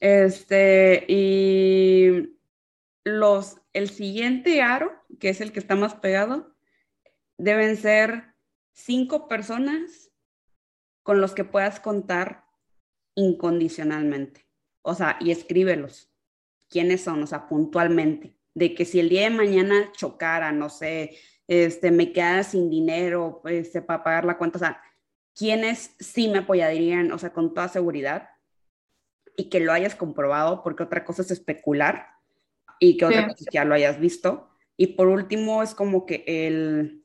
Este, 0.00 1.04
y 1.08 2.36
los, 3.04 3.58
el 3.72 3.88
siguiente 3.90 4.62
aro, 4.62 4.92
que 5.20 5.28
es 5.28 5.40
el 5.40 5.52
que 5.52 5.60
está 5.60 5.76
más 5.76 5.94
pegado, 5.94 6.54
deben 7.38 7.76
ser 7.76 8.34
cinco 8.72 9.28
personas 9.28 10.10
con 11.02 11.20
los 11.20 11.34
que 11.34 11.44
puedas 11.44 11.80
contar 11.80 12.44
incondicionalmente 13.14 14.46
o 14.82 14.94
sea, 14.94 15.16
y 15.20 15.30
escríbelos. 15.30 16.10
¿Quiénes 16.68 17.02
son? 17.02 17.22
O 17.22 17.26
sea, 17.26 17.48
puntualmente. 17.48 18.36
De 18.54 18.74
que 18.74 18.84
si 18.84 19.00
el 19.00 19.08
día 19.08 19.22
de 19.22 19.30
mañana 19.30 19.90
chocara, 19.92 20.52
no 20.52 20.68
sé, 20.68 21.16
este, 21.48 21.90
me 21.90 22.12
quedara 22.12 22.44
sin 22.44 22.70
dinero 22.70 23.42
este, 23.44 23.82
para 23.82 24.04
pagar 24.04 24.24
la 24.24 24.38
cuenta, 24.38 24.58
o 24.58 24.60
sea, 24.60 24.82
¿quiénes 25.34 25.94
sí 25.98 26.28
me 26.28 26.38
apoyarían, 26.38 27.12
o 27.12 27.18
sea, 27.18 27.32
con 27.32 27.54
toda 27.54 27.68
seguridad? 27.68 28.28
Y 29.36 29.48
que 29.48 29.60
lo 29.60 29.72
hayas 29.72 29.94
comprobado, 29.94 30.62
porque 30.62 30.82
otra 30.82 31.04
cosa 31.04 31.22
es 31.22 31.30
especular 31.30 32.08
y 32.78 32.96
que 32.96 33.06
otra 33.06 33.28
cosa 33.28 33.44
ya 33.50 33.64
lo 33.64 33.74
hayas 33.74 33.98
visto. 33.98 34.50
Y 34.76 34.88
por 34.88 35.08
último, 35.08 35.62
es 35.62 35.74
como 35.74 36.04
que 36.04 36.24
el, 36.26 37.04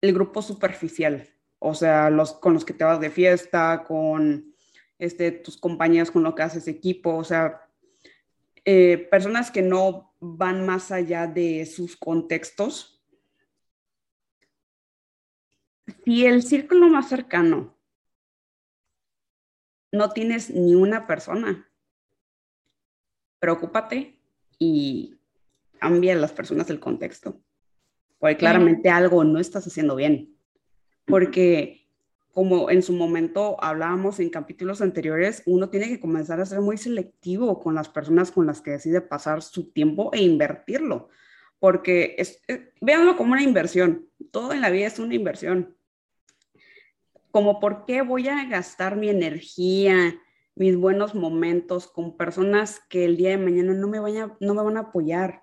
el 0.00 0.12
grupo 0.12 0.42
superficial, 0.42 1.28
o 1.58 1.74
sea, 1.74 2.10
los 2.10 2.32
con 2.32 2.54
los 2.54 2.64
que 2.64 2.74
te 2.74 2.84
vas 2.84 3.00
de 3.00 3.10
fiesta, 3.10 3.84
con 3.86 4.54
este, 4.98 5.32
tus 5.32 5.56
compañeros 5.56 6.10
con 6.10 6.22
lo 6.22 6.34
que 6.34 6.42
haces 6.42 6.68
equipo, 6.68 7.16
o 7.16 7.24
sea, 7.24 7.68
eh, 8.64 9.08
personas 9.10 9.50
que 9.50 9.62
no 9.62 10.11
van 10.24 10.64
más 10.64 10.92
allá 10.92 11.26
de 11.26 11.66
sus 11.66 11.96
contextos. 11.96 13.02
Si 16.04 16.24
el 16.24 16.44
círculo 16.44 16.88
más 16.88 17.08
cercano 17.08 17.76
no 19.90 20.10
tienes 20.10 20.50
ni 20.50 20.76
una 20.76 21.08
persona, 21.08 21.68
preocúpate 23.40 24.16
y 24.60 25.18
cambia 25.80 26.12
a 26.12 26.16
las 26.16 26.32
personas 26.32 26.70
el 26.70 26.78
contexto, 26.78 27.42
porque 28.20 28.36
claramente 28.36 28.90
algo 28.90 29.24
no 29.24 29.40
estás 29.40 29.66
haciendo 29.66 29.96
bien, 29.96 30.38
porque 31.04 31.81
como 32.32 32.70
en 32.70 32.82
su 32.82 32.94
momento 32.94 33.62
hablábamos 33.62 34.18
en 34.18 34.30
capítulos 34.30 34.80
anteriores, 34.80 35.42
uno 35.44 35.68
tiene 35.68 35.88
que 35.88 36.00
comenzar 36.00 36.40
a 36.40 36.46
ser 36.46 36.60
muy 36.60 36.78
selectivo 36.78 37.60
con 37.60 37.74
las 37.74 37.88
personas 37.88 38.32
con 38.32 38.46
las 38.46 38.62
que 38.62 38.72
decide 38.72 39.02
pasar 39.02 39.42
su 39.42 39.70
tiempo 39.70 40.10
e 40.14 40.22
invertirlo, 40.22 41.10
porque 41.58 42.14
es, 42.18 42.42
véanlo 42.80 43.16
como 43.16 43.32
una 43.32 43.42
inversión, 43.42 44.08
todo 44.30 44.52
en 44.52 44.62
la 44.62 44.70
vida 44.70 44.86
es 44.86 44.98
una 44.98 45.14
inversión. 45.14 45.76
Como 47.30 47.60
por 47.60 47.84
qué 47.84 48.02
voy 48.02 48.28
a 48.28 48.46
gastar 48.46 48.96
mi 48.96 49.10
energía, 49.10 50.18
mis 50.54 50.76
buenos 50.76 51.14
momentos 51.14 51.86
con 51.86 52.16
personas 52.16 52.80
que 52.88 53.04
el 53.04 53.16
día 53.16 53.30
de 53.30 53.38
mañana 53.38 53.74
no 53.74 53.88
me, 53.88 53.98
no 54.40 54.54
me 54.54 54.62
van 54.62 54.76
a 54.76 54.80
apoyar. 54.80 55.42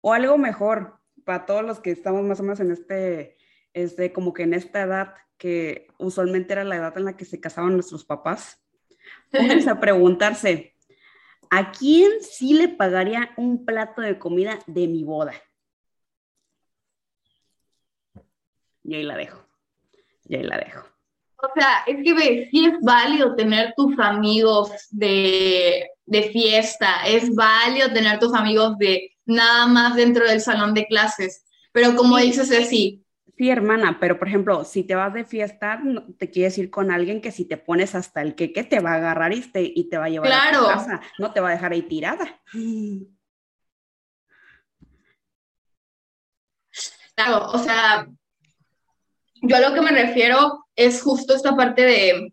O 0.00 0.12
algo 0.12 0.38
mejor, 0.38 0.98
para 1.24 1.44
todos 1.44 1.64
los 1.64 1.80
que 1.80 1.90
estamos 1.90 2.22
más 2.24 2.40
o 2.40 2.42
menos 2.44 2.60
en 2.60 2.70
este, 2.70 3.36
este 3.74 4.12
como 4.12 4.32
que 4.32 4.44
en 4.44 4.54
esta 4.54 4.82
edad, 4.82 5.14
que 5.38 5.86
usualmente 5.98 6.52
era 6.52 6.64
la 6.64 6.76
edad 6.76 6.98
en 6.98 7.04
la 7.04 7.16
que 7.16 7.24
se 7.24 7.40
casaban 7.40 7.74
nuestros 7.74 8.04
papás, 8.04 8.60
pónganse 9.32 9.70
a 9.70 9.80
preguntarse, 9.80 10.74
¿a 11.48 11.70
quién 11.72 12.20
sí 12.20 12.54
le 12.54 12.68
pagaría 12.68 13.30
un 13.36 13.64
plato 13.64 14.02
de 14.02 14.18
comida 14.18 14.58
de 14.66 14.88
mi 14.88 15.04
boda? 15.04 15.32
Y 18.82 18.96
ahí 18.96 19.02
la 19.02 19.16
dejo, 19.16 19.46
y 20.26 20.36
ahí 20.36 20.42
la 20.42 20.58
dejo. 20.58 20.84
O 21.40 21.48
sea, 21.54 21.84
es 21.86 22.02
que 22.02 22.14
ve, 22.14 22.48
sí 22.50 22.66
es 22.66 22.80
válido 22.80 23.36
tener 23.36 23.72
tus 23.76 23.96
amigos 23.98 24.72
de, 24.90 25.88
de 26.04 26.22
fiesta, 26.30 27.06
es 27.06 27.32
válido 27.34 27.92
tener 27.92 28.18
tus 28.18 28.34
amigos 28.34 28.76
de 28.78 29.16
nada 29.24 29.66
más 29.66 29.94
dentro 29.94 30.26
del 30.26 30.40
salón 30.40 30.74
de 30.74 30.86
clases, 30.86 31.44
pero 31.70 31.94
como 31.94 32.16
dices 32.16 32.50
así, 32.50 33.04
Sí, 33.38 33.50
hermana, 33.50 33.98
pero 34.00 34.18
por 34.18 34.26
ejemplo, 34.26 34.64
si 34.64 34.82
te 34.82 34.96
vas 34.96 35.14
de 35.14 35.24
fiesta, 35.24 35.80
te 36.18 36.28
quieres 36.28 36.58
ir 36.58 36.70
con 36.70 36.90
alguien 36.90 37.20
que 37.20 37.30
si 37.30 37.44
te 37.44 37.56
pones 37.56 37.94
hasta 37.94 38.20
el 38.20 38.34
queque 38.34 38.64
te 38.64 38.80
va 38.80 38.94
a 38.94 38.96
agarrar 38.96 39.32
y 39.32 39.42
te, 39.42 39.62
y 39.62 39.88
te 39.88 39.96
va 39.96 40.06
a 40.06 40.08
llevar 40.08 40.32
a 40.32 40.58
tu 40.58 40.66
casa, 40.66 41.00
no 41.20 41.32
te 41.32 41.38
va 41.38 41.50
a 41.50 41.52
dejar 41.52 41.70
ahí 41.70 41.82
tirada. 41.82 42.40
Claro, 47.14 47.46
o 47.52 47.58
sea, 47.58 48.08
yo 49.42 49.56
a 49.56 49.60
lo 49.60 49.72
que 49.72 49.82
me 49.82 49.92
refiero 49.92 50.66
es 50.74 51.00
justo 51.00 51.36
esta 51.36 51.54
parte 51.54 51.82
de 51.82 52.32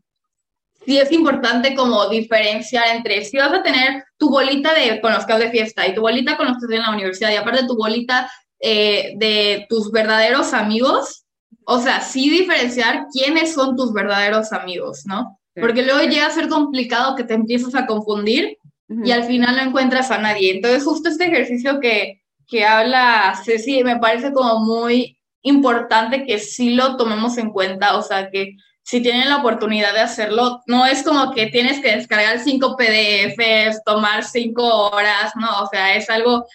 sí 0.86 0.98
es 0.98 1.12
importante 1.12 1.76
como 1.76 2.10
diferenciar 2.10 2.96
entre 2.96 3.24
si 3.26 3.38
vas 3.38 3.54
a 3.54 3.62
tener 3.62 4.06
tu 4.18 4.32
bolita 4.32 4.74
de 4.74 5.00
con 5.02 5.14
los 5.14 5.24
que 5.24 5.34
vas 5.34 5.42
de 5.42 5.52
fiesta 5.52 5.88
y 5.88 5.94
tu 5.94 6.02
bolita 6.02 6.36
con 6.36 6.48
los 6.48 6.58
que 6.58 6.66
estás 6.66 6.78
en 6.80 6.84
la 6.84 6.94
universidad 6.96 7.32
y 7.32 7.36
aparte 7.36 7.68
tu 7.68 7.78
bolita 7.78 8.28
eh, 8.68 9.14
de 9.18 9.68
tus 9.70 9.92
verdaderos 9.92 10.52
amigos, 10.52 11.24
o 11.66 11.80
sea, 11.80 12.02
sí 12.02 12.32
diferenciar 12.32 13.06
quiénes 13.14 13.54
son 13.54 13.76
tus 13.76 13.94
verdaderos 13.94 14.52
amigos, 14.54 15.04
¿no? 15.06 15.40
Porque 15.54 15.84
luego 15.84 16.02
llega 16.02 16.26
a 16.26 16.32
ser 16.32 16.50
complicado 16.50 17.16
que 17.16 17.24
te 17.24 17.36
empiezas 17.36 17.76
a 17.76 17.86
confundir 17.86 18.58
y 18.90 19.12
al 19.12 19.26
final 19.26 19.56
no 19.56 19.62
encuentras 19.62 20.10
a 20.10 20.18
nadie. 20.18 20.56
Entonces, 20.56 20.84
justo 20.84 21.10
este 21.10 21.26
ejercicio 21.26 21.80
que, 21.80 22.24
que 22.48 22.66
habla 22.66 23.40
Ceci 23.46 23.84
me 23.84 24.00
parece 24.00 24.34
como 24.34 24.60
muy 24.62 25.20
importante 25.44 26.26
que 26.26 26.40
sí 26.40 26.72
lo 26.72 26.98
tomemos 26.98 27.38
en 27.38 27.52
cuenta, 27.52 27.96
o 27.98 28.02
sea, 28.02 28.32
que 28.32 28.56
si 28.82 29.00
tienen 29.02 29.30
la 29.30 29.38
oportunidad 29.38 29.94
de 29.94 30.00
hacerlo, 30.00 30.64
no 30.66 30.88
es 30.88 31.04
como 31.04 31.32
que 31.32 31.48
tienes 31.48 31.80
que 31.82 31.96
descargar 31.96 32.40
cinco 32.40 32.76
PDFs, 32.76 33.84
tomar 33.84 34.24
cinco 34.24 34.90
horas, 34.90 35.34
no, 35.40 35.62
o 35.62 35.68
sea, 35.68 35.96
es 35.96 36.10
algo, 36.10 36.46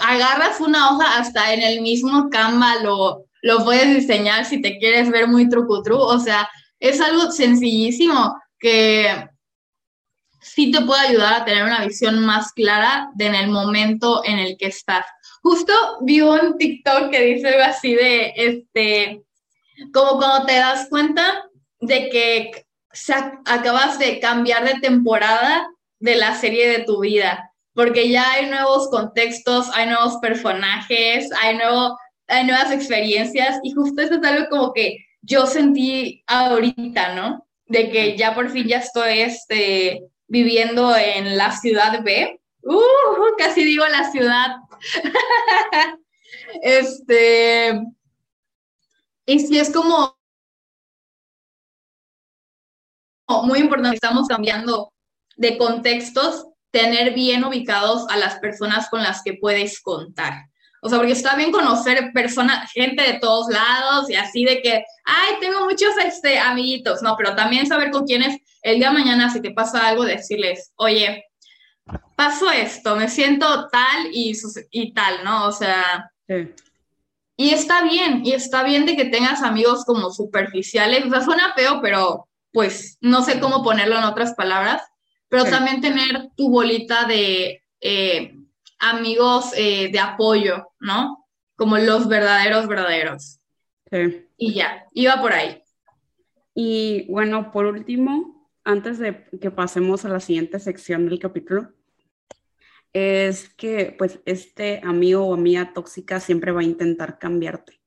agarras 0.00 0.60
una 0.60 0.90
hoja 0.90 1.18
hasta 1.18 1.52
en 1.52 1.62
el 1.62 1.80
mismo 1.80 2.28
Canva, 2.30 2.76
lo, 2.82 3.26
lo 3.42 3.64
puedes 3.64 3.94
diseñar 3.94 4.44
si 4.44 4.60
te 4.60 4.78
quieres 4.78 5.10
ver 5.10 5.28
muy 5.28 5.48
trucutru, 5.48 5.98
o 5.98 6.18
sea, 6.18 6.48
es 6.80 7.00
algo 7.00 7.30
sencillísimo 7.30 8.36
que 8.58 9.28
sí 10.40 10.70
te 10.70 10.80
puede 10.82 11.08
ayudar 11.08 11.34
a 11.34 11.44
tener 11.44 11.64
una 11.64 11.84
visión 11.84 12.24
más 12.24 12.52
clara 12.52 13.10
de 13.14 13.26
en 13.26 13.34
el 13.34 13.48
momento 13.48 14.22
en 14.24 14.38
el 14.38 14.56
que 14.56 14.66
estás. 14.66 15.04
Justo 15.42 15.72
vi 16.02 16.20
un 16.20 16.56
TikTok 16.56 17.10
que 17.10 17.22
dice 17.22 17.48
algo 17.48 17.64
así 17.64 17.94
de, 17.94 18.32
este, 18.36 19.22
como 19.92 20.18
cuando 20.18 20.46
te 20.46 20.54
das 20.54 20.88
cuenta 20.88 21.44
de 21.80 22.08
que 22.08 22.66
acabas 23.44 23.98
de 23.98 24.20
cambiar 24.20 24.64
de 24.64 24.80
temporada 24.80 25.68
de 25.98 26.16
la 26.16 26.34
serie 26.34 26.68
de 26.68 26.84
tu 26.84 27.00
vida, 27.00 27.52
porque 27.76 28.08
ya 28.08 28.32
hay 28.32 28.46
nuevos 28.46 28.88
contextos, 28.88 29.68
hay 29.74 29.86
nuevos 29.86 30.16
personajes, 30.16 31.28
hay, 31.42 31.58
nuevo, 31.58 31.98
hay 32.26 32.44
nuevas 32.46 32.72
experiencias 32.72 33.60
y 33.62 33.72
justo 33.72 34.00
eso 34.00 34.14
es 34.14 34.24
algo 34.24 34.48
como 34.48 34.72
que 34.72 35.04
yo 35.20 35.46
sentí 35.46 36.24
ahorita, 36.26 37.14
¿no? 37.14 37.46
De 37.66 37.90
que 37.90 38.16
ya 38.16 38.34
por 38.34 38.48
fin 38.48 38.66
ya 38.66 38.78
estoy 38.78 39.20
este, 39.20 40.04
viviendo 40.26 40.96
en 40.96 41.36
la 41.36 41.52
ciudad 41.52 42.02
B. 42.02 42.40
Uh, 42.62 43.36
casi 43.36 43.62
digo 43.62 43.86
la 43.86 44.10
ciudad. 44.10 44.56
este. 46.62 47.78
Y 49.26 49.40
si 49.40 49.58
es 49.58 49.70
como 49.70 50.16
muy 53.44 53.58
importante, 53.58 53.96
estamos 53.96 54.28
cambiando 54.28 54.92
de 55.36 55.58
contextos, 55.58 56.46
tener 56.76 57.14
bien 57.14 57.42
ubicados 57.42 58.06
a 58.10 58.18
las 58.18 58.38
personas 58.38 58.90
con 58.90 59.02
las 59.02 59.22
que 59.22 59.32
puedes 59.32 59.80
contar. 59.80 60.34
O 60.82 60.90
sea, 60.90 60.98
porque 60.98 61.12
está 61.12 61.34
bien 61.34 61.50
conocer 61.50 62.12
personas, 62.12 62.70
gente 62.70 63.02
de 63.02 63.18
todos 63.18 63.48
lados 63.48 64.10
y 64.10 64.14
así 64.14 64.44
de 64.44 64.60
que, 64.60 64.84
ay, 65.04 65.34
tengo 65.40 65.64
muchos 65.64 65.94
este, 66.04 66.38
amiguitos, 66.38 67.00
no, 67.00 67.16
pero 67.16 67.34
también 67.34 67.66
saber 67.66 67.90
con 67.90 68.04
quiénes 68.04 68.38
el 68.60 68.76
día 68.76 68.88
de 68.88 68.94
mañana, 68.94 69.32
si 69.32 69.40
te 69.40 69.52
pasa 69.52 69.88
algo, 69.88 70.04
decirles, 70.04 70.72
oye, 70.76 71.24
pasó 72.14 72.50
esto, 72.50 72.94
me 72.94 73.08
siento 73.08 73.68
tal 73.68 74.08
y, 74.12 74.36
y 74.70 74.92
tal, 74.92 75.24
¿no? 75.24 75.46
O 75.46 75.52
sea, 75.52 76.10
y 77.38 77.50
está 77.50 77.84
bien, 77.84 78.20
y 78.22 78.32
está 78.32 78.64
bien 78.64 78.84
de 78.84 78.96
que 78.96 79.06
tengas 79.06 79.42
amigos 79.42 79.84
como 79.86 80.10
superficiales, 80.10 81.06
o 81.06 81.10
sea, 81.10 81.22
suena 81.22 81.54
feo, 81.54 81.80
pero 81.80 82.28
pues 82.52 82.98
no 83.00 83.22
sé 83.22 83.40
cómo 83.40 83.62
ponerlo 83.62 83.96
en 83.96 84.04
otras 84.04 84.34
palabras, 84.34 84.82
pero 85.28 85.44
también 85.44 85.80
tener 85.80 86.30
tu 86.36 86.50
bolita 86.50 87.06
de... 87.06 87.62
Eh, 87.80 88.32
amigos 88.78 89.52
eh, 89.56 89.90
de 89.90 89.98
apoyo, 89.98 90.72
¿no? 90.80 91.26
Como 91.56 91.78
los 91.78 92.08
verdaderos, 92.08 92.66
verdaderos. 92.66 93.40
Sí. 93.90 94.26
Y 94.36 94.54
ya, 94.54 94.86
iba 94.92 95.20
por 95.20 95.32
ahí. 95.32 95.62
Y 96.54 97.06
bueno, 97.10 97.50
por 97.50 97.66
último, 97.66 98.50
antes 98.64 98.98
de 98.98 99.26
que 99.40 99.50
pasemos 99.50 100.04
a 100.04 100.08
la 100.08 100.20
siguiente 100.20 100.58
sección 100.58 101.08
del 101.08 101.18
capítulo, 101.18 101.72
es 102.92 103.50
que 103.50 103.94
pues 103.98 104.20
este 104.24 104.80
amigo 104.82 105.26
o 105.26 105.34
amiga 105.34 105.72
tóxica 105.74 106.18
siempre 106.18 106.52
va 106.52 106.60
a 106.60 106.64
intentar 106.64 107.18
cambiarte. 107.18 107.80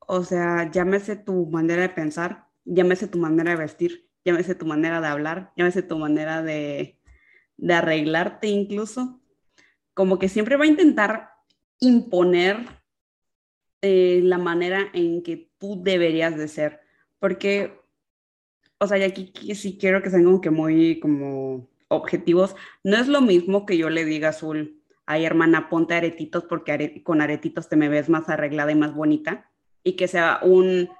O 0.00 0.24
sea, 0.24 0.70
llámese 0.70 1.16
tu 1.16 1.46
manera 1.46 1.82
de 1.82 1.90
pensar, 1.90 2.46
llámese 2.64 3.08
tu 3.08 3.18
manera 3.18 3.50
de 3.50 3.56
vestir, 3.56 4.07
llámese 4.28 4.54
tu 4.54 4.66
manera 4.66 5.00
de 5.00 5.08
hablar, 5.08 5.52
llámese 5.56 5.82
tu 5.82 5.98
manera 5.98 6.42
de, 6.42 6.98
de 7.56 7.74
arreglarte 7.74 8.46
incluso 8.48 9.20
como 9.98 10.20
que 10.20 10.28
siempre 10.28 10.56
va 10.56 10.62
a 10.62 10.68
intentar 10.68 11.30
imponer 11.80 12.68
eh, 13.82 14.20
la 14.22 14.38
manera 14.38 14.90
en 14.92 15.24
que 15.24 15.50
tú 15.58 15.82
deberías 15.82 16.36
de 16.36 16.46
ser, 16.46 16.78
porque, 17.18 17.80
o 18.78 18.86
sea, 18.86 18.98
y 18.98 19.02
aquí 19.02 19.32
sí 19.56 19.76
quiero 19.76 20.00
que 20.00 20.10
sean 20.10 20.22
como 20.22 20.40
que 20.40 20.50
muy 20.50 21.00
como 21.00 21.68
objetivos, 21.88 22.54
no 22.84 22.96
es 22.96 23.08
lo 23.08 23.20
mismo 23.20 23.66
que 23.66 23.76
yo 23.76 23.90
le 23.90 24.04
diga 24.04 24.28
a 24.28 24.30
Azul, 24.30 24.84
ay 25.04 25.24
hermana, 25.24 25.68
ponte 25.68 25.94
aretitos 25.94 26.44
porque 26.44 27.02
con 27.02 27.20
aretitos 27.20 27.68
te 27.68 27.74
me 27.74 27.88
ves 27.88 28.08
más 28.08 28.28
arreglada 28.28 28.70
y 28.70 28.76
más 28.76 28.94
bonita, 28.94 29.50
y 29.82 29.94
que 29.94 30.06
sea 30.06 30.38
un, 30.42 30.90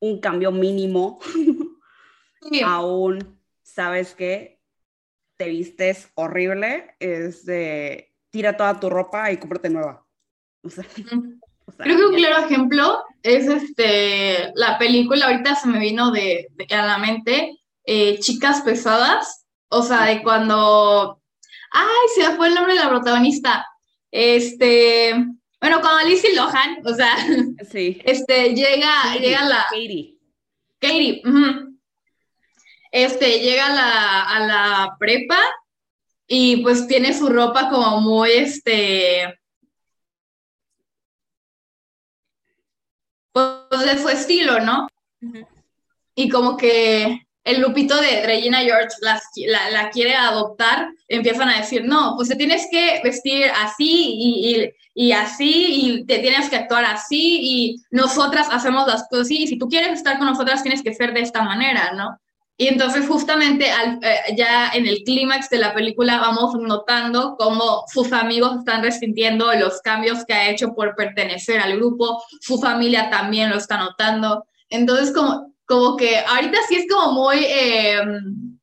un 0.00 0.20
cambio 0.20 0.52
mínimo 0.52 1.18
aún, 2.64 3.40
¿sabes 3.62 4.14
qué? 4.14 4.60
Te 5.36 5.48
vistes 5.48 6.10
horrible, 6.14 6.94
es 6.98 7.44
de 7.44 8.12
tira 8.30 8.56
toda 8.56 8.78
tu 8.78 8.90
ropa 8.90 9.30
y 9.30 9.38
cómprate 9.38 9.70
nueva. 9.70 10.04
Creo 11.76 11.96
que 11.96 12.06
un 12.06 12.14
claro 12.14 12.44
ejemplo 12.44 13.04
es 13.22 13.46
este, 13.46 14.52
la 14.54 14.78
película, 14.78 15.26
ahorita 15.26 15.54
se 15.54 15.68
me 15.68 15.78
vino 15.78 16.10
de, 16.10 16.48
a 16.70 16.86
la 16.86 16.98
mente, 16.98 17.58
eh, 17.84 18.18
Chicas 18.20 18.62
Pesadas, 18.62 19.46
o 19.68 19.82
sea, 19.82 20.04
de 20.04 20.22
cuando, 20.22 21.22
ay, 21.70 22.08
se 22.14 22.28
me 22.28 22.36
fue 22.36 22.48
el 22.48 22.54
nombre 22.54 22.74
de 22.74 22.80
la 22.80 22.88
protagonista, 22.88 23.66
este, 24.10 25.12
bueno, 25.60 25.80
cuando 25.80 26.08
Lizzie 26.08 26.34
Lohan, 26.34 26.78
o 26.84 26.94
sea, 26.94 27.16
sí. 27.70 28.00
este, 28.04 28.54
llega, 28.54 29.16
llega 29.20 29.44
la... 29.44 29.64
Katie. 29.70 30.16
Katie, 30.80 31.22
este, 32.92 33.40
llega 33.40 33.66
a 33.66 33.74
la, 33.74 34.22
a 34.22 34.40
la 34.40 34.96
prepa 34.98 35.38
y 36.26 36.58
pues 36.58 36.86
tiene 36.86 37.14
su 37.14 37.28
ropa 37.28 37.70
como 37.70 38.00
muy, 38.00 38.30
este, 38.32 39.38
pues 43.32 43.84
de 43.84 43.98
su 43.98 44.08
estilo, 44.08 44.60
¿no? 44.60 44.88
Y 46.14 46.28
como 46.28 46.56
que 46.56 47.26
el 47.44 47.58
grupito 47.58 47.98
de 48.00 48.26
Regina 48.26 48.58
George 48.58 48.96
la, 49.00 49.90
quiere 49.90 50.14
adoptar, 50.14 50.88
empiezan 51.08 51.48
a 51.48 51.58
decir, 51.58 51.84
no, 51.84 52.14
pues 52.16 52.28
te 52.28 52.36
tienes 52.36 52.66
que 52.70 53.00
vestir 53.02 53.46
así 53.56 54.14
y, 54.18 54.70
y, 54.94 55.12
así 55.12 55.66
y 55.68 56.04
te 56.04 56.18
tienes 56.18 56.50
que 56.50 56.56
actuar 56.56 56.84
así 56.84 57.38
y 57.40 57.82
nosotras 57.90 58.48
hacemos 58.50 58.86
las 58.86 59.08
cosas 59.08 59.26
así 59.26 59.44
y 59.44 59.46
si 59.46 59.58
tú 59.58 59.68
quieres 59.68 59.92
estar 59.92 60.18
con 60.18 60.26
nosotras 60.26 60.62
tienes 60.62 60.82
que 60.82 60.92
ser 60.92 61.14
de 61.14 61.20
esta 61.20 61.42
manera, 61.42 61.92
¿no? 61.94 62.18
Y 62.60 62.66
entonces 62.66 63.06
justamente 63.06 63.66
eh, 63.68 64.34
ya 64.36 64.70
en 64.74 64.88
el 64.88 65.04
clímax 65.04 65.48
de 65.48 65.58
la 65.58 65.72
película 65.72 66.18
vamos 66.18 66.56
notando 66.56 67.36
cómo 67.38 67.84
sus 67.86 68.12
amigos 68.12 68.58
están 68.58 68.82
resintiendo 68.82 69.52
los 69.54 69.80
cambios 69.80 70.24
que 70.24 70.34
ha 70.34 70.50
hecho 70.50 70.74
por 70.74 70.96
pertenecer 70.96 71.60
al 71.60 71.76
grupo, 71.76 72.20
su 72.40 72.58
familia 72.60 73.10
también 73.10 73.50
lo 73.50 73.58
está 73.58 73.78
notando. 73.78 74.44
Entonces 74.70 75.14
como, 75.14 75.54
como 75.66 75.96
que 75.96 76.18
ahorita 76.18 76.58
sí 76.68 76.74
es 76.74 76.88
como 76.92 77.12
muy, 77.12 77.44
em, 77.48 78.58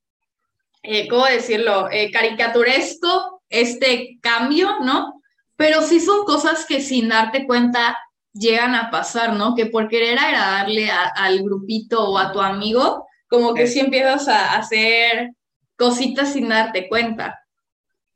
eh, 0.84 1.08
¿cómo 1.08 1.26
decirlo?, 1.28 1.90
eh, 1.90 2.12
caricaturesco 2.12 3.44
este 3.48 4.20
cambio, 4.22 4.76
¿no? 4.82 5.22
Pero 5.56 5.82
sí 5.82 6.02
son 6.02 6.26
cosas 6.26 6.66
que 6.66 6.82
sin 6.82 7.08
darte 7.08 7.48
cuenta 7.48 7.98
llegan 8.34 8.76
a 8.76 8.92
pasar, 8.92 9.36
¿no? 9.36 9.56
Que 9.56 9.68
por 9.68 9.88
querer 9.88 10.20
agradarle 10.20 10.92
al 10.92 11.42
grupito 11.44 12.04
o 12.10 12.18
a 12.18 12.34
tu 12.34 12.42
amigo, 12.42 13.08
como 13.28 13.54
que 13.54 13.68
sí 13.68 13.80
empiezas 13.80 14.28
a 14.28 14.58
hacer 14.58 15.32
cositas 15.76 16.34
sin 16.34 16.50
darte 16.50 16.88
cuenta. 16.88 17.46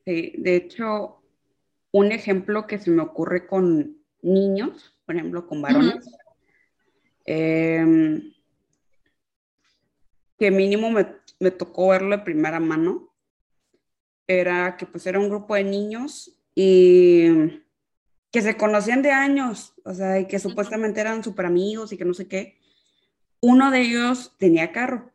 Sí, 0.06 0.34
de 0.38 0.56
hecho, 0.56 1.22
un 1.92 2.12
ejemplo 2.12 2.68
que 2.68 2.78
se 2.78 2.92
me 2.92 3.02
ocurre 3.02 3.48
con 3.48 3.98
niños, 4.22 4.96
por 5.06 5.16
ejemplo, 5.16 5.48
con 5.48 5.62
varones, 5.62 6.10
em, 7.26 8.34
que 10.38 10.52
mínimo 10.52 10.90
me, 10.90 11.06
me, 11.40 11.52
tocó 11.52 11.90
verlo 11.90 12.16
de 12.16 12.24
primera 12.24 12.60
mano, 12.60 13.10
era 14.28 14.78
que 14.78 14.86
pues 14.86 15.06
era 15.08 15.20
un 15.20 15.30
grupo 15.30 15.56
de 15.56 15.64
niños 15.64 16.40
y 16.56 17.62
que 18.32 18.42
se 18.42 18.58
conocían 18.58 19.02
de 19.02 19.12
años, 19.12 19.74
o 19.84 19.94
sea, 19.94 20.20
y 20.20 20.28
que 20.28 20.40
supuestamente 20.40 21.02
eran 21.02 21.24
súper 21.24 21.48
amigos 21.48 21.92
y 21.92 21.98
que 21.98 22.06
no 22.06 22.14
sé 22.14 22.28
qué, 22.28 22.59
uno 23.42 23.72
de 23.72 23.82
ellos 23.82 24.36
tenía 24.38 24.72
carro, 24.72 25.12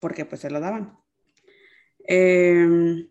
porque 0.00 0.24
pues 0.24 0.40
se 0.40 0.50
lo 0.50 0.60
daban. 0.60 0.98
Em, 2.06 3.08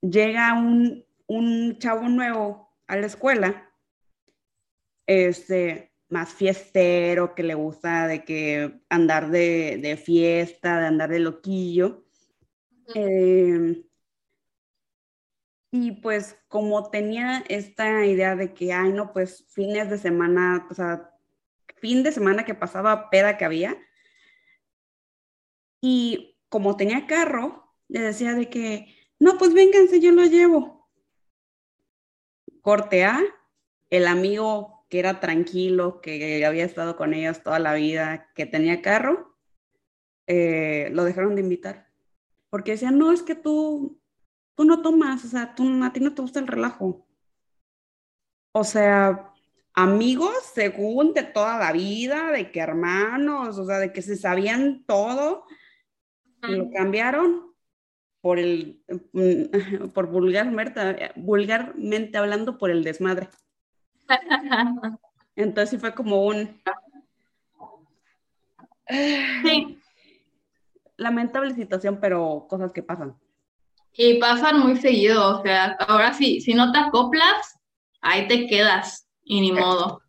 llega 0.00 0.54
un, 0.54 1.04
un 1.26 1.78
chavo 1.78 2.08
nuevo 2.08 2.74
a 2.86 2.96
la 2.96 3.06
escuela, 3.06 3.70
este, 5.06 5.92
más 6.08 6.32
fiestero, 6.32 7.34
que 7.34 7.42
le 7.42 7.54
gusta 7.54 8.06
de 8.06 8.24
que 8.24 8.80
andar 8.88 9.30
de, 9.30 10.00
fiesta, 10.02 10.80
de 10.80 10.86
andar 10.86 11.10
de 11.10 11.18
loquillo. 11.20 12.04
Em, 12.94 13.82
y 15.72 15.92
pues 15.92 16.38
como 16.48 16.90
tenía 16.90 17.44
esta 17.48 18.06
idea 18.06 18.36
de 18.36 18.54
que, 18.54 18.72
ay, 18.72 18.92
no, 18.92 19.12
pues 19.12 19.44
fines 19.48 19.90
de 19.90 19.98
semana, 19.98 20.66
o 20.70 20.74
sea, 20.74 21.10
fin 21.76 22.02
de 22.02 22.12
semana 22.12 22.44
que 22.44 22.54
pasaba 22.54 23.10
peda 23.10 23.36
que 23.36 23.44
había. 23.44 23.76
Y 25.80 26.38
como 26.48 26.76
tenía 26.76 27.06
carro, 27.06 27.74
le 27.88 28.00
decía 28.00 28.34
de 28.34 28.48
que, 28.48 28.94
no, 29.18 29.38
pues 29.38 29.54
vénganse, 29.54 30.00
yo 30.00 30.12
lo 30.12 30.24
llevo. 30.24 30.88
Corte 32.60 33.04
A, 33.04 33.20
el 33.90 34.06
amigo 34.06 34.84
que 34.88 34.98
era 34.98 35.20
tranquilo, 35.20 36.00
que 36.00 36.44
había 36.44 36.64
estado 36.64 36.96
con 36.96 37.14
ellos 37.14 37.42
toda 37.42 37.58
la 37.58 37.74
vida, 37.74 38.30
que 38.34 38.46
tenía 38.46 38.82
carro, 38.82 39.36
eh, 40.26 40.90
lo 40.92 41.04
dejaron 41.04 41.34
de 41.34 41.42
invitar. 41.42 41.90
Porque 42.50 42.72
decían, 42.72 42.98
no, 42.98 43.12
es 43.12 43.22
que 43.22 43.34
tú, 43.34 44.00
tú 44.54 44.64
no 44.64 44.82
tomas, 44.82 45.24
o 45.24 45.28
sea, 45.28 45.54
tú, 45.54 45.82
a 45.84 45.92
ti 45.92 46.00
no 46.00 46.14
te 46.14 46.22
gusta 46.22 46.40
el 46.40 46.46
relajo. 46.46 47.06
O 48.52 48.64
sea, 48.64 49.34
amigos 49.76 50.34
según 50.54 51.12
de 51.12 51.22
toda 51.22 51.58
la 51.58 51.70
vida, 51.70 52.32
de 52.32 52.50
que 52.50 52.60
hermanos, 52.60 53.58
o 53.58 53.66
sea, 53.66 53.78
de 53.78 53.92
que 53.92 54.02
se 54.02 54.16
sabían 54.16 54.84
todo, 54.86 55.44
lo 56.40 56.70
cambiaron 56.70 57.54
por 58.22 58.38
el, 58.38 58.82
mm, 59.12 59.52
por 59.94 60.08
vulgarmente, 60.08 61.12
vulgarmente 61.14 62.18
hablando, 62.18 62.58
por 62.58 62.70
el 62.70 62.82
desmadre. 62.82 63.28
Entonces 65.36 65.70
sí 65.70 65.78
fue 65.78 65.94
como 65.94 66.24
un... 66.24 66.60
Sí. 68.88 69.78
Lamentable 70.98 71.54
situación, 71.54 71.98
pero 72.00 72.46
cosas 72.48 72.72
que 72.72 72.82
pasan. 72.82 73.14
Y 73.92 74.18
pasan 74.18 74.60
muy 74.60 74.76
seguido, 74.76 75.38
o 75.38 75.42
sea, 75.42 75.72
ahora 75.80 76.14
sí, 76.14 76.40
si 76.40 76.54
no 76.54 76.72
te 76.72 76.78
acoplas, 76.78 77.58
ahí 78.00 78.26
te 78.28 78.46
quedas 78.46 79.05
y 79.26 79.40
ni 79.40 79.52
modo. 79.52 80.00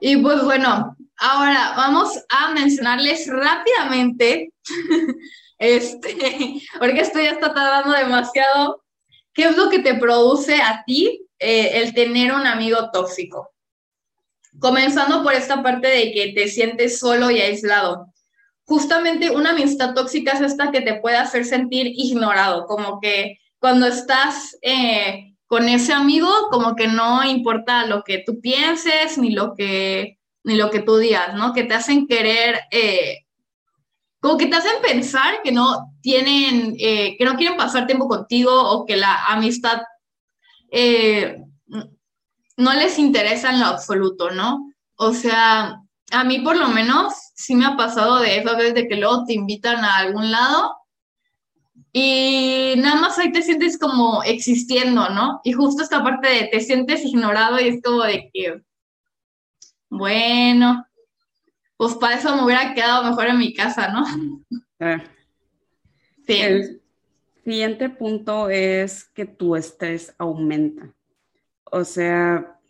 Y 0.00 0.16
pues 0.18 0.44
bueno, 0.44 0.96
ahora 1.18 1.74
vamos 1.76 2.18
a 2.28 2.52
mencionarles 2.52 3.26
rápidamente, 3.28 4.52
este, 5.58 6.60
porque 6.78 7.00
esto 7.00 7.20
ya 7.20 7.30
está 7.30 7.54
tardando 7.54 7.96
demasiado, 7.96 8.82
qué 9.32 9.44
es 9.44 9.56
lo 9.56 9.70
que 9.70 9.78
te 9.78 9.94
produce 9.94 10.60
a 10.60 10.82
ti 10.84 11.26
eh, 11.38 11.80
el 11.80 11.94
tener 11.94 12.32
un 12.32 12.46
amigo 12.46 12.90
tóxico. 12.92 13.50
Comenzando 14.58 15.22
por 15.22 15.32
esta 15.32 15.62
parte 15.62 15.86
de 15.86 16.12
que 16.12 16.32
te 16.34 16.48
sientes 16.48 16.98
solo 16.98 17.30
y 17.30 17.40
aislado. 17.40 18.12
Justamente 18.64 19.30
una 19.30 19.50
amistad 19.50 19.94
tóxica 19.94 20.32
es 20.32 20.40
esta 20.40 20.72
que 20.72 20.80
te 20.80 21.00
puede 21.00 21.16
hacer 21.16 21.44
sentir 21.44 21.86
ignorado, 21.86 22.66
como 22.66 23.00
que 23.00 23.38
cuando 23.60 23.86
estás 23.86 24.58
eh, 24.62 25.34
con 25.48 25.68
ese 25.68 25.92
amigo, 25.92 26.30
como 26.50 26.76
que 26.76 26.86
no 26.86 27.24
importa 27.24 27.86
lo 27.86 28.04
que 28.04 28.22
tú 28.24 28.40
pienses 28.40 29.18
ni 29.18 29.32
lo 29.32 29.54
que, 29.54 30.18
ni 30.44 30.54
lo 30.54 30.70
que 30.70 30.80
tú 30.80 30.98
digas, 30.98 31.34
¿no? 31.34 31.52
Que 31.52 31.64
te 31.64 31.74
hacen 31.74 32.06
querer, 32.06 32.60
eh, 32.70 33.26
como 34.20 34.36
que 34.36 34.46
te 34.46 34.56
hacen 34.56 34.80
pensar 34.80 35.40
que 35.42 35.50
no 35.50 35.92
tienen, 36.00 36.76
que 36.76 37.24
no 37.24 37.36
quieren 37.36 37.56
pasar 37.56 37.86
tiempo 37.86 38.06
contigo 38.08 38.52
o 38.52 38.84
que 38.84 38.96
la 38.96 39.26
amistad 39.26 39.80
eh, 40.70 41.42
no 42.56 42.72
les 42.74 42.98
interesa 42.98 43.50
en 43.50 43.60
lo 43.60 43.66
absoluto, 43.66 44.30
¿no? 44.30 44.72
O 44.96 45.12
sea, 45.12 45.80
a 46.10 46.24
mí 46.24 46.40
por 46.40 46.56
lo 46.56 46.68
menos 46.68 47.14
sí 47.34 47.54
me 47.54 47.66
ha 47.66 47.76
pasado 47.76 48.18
de 48.18 48.38
eso, 48.38 48.54
desde 48.54 48.88
que 48.88 48.96
luego 48.96 49.24
te 49.24 49.34
invitan 49.34 49.84
a 49.84 49.96
algún 49.96 50.30
lado 50.30 50.77
y 52.00 52.80
nada 52.80 53.00
más 53.00 53.18
ahí 53.18 53.32
te 53.32 53.42
sientes 53.42 53.78
como 53.78 54.22
existiendo, 54.22 55.08
¿no? 55.10 55.40
Y 55.44 55.52
justo 55.52 55.82
esta 55.82 56.02
parte 56.02 56.28
de 56.28 56.48
te 56.48 56.60
sientes 56.60 57.04
ignorado 57.04 57.60
y 57.60 57.68
es 57.68 57.82
como 57.82 58.02
de 58.02 58.30
que, 58.32 58.62
bueno, 59.88 60.86
pues 61.76 61.94
para 61.94 62.16
eso 62.16 62.36
me 62.36 62.44
hubiera 62.44 62.74
quedado 62.74 63.04
mejor 63.04 63.26
en 63.28 63.38
mi 63.38 63.54
casa, 63.54 63.88
¿no? 63.92 64.04
Ah. 64.80 65.02
Sí 66.24 66.78
siguiente 67.48 67.88
punto 67.88 68.50
es 68.50 69.04
que 69.14 69.24
tu 69.24 69.56
estrés 69.56 70.14
aumenta. 70.18 70.94
O 71.64 71.82
sea, 71.82 72.60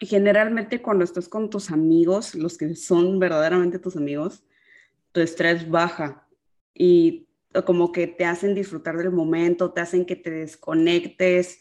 generalmente 0.00 0.80
cuando 0.80 1.04
estás 1.04 1.28
con 1.28 1.50
tus 1.50 1.70
amigos, 1.70 2.34
los 2.34 2.56
que 2.56 2.74
son 2.76 3.18
verdaderamente 3.18 3.78
tus 3.78 3.94
amigos, 3.94 4.42
tu 5.12 5.20
estrés 5.20 5.68
baja 5.68 6.26
y 6.72 7.25
como 7.64 7.92
que 7.92 8.06
te 8.06 8.24
hacen 8.24 8.54
disfrutar 8.54 8.96
del 8.96 9.10
momento, 9.10 9.72
te 9.72 9.80
hacen 9.80 10.04
que 10.04 10.16
te 10.16 10.30
desconectes, 10.30 11.60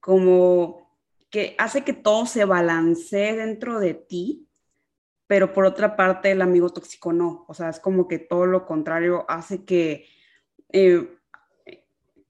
como 0.00 0.98
que 1.30 1.54
hace 1.58 1.82
que 1.82 1.92
todo 1.92 2.26
se 2.26 2.44
balancee 2.44 3.34
dentro 3.36 3.80
de 3.80 3.94
ti, 3.94 4.48
pero 5.26 5.52
por 5.52 5.64
otra 5.64 5.96
parte 5.96 6.30
el 6.30 6.42
amigo 6.42 6.68
tóxico 6.70 7.12
no, 7.12 7.46
o 7.48 7.54
sea, 7.54 7.70
es 7.70 7.80
como 7.80 8.06
que 8.06 8.18
todo 8.18 8.46
lo 8.46 8.66
contrario, 8.66 9.24
hace 9.28 9.64
que 9.64 10.06
eh, 10.72 11.08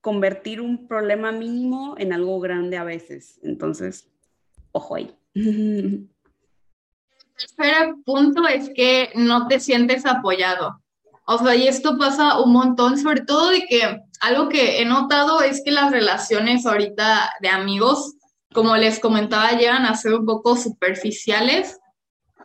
convertir 0.02 0.60
un 0.60 0.88
problema 0.88 1.32
mínimo 1.32 1.94
en 1.96 2.12
algo 2.12 2.38
grande 2.40 2.76
a 2.76 2.84
veces. 2.84 3.38
Entonces, 3.42 4.10
ojo 4.72 4.96
ahí. 4.96 5.16
El 5.34 6.08
tercer 7.56 7.94
punto 8.04 8.46
es 8.46 8.70
que 8.74 9.10
no 9.14 9.46
te 9.48 9.60
sientes 9.60 10.04
apoyado. 10.04 10.81
O 11.26 11.38
sea, 11.38 11.54
y 11.54 11.68
esto 11.68 11.96
pasa 11.98 12.40
un 12.40 12.52
montón, 12.52 12.98
sobre 12.98 13.20
todo 13.22 13.50
de 13.50 13.66
que 13.66 14.00
algo 14.20 14.48
que 14.48 14.80
he 14.80 14.84
notado 14.84 15.40
es 15.40 15.62
que 15.64 15.70
las 15.70 15.90
relaciones 15.90 16.66
ahorita 16.66 17.32
de 17.40 17.48
amigos, 17.48 18.14
como 18.52 18.76
les 18.76 18.98
comentaba, 18.98 19.52
llegan 19.52 19.86
a 19.86 19.96
ser 19.96 20.14
un 20.14 20.26
poco 20.26 20.56
superficiales 20.56 21.78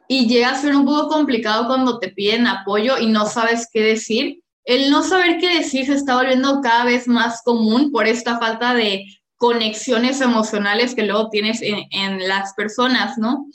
y 0.07 0.27
llega 0.27 0.51
a 0.51 0.55
ser 0.55 0.75
un 0.75 0.85
poco 0.85 1.09
complicado 1.09 1.67
cuando 1.67 1.99
te 1.99 2.09
piden 2.09 2.47
apoyo 2.47 2.97
y 2.97 3.07
no 3.07 3.25
sabes 3.25 3.67
qué 3.71 3.81
decir 3.81 4.41
el 4.67 4.91
no 4.91 5.01
saber 5.01 5.37
qué 5.39 5.47
decir 5.47 5.85
se 5.85 5.93
está 5.93 6.15
volviendo 6.15 6.59
cada 6.61 6.83
vez 6.83 7.07
más 7.07 7.41
común 7.43 7.89
por 7.89 8.05
esta 8.05 8.37
falta 8.37 8.73
de 8.73 9.05
conexiones 9.37 10.19
emocionales 10.19 10.93
que 10.93 11.03
luego 11.03 11.29
tienes 11.29 11.61
en, 11.61 12.27
las 12.27 12.53
personas, 12.53 13.17
¿no? 13.17 13.45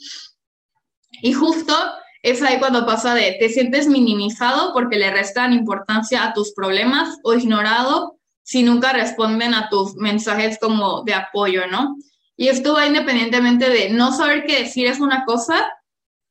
Y 1.21 1.33
justo 1.33 1.75
es 2.23 2.41
ahí 2.41 2.57
cuando 2.57 2.85
pasa 2.85 3.13
de 3.13 3.35
te 3.39 3.49
sientes 3.49 3.87
minimizado 3.87 4.73
porque 4.73 4.97
le 4.97 5.11
restan 5.11 5.53
importancia 5.53 6.23
a 6.23 6.33
tus 6.33 6.53
problemas 6.53 7.19
o 7.23 7.33
ignorado 7.35 8.17
si 8.41 8.63
nunca 8.63 8.91
responden 8.93 9.53
a 9.53 9.69
tus 9.69 9.95
mensajes 9.95 10.57
como 10.59 11.03
de 11.03 11.13
apoyo, 11.13 11.67
¿no? 11.67 11.95
Y 12.35 12.47
esto 12.47 12.73
va 12.73 12.87
independientemente 12.87 13.69
de 13.69 13.89
no 13.89 14.11
saber 14.11 14.45
qué 14.45 14.63
decir 14.63 14.87
es 14.87 14.99
una 14.99 15.23
cosa 15.25 15.71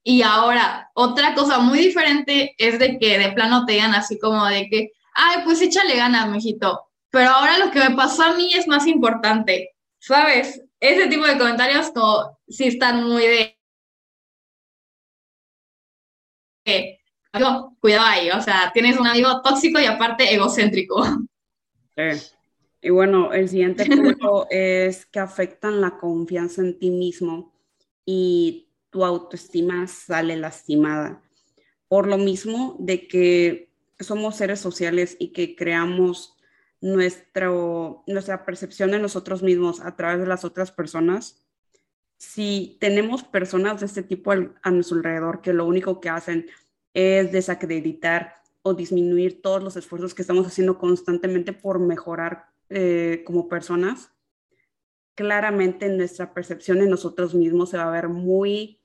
y 0.05 0.23
ahora, 0.23 0.91
otra 0.95 1.35
cosa 1.35 1.59
muy 1.59 1.79
diferente 1.79 2.55
es 2.59 2.79
de 2.79 2.99
que 2.99 3.19
de 3.19 3.33
plano 3.33 3.65
te 3.65 3.75
digan 3.75 3.95
así 3.95 4.19
como 4.19 4.45
de 4.47 4.69
que, 4.69 4.91
ay, 5.15 5.43
pues 5.45 5.63
échale 5.63 5.97
ganas, 5.97 6.29
mijito. 6.29 6.87
Pero 7.11 7.31
ahora 7.31 7.59
lo 7.59 7.71
que 7.71 7.79
me 7.79 7.95
pasó 7.95 8.25
a 8.25 8.33
mí 8.33 8.53
es 8.55 8.67
más 8.67 8.87
importante, 8.87 9.71
¿sabes? 10.01 10.61
Ese 10.81 11.07
tipo 11.07 11.25
de 11.25 11.39
comentarios 11.39 11.91
como 11.91 12.39
sí 12.49 12.69
están 12.69 13.05
muy 13.05 13.23
de... 13.23 13.59
cuidado 17.81 18.07
ahí, 18.07 18.31
o 18.31 18.41
sea, 18.41 18.71
tienes 18.73 18.99
un 18.99 19.07
amigo 19.07 19.41
tóxico 19.43 19.81
y 19.81 19.87
aparte 19.87 20.33
egocéntrico. 20.33 21.05
Y 22.81 22.91
bueno, 22.91 23.33
el 23.33 23.49
siguiente 23.49 23.87
punto 23.87 24.47
es 24.51 25.07
que 25.07 25.21
afectan 25.21 25.81
la 25.81 25.99
confianza 25.99 26.63
en 26.63 26.79
ti 26.79 26.91
mismo 26.91 27.53
y 28.05 28.69
tu 28.91 29.05
autoestima 29.05 29.87
sale 29.87 30.37
lastimada. 30.37 31.23
Por 31.89 32.09
lo 32.09 32.19
mismo 32.19 32.77
de 32.81 33.07
que 33.07 33.71
somos 34.01 34.37
seres 34.37 34.61
sociales 34.61 35.17
y 35.19 35.29
que 35.29 35.55
creamos 35.55 36.37
nuestro, 36.81 38.03
nuestra 38.07 38.45
percepción 38.45 38.91
de 38.91 38.99
nosotros 38.99 39.43
mismos 39.43 39.81
a 39.81 39.95
través 39.95 40.21
de 40.21 40.27
las 40.27 40.45
otras 40.45 40.73
personas, 40.73 41.42
si 42.23 42.77
tenemos 42.79 43.25
personas 43.25 43.81
de 43.81 43.87
este 43.87 44.05
tipo 44.05 44.31
a 44.31 44.71
nuestro 44.71 44.99
alrededor 44.99 45.43
que 45.43 45.53
lo 45.53 45.67
único 45.67 46.01
que 46.01 46.09
hacen 46.09 46.47
es 46.95 47.33
desacreditar 47.33 48.37
o 48.63 48.75
disminuir 48.75 49.43
todos 49.43 49.61
los 49.61 49.77
esfuerzos 49.77 50.15
que 50.15 50.23
estamos 50.23 50.47
haciendo 50.47 50.79
constantemente 50.79 51.53
por 51.53 51.81
mejorar 51.81 52.45
eh, 52.69 53.25
como 53.27 53.49
personas, 53.49 54.13
claramente 55.17 55.89
nuestra 55.89 56.33
percepción 56.33 56.79
de 56.79 56.87
nosotros 56.87 57.35
mismos 57.35 57.71
se 57.71 57.79
va 57.79 57.89
a 57.89 57.91
ver 57.91 58.09
muy 58.09 58.79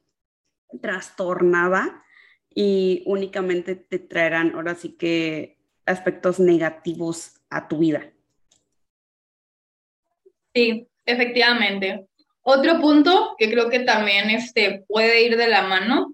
trastornada 0.81 2.03
y 2.49 3.03
únicamente 3.05 3.75
te 3.75 3.99
traerán 3.99 4.55
ahora 4.55 4.73
sí 4.73 4.93
que 4.93 5.59
aspectos 5.85 6.39
negativos 6.39 7.39
a 7.51 7.67
tu 7.67 7.77
vida. 7.77 8.11
Sí, 10.55 10.87
efectivamente. 11.05 12.07
Otro 12.49 12.79
punto 12.79 13.35
que 13.37 13.51
creo 13.51 13.69
que 13.69 13.81
también 13.81 14.29
este, 14.29 14.85
puede 14.87 15.21
ir 15.23 15.35
de 15.35 15.49
la 15.49 15.63
mano 15.63 16.13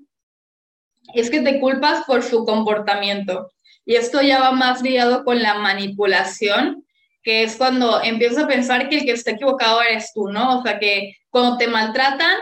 es 1.13 1.29
que 1.29 1.41
te 1.41 1.59
culpas 1.59 2.05
por 2.05 2.23
su 2.23 2.43
comportamiento. 2.43 3.51
Y 3.85 3.97
esto 3.97 4.19
ya 4.19 4.39
va 4.39 4.51
más 4.51 4.81
ligado 4.81 5.25
con 5.25 5.43
la 5.43 5.53
manipulación, 5.53 6.87
que 7.21 7.43
es 7.43 7.55
cuando 7.55 8.01
empiezas 8.01 8.45
a 8.45 8.47
pensar 8.47 8.89
que 8.89 8.97
el 8.97 9.05
que 9.05 9.11
está 9.11 9.29
equivocado 9.29 9.79
eres 9.83 10.11
tú, 10.11 10.27
¿no? 10.29 10.57
O 10.57 10.63
sea, 10.63 10.79
que 10.79 11.17
cuando 11.29 11.57
te 11.57 11.67
maltratan, 11.67 12.35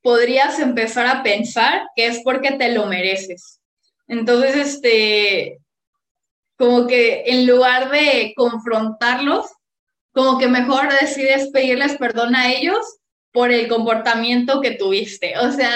podrías 0.00 0.58
empezar 0.58 1.06
a 1.06 1.22
pensar 1.22 1.82
que 1.94 2.06
es 2.06 2.22
porque 2.24 2.52
te 2.52 2.72
lo 2.72 2.86
mereces. 2.86 3.60
Entonces, 4.08 4.56
este, 4.56 5.58
como 6.56 6.86
que 6.86 7.24
en 7.26 7.46
lugar 7.46 7.90
de 7.90 8.32
confrontarlos, 8.34 9.44
como 10.12 10.38
que 10.38 10.48
mejor 10.48 10.90
decides 10.98 11.50
pedirles 11.50 11.98
perdón 11.98 12.34
a 12.34 12.50
ellos 12.50 12.96
por 13.36 13.52
el 13.52 13.68
comportamiento 13.68 14.62
que 14.62 14.70
tuviste. 14.70 15.36
O 15.36 15.52
sea, 15.52 15.70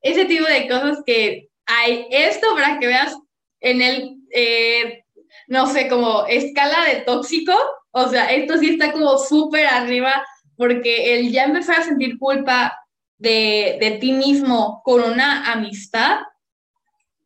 ese 0.00 0.26
tipo 0.26 0.46
de 0.46 0.68
cosas 0.68 1.02
que 1.04 1.48
hay. 1.66 2.06
Esto 2.08 2.54
para 2.54 2.78
que 2.78 2.86
veas 2.86 3.16
en 3.58 3.82
el, 3.82 4.14
eh, 4.32 5.02
no 5.48 5.66
sé, 5.66 5.88
como 5.88 6.24
escala 6.26 6.84
de 6.84 7.00
tóxico, 7.00 7.52
o 7.90 8.08
sea, 8.08 8.26
esto 8.26 8.58
sí 8.58 8.70
está 8.70 8.92
como 8.92 9.18
súper 9.18 9.66
arriba 9.66 10.24
porque 10.56 11.14
el 11.14 11.32
ya 11.32 11.46
empezar 11.46 11.80
a 11.80 11.84
sentir 11.84 12.16
culpa 12.16 12.78
de, 13.18 13.78
de 13.80 13.90
ti 13.98 14.12
mismo 14.12 14.80
con 14.84 15.02
una 15.02 15.50
amistad 15.50 16.20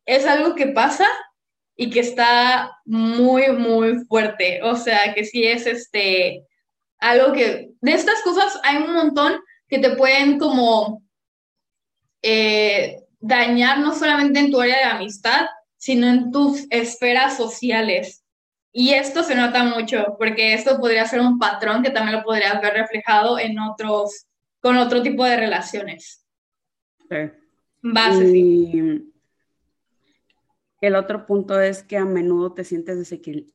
es 0.07 0.26
algo 0.26 0.55
que 0.55 0.68
pasa 0.68 1.07
y 1.76 1.91
que 1.91 2.01
está 2.01 2.74
muy, 2.87 3.53
muy 3.53 4.03
fuerte. 4.07 4.62
O 4.62 4.76
sea, 4.76 5.12
que 5.12 5.26
sí 5.26 5.45
es 5.45 5.66
este, 5.66 6.47
algo 7.01 7.35
que, 7.35 7.68
de 7.82 7.93
estas 7.93 8.22
cosas 8.22 8.59
hay 8.62 8.78
un 8.78 8.95
montón 8.95 9.35
que 9.75 9.89
te 9.89 9.97
pueden 9.97 10.39
como 10.39 11.03
eh, 12.22 13.03
dañar 13.18 13.81
no 13.81 13.93
solamente 13.95 14.39
en 14.39 14.51
tu 14.51 14.61
área 14.61 14.79
de 14.79 14.85
amistad, 14.85 15.47
sino 15.77 16.07
en 16.09 16.31
tus 16.31 16.66
esferas 16.70 17.37
sociales. 17.37 18.25
Y 18.72 18.91
esto 18.91 19.22
se 19.22 19.35
nota 19.35 19.64
mucho, 19.64 20.16
porque 20.18 20.55
esto 20.55 20.79
podría 20.79 21.07
ser 21.07 21.20
un 21.20 21.39
patrón 21.39 21.83
que 21.83 21.91
también 21.91 22.18
lo 22.18 22.25
podrías 22.25 22.61
ver 22.61 22.75
reflejado 22.75 23.39
en 23.39 23.59
otros, 23.59 24.27
con 24.61 24.77
otro 24.77 25.03
tipo 25.03 25.25
de 25.25 25.37
relaciones. 25.37 26.25
Sí. 27.11 27.16
El 30.81 30.95
otro 30.97 31.27
punto 31.27 31.61
es 31.61 31.83
que 31.83 31.97
a 31.97 32.05
menudo 32.05 32.53
te 32.53 32.64
sientes 32.64 32.97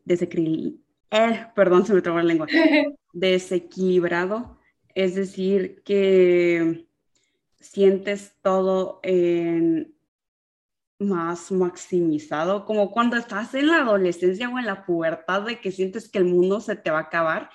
desequilibrado, 0.04 0.80
eh, 1.12 1.48
perdón, 1.56 1.86
se 1.86 1.94
me 1.94 2.02
trabó 2.02 2.18
la 2.20 2.26
lengua, 2.26 2.48
desequilibrado, 3.14 4.59
es 5.02 5.16
decir, 5.16 5.82
que 5.84 6.88
sientes 7.60 8.36
todo 8.42 9.00
en 9.04 9.96
más 11.00 11.52
maximizado, 11.52 12.66
como 12.66 12.92
cuando 12.92 13.16
estás 13.16 13.54
en 13.56 13.68
la 13.68 13.78
adolescencia 13.78 14.50
o 14.50 14.60
en 14.60 14.66
la 14.66 14.86
pubertad 14.86 15.44
de 15.44 15.62
que 15.62 15.72
sientes 15.72 16.10
que 16.10 16.18
el 16.18 16.26
mundo 16.26 16.60
se 16.60 16.76
te 16.76 16.92
va 16.92 17.00
a 17.00 17.04
acabar. 17.04 17.50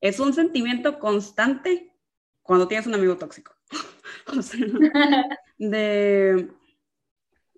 Es 0.00 0.20
un 0.20 0.34
sentimiento 0.34 0.98
constante 0.98 1.96
cuando 2.42 2.68
tienes 2.68 2.86
un 2.86 2.94
amigo 2.94 3.16
tóxico. 3.16 3.54
de 5.58 6.50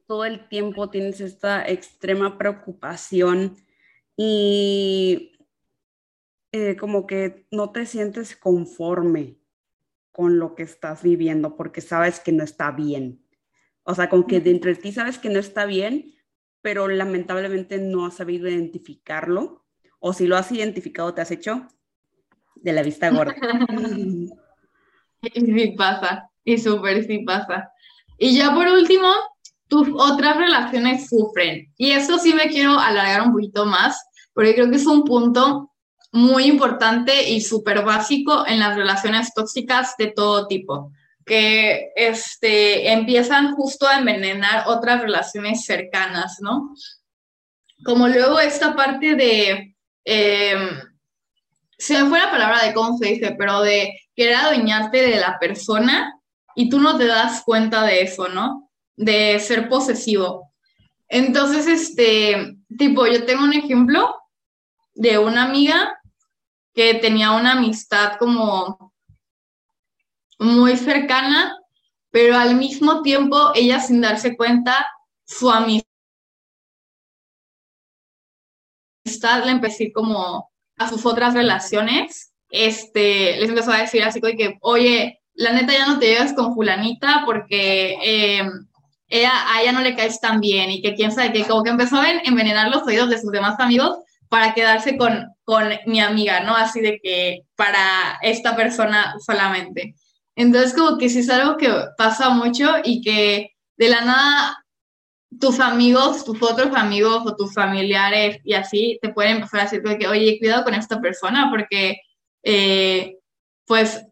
todo 0.06 0.24
el 0.24 0.48
tiempo 0.48 0.90
tienes 0.90 1.20
esta 1.20 1.68
extrema 1.68 2.38
preocupación 2.38 3.56
y 4.16 5.32
eh, 6.56 6.76
como 6.76 7.04
que 7.04 7.48
no 7.50 7.70
te 7.70 7.84
sientes 7.84 8.36
conforme 8.36 9.40
con 10.12 10.38
lo 10.38 10.54
que 10.54 10.62
estás 10.62 11.02
viviendo 11.02 11.56
porque 11.56 11.80
sabes 11.80 12.20
que 12.20 12.30
no 12.30 12.44
está 12.44 12.70
bien. 12.70 13.26
O 13.82 13.92
sea, 13.92 14.08
con 14.08 14.22
que 14.22 14.38
dentro 14.38 14.70
de 14.70 14.76
ti 14.76 14.92
sabes 14.92 15.18
que 15.18 15.30
no 15.30 15.40
está 15.40 15.66
bien, 15.66 16.14
pero 16.62 16.86
lamentablemente 16.86 17.78
no 17.78 18.06
has 18.06 18.14
sabido 18.14 18.48
identificarlo. 18.48 19.64
O 19.98 20.12
si 20.12 20.28
lo 20.28 20.36
has 20.36 20.52
identificado, 20.52 21.12
te 21.12 21.22
has 21.22 21.32
hecho 21.32 21.66
de 22.54 22.72
la 22.72 22.84
vista 22.84 23.10
gorda. 23.10 23.34
Sí 25.32 25.74
pasa, 25.76 26.30
y 26.44 26.58
súper 26.58 27.02
sí 27.04 27.24
pasa. 27.24 27.72
Y 28.16 28.36
ya 28.36 28.54
por 28.54 28.68
último, 28.68 29.10
tus 29.66 29.88
otras 29.92 30.36
relaciones 30.36 31.08
sufren. 31.08 31.72
Y 31.78 31.90
eso 31.90 32.18
sí 32.18 32.32
me 32.32 32.48
quiero 32.48 32.78
alargar 32.78 33.22
un 33.22 33.32
poquito 33.32 33.64
más, 33.64 34.06
porque 34.34 34.54
creo 34.54 34.70
que 34.70 34.76
es 34.76 34.86
un 34.86 35.02
punto 35.02 35.73
muy 36.14 36.44
importante 36.44 37.28
y 37.28 37.40
súper 37.40 37.84
básico 37.84 38.46
en 38.46 38.60
las 38.60 38.76
relaciones 38.76 39.34
tóxicas 39.34 39.96
de 39.98 40.12
todo 40.12 40.46
tipo 40.46 40.92
que 41.26 41.90
este, 41.96 42.92
empiezan 42.92 43.54
justo 43.56 43.88
a 43.88 43.98
envenenar 43.98 44.64
otras 44.68 45.00
relaciones 45.00 45.64
cercanas, 45.64 46.36
¿no? 46.40 46.72
Como 47.84 48.06
luego 48.06 48.38
esta 48.38 48.76
parte 48.76 49.16
de, 49.16 49.74
eh, 50.04 50.70
se 51.78 52.00
me 52.00 52.08
fue 52.08 52.20
la 52.20 52.30
palabra 52.30 52.62
de 52.62 52.74
cómo 52.74 52.96
se 52.96 53.08
dice, 53.08 53.34
pero 53.36 53.62
de 53.62 53.98
querer 54.14 54.36
adueñarte 54.36 55.02
de 55.02 55.16
la 55.16 55.38
persona 55.40 56.14
y 56.54 56.68
tú 56.68 56.78
no 56.78 56.96
te 56.96 57.06
das 57.06 57.42
cuenta 57.44 57.84
de 57.84 58.02
eso, 58.02 58.28
¿no? 58.28 58.70
De 58.94 59.40
ser 59.40 59.68
posesivo. 59.68 60.52
Entonces, 61.08 61.66
este, 61.66 62.54
tipo, 62.78 63.04
yo 63.06 63.24
tengo 63.24 63.42
un 63.42 63.54
ejemplo 63.54 64.14
de 64.94 65.18
una 65.18 65.42
amiga 65.44 65.98
que 66.74 66.94
tenía 66.94 67.32
una 67.32 67.52
amistad 67.52 68.16
como 68.18 68.92
muy 70.38 70.76
cercana, 70.76 71.56
pero 72.10 72.36
al 72.36 72.56
mismo 72.56 73.02
tiempo 73.02 73.52
ella 73.54 73.80
sin 73.80 74.00
darse 74.00 74.36
cuenta, 74.36 74.86
su 75.24 75.50
amistad 75.50 75.84
le 79.44 79.52
empecé 79.52 79.92
como 79.92 80.50
a 80.76 80.88
sus 80.88 81.06
otras 81.06 81.34
relaciones, 81.34 82.34
este, 82.50 83.36
les 83.38 83.48
empezó 83.48 83.72
a 83.72 83.78
decir 83.78 84.02
así 84.02 84.20
que, 84.20 84.58
oye, 84.60 85.20
la 85.34 85.52
neta 85.52 85.72
ya 85.72 85.86
no 85.86 85.98
te 85.98 86.06
llevas 86.06 86.32
con 86.34 86.54
fulanita 86.54 87.22
porque 87.24 87.96
em, 88.02 88.66
ella, 89.08 89.32
a 89.52 89.62
ella 89.62 89.72
no 89.72 89.80
le 89.80 89.94
caes 89.94 90.20
tan 90.20 90.40
bien 90.40 90.70
y 90.70 90.82
que 90.82 90.94
quién 90.94 91.12
sabe 91.12 91.32
que 91.32 91.44
como 91.44 91.62
que 91.62 91.70
empezó 91.70 91.96
a 91.96 92.10
envenenar 92.10 92.68
los 92.68 92.82
oídos 92.84 93.10
de 93.10 93.20
sus 93.20 93.30
demás 93.30 93.58
amigos 93.60 93.98
para 94.34 94.52
quedarse 94.52 94.96
con, 94.96 95.32
con 95.44 95.68
mi 95.86 96.00
amiga, 96.00 96.40
¿no? 96.40 96.56
Así 96.56 96.80
de 96.80 96.98
que 97.00 97.42
para 97.54 98.18
esta 98.20 98.56
persona 98.56 99.14
solamente. 99.24 99.94
Entonces, 100.34 100.74
como 100.74 100.98
que 100.98 101.08
sí 101.08 101.20
es 101.20 101.30
algo 101.30 101.56
que 101.56 101.72
pasa 101.96 102.30
mucho 102.30 102.68
y 102.82 103.00
que 103.00 103.52
de 103.76 103.88
la 103.88 104.00
nada 104.00 104.64
tus 105.40 105.60
amigos, 105.60 106.24
tus 106.24 106.42
otros 106.42 106.74
amigos 106.74 107.22
o 107.24 107.36
tus 107.36 107.54
familiares 107.54 108.40
y 108.42 108.54
así 108.54 108.98
te 109.00 109.10
pueden 109.10 109.36
empezar 109.36 109.60
a 109.60 109.62
decir 109.70 109.84
que, 109.84 110.08
oye, 110.08 110.36
cuidado 110.40 110.64
con 110.64 110.74
esta 110.74 111.00
persona 111.00 111.48
porque, 111.48 112.00
eh, 112.42 113.18
pues, 113.68 114.04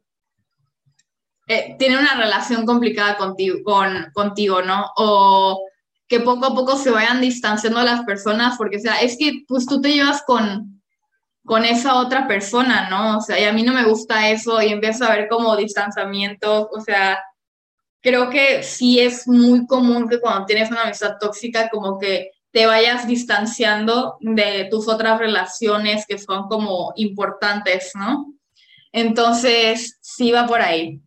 eh, 1.49 1.75
tiene 1.81 1.99
una 1.99 2.14
relación 2.14 2.64
complicada 2.64 3.16
contigo, 3.16 3.59
con, 3.64 4.12
contigo, 4.14 4.62
¿no? 4.62 4.87
O 4.99 5.66
que 6.12 6.20
poco 6.20 6.44
a 6.44 6.54
poco 6.54 6.76
se 6.76 6.90
vayan 6.90 7.22
distanciando 7.22 7.82
las 7.82 8.04
personas 8.04 8.58
porque, 8.58 8.78
sea, 8.78 9.00
es 9.00 9.16
que 9.16 9.44
pues 9.48 9.64
tú 9.64 9.80
te 9.80 9.94
llevas 9.94 10.22
con, 10.26 10.82
con 11.42 11.64
esa 11.64 11.94
otra 11.94 12.28
persona, 12.28 12.90
¿no? 12.90 13.16
O 13.16 13.20
sea, 13.22 13.40
y 13.40 13.44
a 13.44 13.52
mí 13.54 13.62
no 13.62 13.72
me 13.72 13.84
gusta 13.84 14.28
eso 14.28 14.60
y 14.60 14.68
empiezo 14.68 15.06
a 15.06 15.16
ver 15.16 15.26
como 15.26 15.56
distanciamiento, 15.56 16.68
o 16.70 16.80
sea, 16.82 17.18
creo 18.02 18.28
que 18.28 18.62
sí 18.62 19.00
es 19.00 19.26
muy 19.26 19.66
común 19.66 20.06
que 20.06 20.20
cuando 20.20 20.44
tienes 20.44 20.70
una 20.70 20.82
amistad 20.82 21.16
tóxica 21.18 21.70
como 21.70 21.98
que 21.98 22.32
te 22.50 22.66
vayas 22.66 23.06
distanciando 23.06 24.18
de 24.20 24.68
tus 24.70 24.88
otras 24.88 25.18
relaciones 25.18 26.04
que 26.06 26.18
son 26.18 26.46
como 26.46 26.92
importantes, 26.96 27.92
¿no? 27.94 28.34
Entonces, 28.92 29.96
sí 30.02 30.30
va 30.30 30.46
por 30.46 30.60
ahí. 30.60 31.00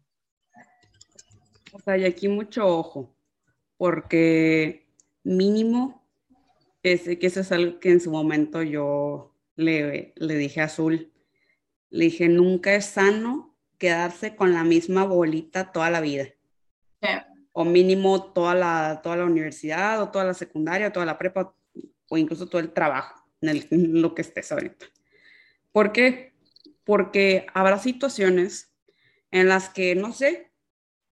O 1.72 1.80
sea, 1.80 1.96
y 1.96 2.06
aquí 2.06 2.28
mucho 2.28 2.66
ojo, 2.66 3.16
porque 3.78 4.85
mínimo, 5.26 6.08
es, 6.84 7.02
que 7.02 7.28
eso 7.28 7.42
es 7.42 7.52
algo 7.52 7.80
que 7.80 7.92
en 7.92 8.00
su 8.00 8.12
momento 8.12 8.62
yo 8.62 9.34
le, 9.56 10.14
dije 10.16 10.62
a 10.62 10.66
Azul, 10.66 11.12
le 11.90 12.06
dije, 12.06 12.30
nunca 12.30 12.76
es 12.76 12.86
sano 12.86 13.58
quedarse 13.78 14.36
con 14.36 14.54
la 14.54 14.64
misma 14.64 15.04
bolita 15.04 15.72
toda 15.72 15.90
la 15.90 16.00
vida. 16.00 16.30
O 17.52 17.66
mínimo 17.66 18.34
toda 18.34 18.54
la, 18.54 19.02
toda 19.02 19.18
la 19.18 19.26
universidad, 19.26 20.02
o 20.02 20.10
toda 20.10 20.26
la 20.26 20.34
secundaria, 20.34 20.88
o 20.88 20.92
toda 20.92 21.06
la 21.06 21.18
prepa, 21.18 21.56
o 22.10 22.18
incluso 22.18 22.48
todo 22.48 22.60
el 22.60 22.72
trabajo, 22.72 23.28
en, 23.42 24.02
lo 24.02 24.14
que 24.14 24.22
estés 24.22 24.52
ahorita. 24.52 24.86
¿Por 25.72 25.92
qué? 25.92 26.34
Porque 26.84 27.48
habrá 27.54 27.80
situaciones 27.80 28.74
en 29.32 29.48
las 29.48 29.70
que, 29.70 29.96
no 29.96 30.14
sé, 30.14 30.52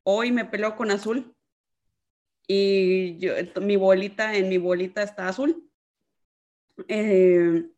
hoy 0.03 0.31
me 0.31 0.45
peleo 0.45 0.75
con 0.75 0.91
azul 0.91 1.35
y 2.47 3.19
mi 3.61 3.75
bolita, 3.75 4.35
en 4.35 4.49
mi 4.49 4.57
bolita 4.57 5.03
está 5.03 5.27
azul 5.27 5.69
Eh, 6.87 7.69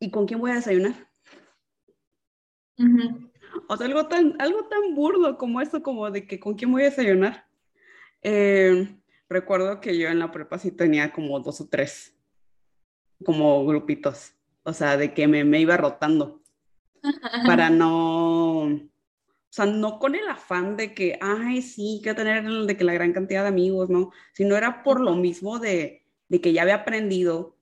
¿Y 0.00 0.10
con 0.10 0.26
quién 0.26 0.40
voy 0.40 0.52
a 0.52 0.56
desayunar? 0.56 1.10
O 3.68 3.76
sea, 3.76 3.86
algo 3.86 4.06
tan, 4.06 4.36
algo 4.40 4.66
tan 4.68 4.94
burdo 4.94 5.38
como 5.38 5.60
eso, 5.60 5.82
como 5.82 6.10
de 6.10 6.26
que 6.26 6.40
con 6.40 6.54
quién 6.54 6.72
voy 6.72 6.82
a 6.82 6.86
desayunar. 6.86 7.46
Eh, 8.22 8.96
recuerdo 9.28 9.80
que 9.80 9.98
yo 9.98 10.08
en 10.08 10.18
la 10.18 10.30
prepa 10.30 10.58
sí 10.58 10.70
tenía 10.72 11.12
como 11.12 11.38
dos 11.40 11.60
o 11.60 11.68
tres, 11.68 12.16
como 13.24 13.64
grupitos, 13.66 14.34
o 14.62 14.72
sea, 14.72 14.96
de 14.96 15.14
que 15.14 15.28
me, 15.28 15.44
me 15.44 15.60
iba 15.60 15.76
rotando 15.76 16.42
para 17.46 17.70
no, 17.70 18.80
sea, 19.54 19.66
no 19.66 20.00
con 20.00 20.16
el 20.16 20.28
afán 20.28 20.76
de 20.76 20.94
que, 20.94 21.16
ay, 21.20 21.62
sí, 21.62 22.00
quiero 22.02 22.16
tener 22.16 22.44
de 22.44 22.76
que 22.76 22.84
la 22.84 22.92
gran 22.94 23.12
cantidad 23.12 23.42
de 23.42 23.48
amigos, 23.48 23.88
¿no? 23.88 24.10
Sino 24.32 24.56
era 24.56 24.82
por 24.82 25.00
lo 25.00 25.14
mismo 25.14 25.60
de, 25.60 26.04
de 26.28 26.40
que 26.40 26.52
ya 26.52 26.62
había 26.62 26.76
aprendido 26.76 27.56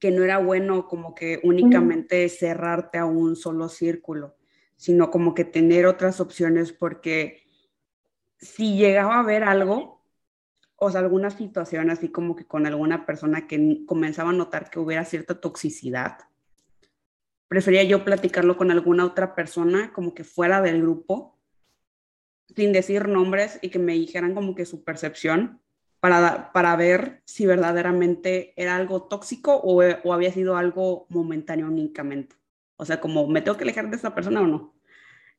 que 0.00 0.10
no 0.10 0.24
era 0.24 0.38
bueno 0.38 0.88
como 0.88 1.14
que 1.14 1.40
únicamente 1.44 2.28
cerrarte 2.28 2.98
a 2.98 3.04
un 3.04 3.36
solo 3.36 3.68
círculo, 3.68 4.36
sino 4.76 5.10
como 5.10 5.34
que 5.34 5.44
tener 5.44 5.86
otras 5.86 6.20
opciones 6.20 6.72
porque 6.72 7.44
si 8.38 8.76
llegaba 8.76 9.20
a 9.20 9.24
ver 9.24 9.44
algo, 9.44 10.04
o 10.76 10.90
sea, 10.90 11.00
alguna 11.00 11.30
situación 11.30 11.90
así 11.90 12.08
como 12.08 12.34
que 12.34 12.46
con 12.46 12.66
alguna 12.66 13.06
persona 13.06 13.46
que 13.46 13.84
comenzaba 13.86 14.30
a 14.30 14.34
notar 14.34 14.70
que 14.70 14.80
hubiera 14.80 15.04
cierta 15.04 15.40
toxicidad, 15.40 16.27
prefería 17.48 17.82
yo 17.82 18.04
platicarlo 18.04 18.56
con 18.56 18.70
alguna 18.70 19.04
otra 19.04 19.34
persona 19.34 19.92
como 19.92 20.14
que 20.14 20.24
fuera 20.24 20.60
del 20.60 20.82
grupo, 20.82 21.38
sin 22.54 22.72
decir 22.72 23.08
nombres 23.08 23.58
y 23.62 23.70
que 23.70 23.78
me 23.78 23.94
dijeran 23.94 24.34
como 24.34 24.54
que 24.54 24.66
su 24.66 24.84
percepción 24.84 25.60
para, 26.00 26.52
para 26.52 26.76
ver 26.76 27.22
si 27.24 27.46
verdaderamente 27.46 28.52
era 28.56 28.76
algo 28.76 29.02
tóxico 29.02 29.56
o, 29.56 29.82
o 29.82 30.12
había 30.12 30.32
sido 30.32 30.56
algo 30.56 31.06
momentáneo 31.08 31.66
únicamente. 31.66 32.36
O 32.76 32.84
sea, 32.84 33.00
como 33.00 33.26
me 33.26 33.42
tengo 33.42 33.56
que 33.56 33.64
alejar 33.64 33.90
de 33.90 33.96
esa 33.96 34.14
persona 34.14 34.40
o 34.40 34.46
no. 34.46 34.74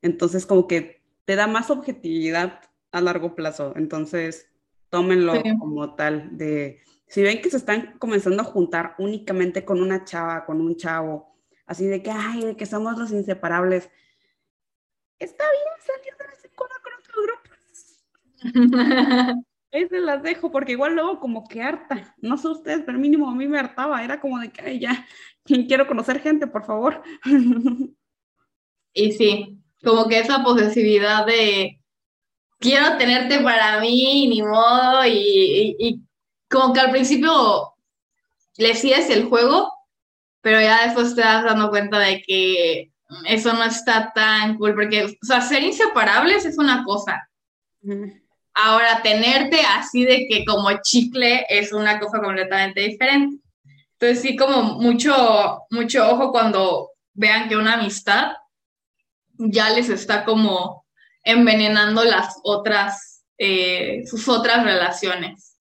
Entonces, 0.02 0.44
como 0.46 0.66
que 0.66 1.02
te 1.24 1.36
da 1.36 1.46
más 1.46 1.70
objetividad 1.70 2.60
a 2.92 3.00
largo 3.00 3.34
plazo. 3.34 3.72
Entonces, 3.76 4.50
tómenlo 4.90 5.34
como 5.58 5.94
tal, 5.94 6.36
de 6.36 6.80
si 7.06 7.22
ven 7.22 7.40
que 7.40 7.50
se 7.50 7.56
están 7.56 7.96
comenzando 7.98 8.42
a 8.42 8.44
juntar 8.44 8.94
únicamente 8.98 9.64
con 9.64 9.80
una 9.80 10.04
chava, 10.04 10.44
con 10.44 10.60
un 10.60 10.76
chavo, 10.76 11.29
así 11.70 11.86
de 11.86 12.02
que, 12.02 12.10
ay, 12.10 12.44
de 12.44 12.56
que 12.56 12.66
somos 12.66 12.98
los 12.98 13.12
inseparables, 13.12 13.88
está 15.20 15.44
bien 15.44 15.62
salir 15.78 16.16
de 16.18 16.26
vez 16.26 16.44
en 16.44 16.50
cuando 16.56 16.74
con 16.82 16.92
otros 16.98 17.24
grupos. 17.24 17.56
Ahí 19.72 19.88
se 19.88 20.00
las 20.00 20.20
dejo, 20.20 20.50
porque 20.50 20.72
igual 20.72 20.94
luego 20.94 21.20
como 21.20 21.46
que 21.46 21.62
harta, 21.62 22.12
no 22.18 22.36
sé 22.36 22.48
ustedes, 22.48 22.82
pero 22.84 22.98
mínimo 22.98 23.30
a 23.30 23.36
mí 23.36 23.46
me 23.46 23.60
hartaba, 23.60 24.02
era 24.02 24.20
como 24.20 24.40
de 24.40 24.50
que, 24.50 24.62
ay, 24.62 24.80
ya, 24.80 25.06
quiero 25.44 25.86
conocer 25.86 26.20
gente, 26.20 26.46
por 26.46 26.64
favor. 26.64 27.02
Y 28.92 29.12
sí, 29.12 29.62
como 29.84 30.08
que 30.08 30.18
esa 30.18 30.42
posesividad 30.42 31.24
de 31.24 31.80
quiero 32.58 32.98
tenerte 32.98 33.38
para 33.38 33.80
mí, 33.80 34.26
ni 34.28 34.42
modo, 34.42 35.06
y, 35.06 36.02
como 36.50 36.74
que 36.74 36.80
al 36.80 36.90
principio 36.90 37.72
le 38.56 38.74
sigues 38.74 39.08
el 39.10 39.26
juego, 39.26 39.79
pero 40.40 40.60
ya 40.60 40.84
después 40.84 41.14
te 41.14 41.20
das 41.20 41.44
dando 41.44 41.70
cuenta 41.70 41.98
de 41.98 42.22
que 42.22 42.92
eso 43.26 43.52
no 43.52 43.64
está 43.64 44.12
tan 44.14 44.56
cool, 44.56 44.74
porque, 44.74 45.04
o 45.04 45.26
sea, 45.26 45.40
ser 45.40 45.62
inseparables 45.62 46.44
es 46.44 46.58
una 46.58 46.84
cosa. 46.84 47.28
Ahora, 48.54 49.02
tenerte 49.02 49.60
así 49.62 50.04
de 50.04 50.26
que 50.28 50.44
como 50.44 50.70
chicle 50.82 51.46
es 51.48 51.72
una 51.72 51.98
cosa 51.98 52.20
completamente 52.20 52.82
diferente. 52.82 53.38
Entonces, 53.92 54.22
sí, 54.22 54.36
como 54.36 54.62
mucho, 54.80 55.62
mucho 55.70 56.10
ojo 56.10 56.30
cuando 56.30 56.92
vean 57.12 57.48
que 57.48 57.56
una 57.56 57.74
amistad 57.74 58.32
ya 59.38 59.70
les 59.70 59.88
está 59.88 60.24
como 60.24 60.86
envenenando 61.22 62.04
las 62.04 62.36
otras, 62.42 63.24
eh, 63.38 64.04
sus 64.06 64.28
otras 64.28 64.64
relaciones. 64.64 65.58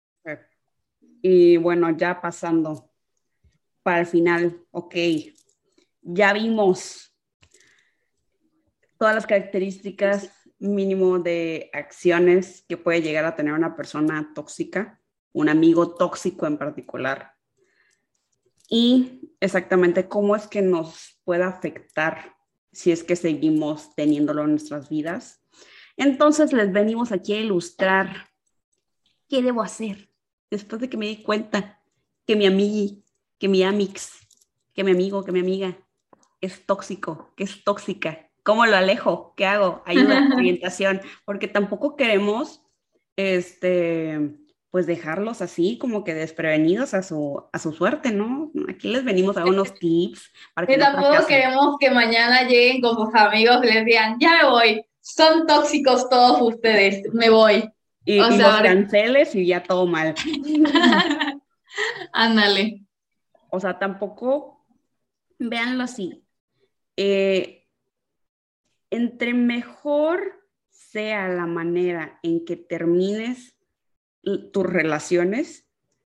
Y 1.22 1.57
bueno, 1.57 1.91
ya 1.97 2.20
pasando 2.20 2.91
para 3.85 4.01
el 4.01 4.07
final, 4.07 4.61
ok, 4.72 4.97
ya 6.03 6.32
vimos 6.32 7.14
todas 8.99 9.14
las 9.14 9.26
características 9.26 10.32
mínimo 10.59 11.18
de 11.18 11.70
acciones 11.72 12.64
que 12.68 12.76
puede 12.76 13.03
llegar 13.03 13.24
a 13.24 13.37
tener 13.37 13.53
una 13.53 13.76
persona 13.76 14.32
tóxica, 14.35 15.01
un 15.32 15.49
amigo 15.49 15.95
tóxico 15.95 16.47
en 16.47 16.59
particular, 16.59 17.35
y 18.68 19.30
exactamente 19.41 20.09
cómo 20.09 20.35
es 20.35 20.47
que 20.47 20.62
nos 20.62 21.20
puede 21.24 21.45
afectar 21.45 22.35
si 22.72 22.91
es 22.91 23.05
que 23.05 23.14
seguimos 23.14 23.95
teniéndolo 23.95 24.43
en 24.45 24.51
nuestras 24.51 24.89
vidas. 24.89 25.43
Entonces 25.97 26.53
les 26.53 26.72
venimos 26.72 27.12
aquí 27.12 27.35
a 27.35 27.41
ilustrar 27.41 28.28
qué 29.28 29.43
debo 29.43 29.62
hacer 29.62 30.11
después 30.51 30.80
de 30.80 30.89
que 30.89 30.97
me 30.97 31.07
di 31.07 31.22
cuenta 31.22 31.80
que 32.26 32.37
mi 32.37 32.47
amigo, 32.47 33.04
que 33.45 33.49
mi 33.49 33.63
amix, 33.63 34.27
que 34.75 34.83
mi 34.85 34.93
amigo, 34.93 35.23
que 35.23 35.31
mi 35.31 35.41
amiga 35.41 35.77
es 36.41 36.65
tóxico, 36.65 37.35
que 37.37 37.45
es 37.45 37.63
tóxica. 37.63 38.31
¿Cómo 38.43 38.65
lo 38.65 38.75
alejo? 38.75 39.35
¿Qué 39.37 39.45
hago? 39.45 39.83
Ayuda, 39.85 40.31
orientación, 40.35 41.03
porque 41.27 41.47
tampoco 41.47 41.95
queremos 41.95 42.63
este 43.17 44.19
pues 44.71 44.87
dejarlos 44.87 45.43
así 45.43 45.77
como 45.77 46.05
que 46.05 46.15
desprevenidos 46.15 46.95
a 46.95 47.03
su, 47.03 47.45
a 47.53 47.59
su 47.59 47.75
suerte, 47.75 48.13
¿no? 48.13 48.51
Aquí 48.67 48.89
les 48.89 49.05
venimos 49.05 49.37
a 49.37 49.45
unos 49.45 49.75
tips. 49.79 50.33
Para 50.55 50.67
que 50.67 50.79
tampoco 50.79 51.27
queremos 51.27 51.77
que 51.79 51.91
mañana 51.91 52.49
lleguen 52.49 52.81
con 52.81 52.97
sus 52.97 53.15
amigos 53.15 53.59
y 53.63 53.67
les 53.67 53.85
digan, 53.85 54.17
ya 54.19 54.39
me 54.43 54.49
voy, 54.49 54.87
son 55.03 55.47
tóxicos 55.47 56.09
todos 56.09 56.41
ustedes, 56.41 57.13
me 57.13 57.29
voy. 57.29 57.71
Y, 58.07 58.21
o 58.21 58.31
los 58.31 58.39
canceles 58.63 59.35
y 59.35 59.45
ya 59.45 59.63
todo 59.63 59.87
mal. 59.87 60.15
Ándale. 62.15 62.85
O 63.55 63.61
sea, 63.61 63.79
tampoco, 63.79 64.67
véanlo 65.39 65.85
así. 65.85 66.25
Eh, 66.97 67.67
entre 68.91 69.35
mejor 69.35 70.47
sea 70.71 71.29
la 71.29 71.47
manera 71.47 72.19
en 72.23 72.45
que 72.45 72.57
termines 72.57 73.57
tus 74.53 74.65
relaciones, 74.65 75.69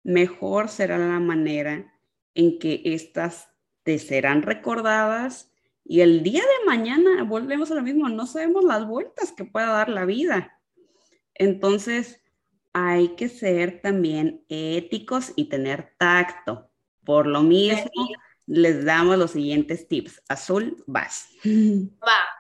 mejor 0.03 0.69
será 0.69 0.99
la 0.99 1.21
manera 1.21 1.93
en 2.35 2.59
que 2.59 2.83
éstas 2.85 3.49
te 3.83 3.99
serán 3.99 4.43
recordadas 4.43 5.53
y 5.85 6.01
el 6.01 6.23
día 6.23 6.43
de 6.43 6.67
mañana 6.67 7.23
volvemos 7.23 7.71
a 7.71 7.77
lo 7.77 7.83
mismo, 7.83 8.09
no 8.09 8.27
sabemos 8.27 8.65
las 8.65 8.87
vueltas 8.87 9.33
que 9.33 9.45
pueda 9.45 9.69
dar 9.69 9.89
la 9.89 10.05
vida. 10.05 10.61
Entonces, 11.35 12.21
hay 12.73 13.15
que 13.17 13.29
ser 13.29 13.81
también 13.81 14.45
éticos 14.49 15.33
y 15.37 15.49
tener 15.49 15.95
tacto. 15.99 16.71
Por 17.07 17.27
lo 17.27 17.43
mismo, 17.43 17.91
les 18.47 18.85
damos 18.85 19.17
los 19.17 19.31
siguientes 19.31 19.89
tips. 19.89 20.21
Azul, 20.29 20.85
vas. 20.87 21.29
Va 21.45 22.37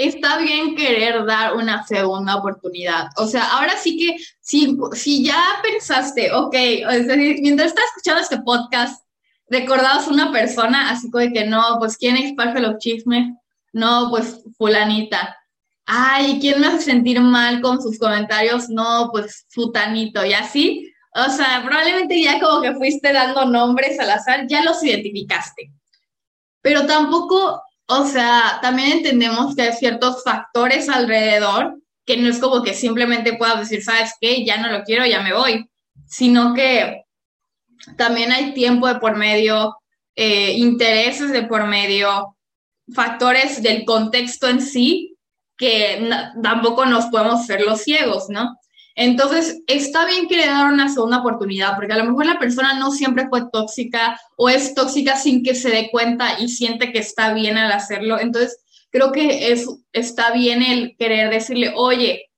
está 0.00 0.38
bien 0.38 0.74
querer 0.76 1.26
dar 1.26 1.54
una 1.54 1.86
segunda 1.86 2.36
oportunidad. 2.36 3.08
O 3.18 3.26
sea, 3.26 3.44
ahora 3.52 3.76
sí 3.76 3.98
que 3.98 4.16
si, 4.40 4.74
si 4.94 5.24
ya 5.24 5.42
pensaste, 5.62 6.32
ok, 6.32 6.54
mientras 7.42 7.68
estás 7.68 7.84
escuchando 7.88 8.22
este 8.22 8.38
podcast, 8.38 9.04
recordabas 9.48 10.08
una 10.08 10.32
persona, 10.32 10.90
así 10.90 11.10
como 11.10 11.22
de 11.24 11.32
que 11.32 11.44
no, 11.44 11.76
pues 11.78 11.98
¿quién 11.98 12.16
esparce 12.16 12.60
los 12.60 12.78
chismes? 12.78 13.28
No, 13.74 14.08
pues 14.08 14.42
fulanita. 14.56 15.36
Ay, 15.84 16.38
¿quién 16.40 16.60
me 16.60 16.68
hace 16.68 16.80
sentir 16.80 17.20
mal 17.20 17.60
con 17.60 17.82
sus 17.82 17.98
comentarios? 17.98 18.70
No, 18.70 19.10
pues 19.12 19.44
futanito. 19.50 20.24
Y 20.24 20.32
así, 20.32 20.89
o 21.14 21.30
sea, 21.30 21.62
probablemente 21.64 22.20
ya 22.22 22.38
como 22.40 22.62
que 22.62 22.74
fuiste 22.74 23.12
dando 23.12 23.44
nombres 23.46 23.98
al 23.98 24.10
azar, 24.10 24.46
ya 24.48 24.62
los 24.62 24.82
identificaste. 24.82 25.72
Pero 26.62 26.86
tampoco 26.86 27.62
o 27.92 28.06
sea, 28.06 28.60
también 28.62 28.98
entendemos 28.98 29.56
que 29.56 29.62
hay 29.62 29.72
ciertos 29.72 30.22
factores 30.22 30.88
alrededor 30.88 31.76
que 32.06 32.16
no 32.16 32.28
es 32.28 32.38
como 32.38 32.62
que 32.62 32.72
simplemente 32.72 33.32
puedas 33.32 33.58
decir, 33.58 33.82
¿sabes 33.82 34.14
qué? 34.20 34.44
Ya 34.44 34.58
no 34.58 34.70
lo 34.70 34.84
quiero, 34.84 35.04
ya 35.06 35.22
me 35.22 35.34
voy, 35.34 35.68
sino 36.06 36.54
que 36.54 37.02
también 37.96 38.30
hay 38.30 38.54
tiempo 38.54 38.86
de 38.86 39.00
por 39.00 39.16
medio, 39.16 39.76
eh, 40.14 40.52
intereses 40.52 41.32
de 41.32 41.42
por 41.42 41.66
medio, 41.66 42.36
factores 42.94 43.60
del 43.60 43.84
contexto 43.84 44.46
en 44.46 44.62
sí 44.62 45.16
que 45.56 46.08
tampoco 46.40 46.86
nos 46.86 47.06
podemos 47.06 47.44
ser 47.44 47.62
los 47.62 47.82
ciegos, 47.82 48.26
¿no? 48.28 48.56
Entonces, 48.94 49.62
está 49.66 50.04
bien 50.06 50.28
que 50.28 50.46
dar 50.46 50.72
una 50.72 50.88
segunda 50.88 51.20
oportunidad, 51.20 51.76
porque 51.76 51.92
a 51.92 51.98
lo 51.98 52.04
mejor 52.04 52.26
la 52.26 52.38
persona 52.38 52.78
no 52.78 52.90
siempre 52.90 53.28
fue 53.28 53.50
tóxica 53.52 54.20
o 54.36 54.48
es 54.48 54.74
tóxica 54.74 55.16
sin 55.16 55.42
que 55.42 55.54
se 55.54 55.70
dé 55.70 55.88
cuenta 55.90 56.40
y 56.40 56.48
siente 56.48 56.92
que 56.92 56.98
está 56.98 57.32
bien 57.32 57.56
al 57.56 57.72
hacerlo. 57.72 58.18
Entonces, 58.18 58.58
creo 58.90 59.12
que 59.12 59.52
es, 59.52 59.68
está 59.92 60.32
bien 60.32 60.62
el 60.62 60.96
querer 60.96 61.30
decirle, 61.30 61.72
oye, 61.76 62.30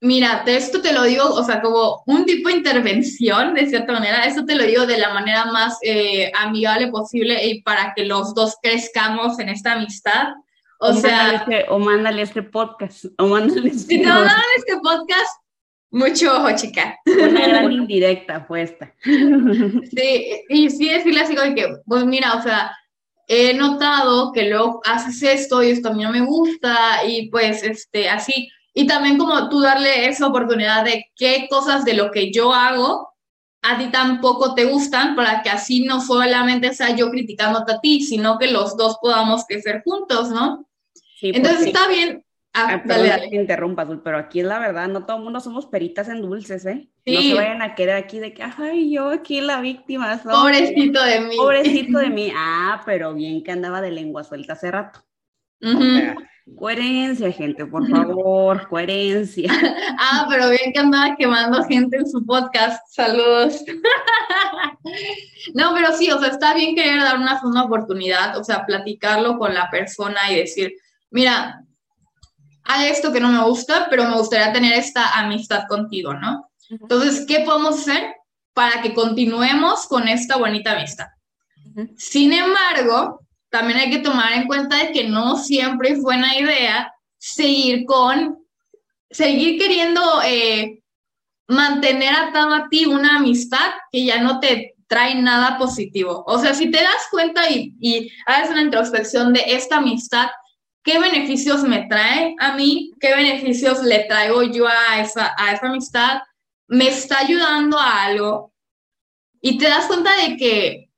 Mira, 0.00 0.44
esto 0.46 0.82
te 0.82 0.92
lo 0.92 1.04
digo, 1.04 1.24
o 1.24 1.42
sea, 1.42 1.62
como 1.62 2.02
un 2.06 2.26
tipo 2.26 2.50
de 2.50 2.56
intervención, 2.56 3.54
de 3.54 3.66
cierta 3.66 3.94
manera, 3.94 4.24
esto 4.24 4.44
te 4.44 4.54
lo 4.54 4.64
digo 4.64 4.84
de 4.84 4.98
la 4.98 5.14
manera 5.14 5.46
más 5.46 5.78
eh, 5.82 6.30
amigable 6.38 6.88
posible 6.88 7.44
y 7.46 7.62
para 7.62 7.94
que 7.94 8.04
los 8.04 8.34
dos 8.34 8.56
crezcamos 8.62 9.38
en 9.38 9.48
esta 9.48 9.72
amistad. 9.72 10.34
O, 10.78 10.92
sea, 10.92 11.16
mándale 11.16 11.36
este, 11.36 11.72
o 11.72 11.78
mándale 11.78 12.22
este 12.22 12.42
podcast, 12.42 13.04
o 13.18 13.26
mándale 13.26 13.68
este 13.68 13.94
Si 13.94 13.98
no 13.98 14.14
mandan 14.14 14.40
este 14.58 14.76
podcast, 14.82 15.42
mucho 15.90 16.36
ojo, 16.36 16.48
chica. 16.54 16.98
Una 17.06 17.48
gran 17.48 17.72
indirecta 17.72 18.46
puesta. 18.46 18.92
Sí, 19.04 20.42
y 20.48 20.70
sí 20.70 20.88
decirle 20.88 21.20
así 21.20 21.34
como 21.34 21.54
que, 21.54 21.76
pues 21.86 22.04
mira, 22.04 22.34
o 22.34 22.42
sea, 22.42 22.76
he 23.28 23.54
notado 23.54 24.32
que 24.32 24.48
luego 24.48 24.80
haces 24.84 25.22
esto 25.22 25.62
y 25.62 25.70
esto 25.70 25.88
a 25.88 25.92
mí 25.92 26.02
no 26.02 26.10
me 26.10 26.20
gusta 26.20 27.04
y 27.06 27.30
pues 27.30 27.62
este, 27.62 28.08
así. 28.08 28.50
Y 28.74 28.86
también 28.86 29.16
como 29.16 29.48
tú 29.48 29.60
darle 29.60 30.08
esa 30.08 30.26
oportunidad 30.26 30.84
de 30.84 31.06
qué 31.16 31.46
cosas 31.48 31.84
de 31.84 31.94
lo 31.94 32.10
que 32.10 32.30
yo 32.30 32.52
hago 32.52 33.16
a 33.62 33.78
ti 33.78 33.90
tampoco 33.90 34.54
te 34.54 34.64
gustan 34.64 35.16
para 35.16 35.42
que 35.42 35.50
así 35.50 35.84
no 35.84 36.00
solamente 36.00 36.72
sea 36.72 36.94
yo 36.94 37.10
criticándote 37.10 37.72
a 37.72 37.80
ti, 37.80 38.02
sino 38.02 38.38
que 38.38 38.50
los 38.50 38.76
dos 38.76 38.98
podamos 39.00 39.44
crecer 39.46 39.82
juntos, 39.84 40.28
¿no? 40.30 40.65
Sí, 41.16 41.32
Entonces 41.34 41.68
está 41.68 41.88
bien. 41.88 42.22
Ah, 42.52 42.74
ah 42.74 42.82
dale, 42.84 43.08
dale. 43.08 43.30
Que 43.30 43.36
interrumpa, 43.36 43.88
pero 44.04 44.18
aquí 44.18 44.40
es 44.40 44.46
la 44.46 44.58
verdad, 44.58 44.86
no 44.88 45.06
todo 45.06 45.16
el 45.16 45.24
mundo 45.24 45.40
somos 45.40 45.66
peritas 45.66 46.08
en 46.08 46.20
dulces, 46.20 46.66
¿eh? 46.66 46.90
Sí. 47.06 47.14
No 47.14 47.20
se 47.22 47.34
vayan 47.34 47.62
a 47.62 47.74
querer 47.74 47.96
aquí 47.96 48.18
de 48.18 48.34
que, 48.34 48.42
ay, 48.42 48.92
yo 48.92 49.10
aquí 49.10 49.40
la 49.40 49.62
víctima. 49.62 50.20
Pobrecito 50.22 51.02
de 51.02 51.20
mí. 51.20 51.36
Pobrecito 51.36 51.98
de 51.98 52.10
mí. 52.10 52.30
Ah, 52.36 52.82
pero 52.84 53.14
bien 53.14 53.42
que 53.42 53.50
andaba 53.50 53.80
de 53.80 53.92
lengua 53.92 54.24
suelta 54.24 54.52
hace 54.52 54.70
rato. 54.70 55.06
coherencia, 56.54 57.32
gente, 57.32 57.64
por 57.64 57.88
favor, 57.88 58.68
coherencia. 58.68 59.50
ah, 59.98 60.26
pero 60.28 60.50
bien 60.50 60.70
que 60.74 60.80
andaba 60.80 61.16
quemando 61.16 61.64
gente 61.64 61.96
en 61.96 62.06
su 62.06 62.26
podcast. 62.26 62.86
Saludos. 62.90 63.64
no, 65.54 65.72
pero 65.74 65.92
sí, 65.92 66.10
o 66.10 66.18
sea, 66.18 66.28
está 66.28 66.52
bien 66.52 66.74
querer 66.74 67.00
dar 67.00 67.16
una, 67.16 67.40
una 67.42 67.64
oportunidad, 67.64 68.38
o 68.38 68.44
sea, 68.44 68.66
platicarlo 68.66 69.38
con 69.38 69.54
la 69.54 69.70
persona 69.70 70.30
y 70.30 70.36
decir, 70.36 70.74
mira, 71.10 71.62
hay 72.64 72.88
esto 72.88 73.12
que 73.12 73.20
no 73.20 73.28
me 73.28 73.42
gusta, 73.44 73.86
pero 73.88 74.04
me 74.04 74.16
gustaría 74.16 74.52
tener 74.52 74.74
esta 74.74 75.18
amistad 75.18 75.64
contigo, 75.68 76.14
¿no? 76.14 76.50
Entonces, 76.68 77.24
¿qué 77.26 77.40
podemos 77.40 77.78
hacer 77.78 78.14
para 78.52 78.82
que 78.82 78.94
continuemos 78.94 79.86
con 79.86 80.08
esta 80.08 80.36
bonita 80.36 80.72
amistad? 80.72 81.06
Sin 81.96 82.32
embargo, 82.32 83.20
también 83.50 83.78
hay 83.78 83.90
que 83.90 83.98
tomar 83.98 84.32
en 84.32 84.46
cuenta 84.46 84.76
de 84.78 84.92
que 84.92 85.04
no 85.04 85.36
siempre 85.36 85.90
es 85.90 86.02
buena 86.02 86.36
idea 86.36 86.92
seguir 87.18 87.84
con, 87.84 88.38
seguir 89.10 89.60
queriendo 89.60 90.00
eh, 90.24 90.82
mantener 91.48 92.14
atado 92.14 92.54
a 92.54 92.68
ti 92.68 92.86
una 92.86 93.16
amistad 93.16 93.70
que 93.92 94.04
ya 94.04 94.20
no 94.20 94.40
te 94.40 94.74
trae 94.88 95.14
nada 95.14 95.58
positivo. 95.58 96.24
O 96.26 96.38
sea, 96.38 96.54
si 96.54 96.70
te 96.70 96.82
das 96.82 97.08
cuenta 97.10 97.48
y, 97.50 97.74
y 97.80 98.10
haces 98.26 98.50
una 98.50 98.62
introspección 98.62 99.32
de 99.32 99.42
esta 99.46 99.76
amistad, 99.76 100.28
¿qué 100.86 101.00
beneficios 101.00 101.64
me 101.64 101.82
trae 101.88 102.36
a 102.38 102.54
mí? 102.54 102.92
¿Qué 103.00 103.12
beneficios 103.14 103.82
le 103.82 104.04
traigo 104.04 104.44
yo 104.44 104.68
a 104.68 105.00
esa, 105.00 105.34
a 105.36 105.52
esa 105.52 105.66
amistad? 105.66 106.22
¿Me 106.68 106.86
está 106.86 107.18
ayudando 107.18 107.76
a 107.76 108.04
algo? 108.04 108.54
Y 109.40 109.58
te 109.58 109.68
das 109.68 109.86
cuenta 109.86 110.10
de 110.16 110.36
que 110.36 110.88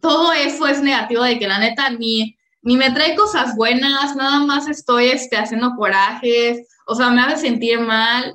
todo 0.00 0.32
eso 0.32 0.66
es 0.66 0.82
negativo, 0.82 1.22
de 1.22 1.38
que 1.38 1.46
la 1.46 1.58
neta 1.58 1.90
ni, 1.90 2.38
ni 2.62 2.78
me 2.78 2.90
trae 2.92 3.14
cosas 3.14 3.54
buenas, 3.56 4.16
nada 4.16 4.40
más 4.40 4.66
estoy 4.68 5.10
este, 5.10 5.36
haciendo 5.36 5.76
corajes, 5.76 6.66
o 6.86 6.94
sea, 6.94 7.10
me 7.10 7.20
hace 7.20 7.48
sentir 7.48 7.78
mal, 7.78 8.34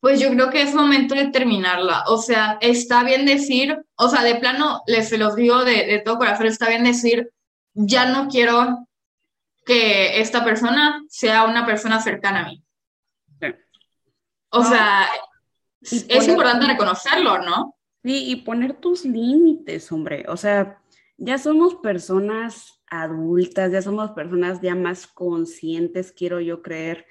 pues 0.00 0.20
yo 0.20 0.30
creo 0.30 0.50
que 0.50 0.62
es 0.62 0.72
momento 0.72 1.16
de 1.16 1.30
terminarla. 1.30 2.04
O 2.06 2.18
sea, 2.18 2.58
está 2.60 3.02
bien 3.02 3.26
decir, 3.26 3.76
o 3.96 4.08
sea, 4.08 4.22
de 4.22 4.36
plano, 4.36 4.82
les 4.86 5.08
se 5.08 5.18
los 5.18 5.34
digo 5.34 5.64
de, 5.64 5.84
de 5.84 5.98
todo 5.98 6.18
corazón, 6.18 6.46
está 6.46 6.68
bien 6.68 6.84
decir, 6.84 7.32
ya 7.74 8.06
no 8.06 8.28
quiero 8.28 8.86
que 9.66 10.20
esta 10.20 10.44
persona 10.44 11.04
sea 11.08 11.44
una 11.44 11.66
persona 11.66 12.00
cercana 12.00 12.40
a 12.40 12.48
mí. 12.48 12.62
O 14.50 14.62
sea, 14.62 15.06
es 15.82 16.28
importante 16.28 16.66
reconocerlo, 16.66 17.40
¿no? 17.40 17.74
Sí, 18.02 18.30
y 18.30 18.36
poner 18.36 18.74
tus 18.74 19.04
límites, 19.04 19.90
hombre. 19.90 20.24
O 20.28 20.36
sea, 20.36 20.80
ya 21.18 21.36
somos 21.36 21.74
personas 21.74 22.80
adultas, 22.88 23.72
ya 23.72 23.82
somos 23.82 24.12
personas 24.12 24.60
ya 24.62 24.76
más 24.76 25.08
conscientes, 25.08 26.12
quiero 26.12 26.40
yo 26.40 26.62
creer, 26.62 27.04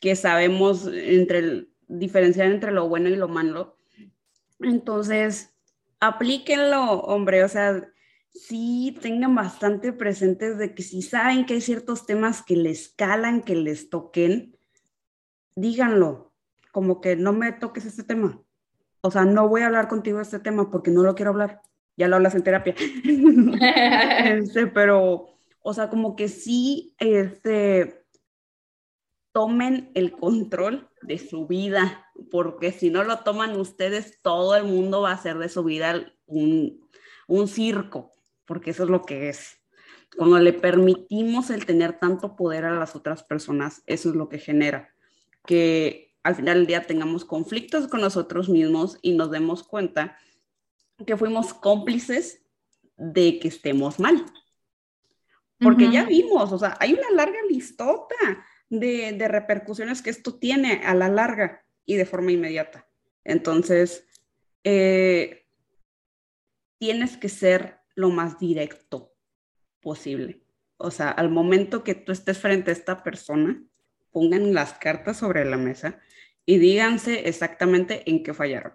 que 0.00 0.16
sabemos 0.16 0.86
entre 0.90 1.68
diferenciar 1.86 2.46
entre 2.46 2.72
lo 2.72 2.88
bueno 2.88 3.10
y 3.10 3.16
lo 3.16 3.28
malo. 3.28 3.76
Entonces, 4.58 5.54
aplíquenlo, 6.00 7.00
hombre. 7.00 7.44
O 7.44 7.48
sea, 7.48 7.86
sí 8.32 8.96
tengan 9.00 9.34
bastante 9.34 9.92
presentes 9.92 10.58
de 10.58 10.74
que 10.74 10.82
si 10.82 11.02
saben 11.02 11.46
que 11.46 11.54
hay 11.54 11.60
ciertos 11.60 12.06
temas 12.06 12.42
que 12.42 12.56
les 12.56 12.88
calan, 12.88 13.42
que 13.42 13.54
les 13.54 13.90
toquen, 13.90 14.56
díganlo, 15.54 16.32
como 16.72 17.00
que 17.00 17.16
no 17.16 17.32
me 17.32 17.52
toques 17.52 17.84
este 17.84 18.04
tema. 18.04 18.40
O 19.02 19.10
sea, 19.10 19.24
no 19.24 19.48
voy 19.48 19.62
a 19.62 19.66
hablar 19.66 19.88
contigo 19.88 20.18
de 20.18 20.24
este 20.24 20.38
tema 20.38 20.70
porque 20.70 20.90
no 20.90 21.02
lo 21.02 21.14
quiero 21.14 21.30
hablar. 21.30 21.62
Ya 21.96 22.08
lo 22.08 22.16
hablas 22.16 22.34
en 22.34 22.42
terapia. 22.42 22.74
este, 23.04 24.66
pero, 24.66 25.28
o 25.62 25.74
sea, 25.74 25.88
como 25.90 26.16
que 26.16 26.28
sí, 26.28 26.94
este, 26.98 28.04
tomen 29.32 29.90
el 29.94 30.12
control 30.12 30.88
de 31.02 31.18
su 31.18 31.46
vida, 31.46 32.06
porque 32.30 32.72
si 32.72 32.90
no 32.90 33.04
lo 33.04 33.18
toman 33.20 33.58
ustedes, 33.58 34.20
todo 34.22 34.54
el 34.56 34.64
mundo 34.64 35.02
va 35.02 35.10
a 35.10 35.14
hacer 35.14 35.38
de 35.38 35.48
su 35.48 35.64
vida 35.64 36.12
un, 36.26 36.86
un 37.26 37.48
circo 37.48 38.14
porque 38.50 38.72
eso 38.72 38.82
es 38.82 38.90
lo 38.90 39.02
que 39.02 39.28
es. 39.28 39.60
Cuando 40.16 40.40
le 40.40 40.52
permitimos 40.52 41.50
el 41.50 41.66
tener 41.66 42.00
tanto 42.00 42.34
poder 42.34 42.64
a 42.64 42.72
las 42.72 42.96
otras 42.96 43.22
personas, 43.22 43.84
eso 43.86 44.08
es 44.08 44.16
lo 44.16 44.28
que 44.28 44.40
genera 44.40 44.92
que 45.46 46.16
al 46.24 46.34
final 46.34 46.58
del 46.58 46.66
día 46.66 46.84
tengamos 46.84 47.24
conflictos 47.24 47.86
con 47.86 48.00
nosotros 48.00 48.48
mismos 48.48 48.98
y 49.02 49.12
nos 49.12 49.30
demos 49.30 49.62
cuenta 49.62 50.18
que 51.06 51.16
fuimos 51.16 51.54
cómplices 51.54 52.42
de 52.96 53.38
que 53.38 53.46
estemos 53.46 54.00
mal. 54.00 54.26
Porque 55.60 55.88
ya 55.88 56.02
vimos, 56.02 56.50
o 56.50 56.58
sea, 56.58 56.76
hay 56.80 56.94
una 56.94 57.10
larga 57.12 57.38
listota 57.48 58.16
de, 58.68 59.12
de, 59.12 59.28
repercusiones 59.28 60.02
que 60.02 60.10
esto 60.10 60.34
tiene 60.34 60.82
a 60.84 60.94
la 60.96 61.08
larga 61.08 61.64
y 61.86 61.94
de 61.94 62.04
forma 62.04 62.32
inmediata. 62.32 62.88
Entonces, 63.22 64.08
eh, 64.64 65.46
tienes 66.78 67.16
que 67.16 67.28
ser 67.28 67.79
lo 68.00 68.10
más 68.10 68.38
directo 68.38 69.14
posible. 69.80 70.42
O 70.76 70.90
sea, 70.90 71.10
al 71.10 71.30
momento 71.30 71.84
que 71.84 71.94
tú 71.94 72.10
estés 72.10 72.38
frente 72.38 72.70
a 72.70 72.74
esta 72.74 73.02
persona, 73.02 73.62
pongan 74.10 74.54
las 74.54 74.74
cartas 74.74 75.18
sobre 75.18 75.44
la 75.44 75.56
mesa 75.56 76.00
y 76.46 76.58
díganse 76.58 77.28
exactamente 77.28 78.08
en 78.10 78.22
qué 78.22 78.34
fallaron. 78.34 78.72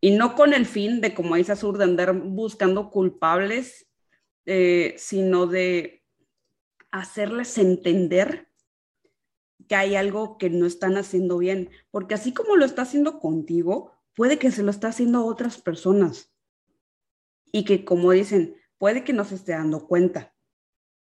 Y 0.00 0.12
no 0.12 0.34
con 0.34 0.54
el 0.54 0.66
fin 0.66 1.00
de, 1.00 1.14
como 1.14 1.36
dice 1.36 1.52
Azur, 1.52 1.78
de 1.78 1.84
andar 1.84 2.12
buscando 2.12 2.90
culpables, 2.90 3.88
eh, 4.44 4.94
sino 4.96 5.46
de 5.46 6.04
hacerles 6.92 7.58
entender 7.58 8.48
que 9.68 9.74
hay 9.74 9.96
algo 9.96 10.38
que 10.38 10.50
no 10.50 10.66
están 10.66 10.96
haciendo 10.96 11.38
bien. 11.38 11.70
Porque 11.90 12.14
así 12.14 12.32
como 12.32 12.56
lo 12.56 12.64
está 12.64 12.82
haciendo 12.82 13.18
contigo, 13.18 13.92
puede 14.14 14.38
que 14.38 14.52
se 14.52 14.62
lo 14.62 14.70
está 14.70 14.88
haciendo 14.88 15.18
a 15.18 15.24
otras 15.24 15.58
personas 15.60 16.35
y 17.56 17.64
que 17.64 17.86
como 17.86 18.12
dicen, 18.12 18.54
puede 18.76 19.02
que 19.02 19.14
no 19.14 19.24
se 19.24 19.36
esté 19.36 19.52
dando 19.52 19.86
cuenta 19.88 20.34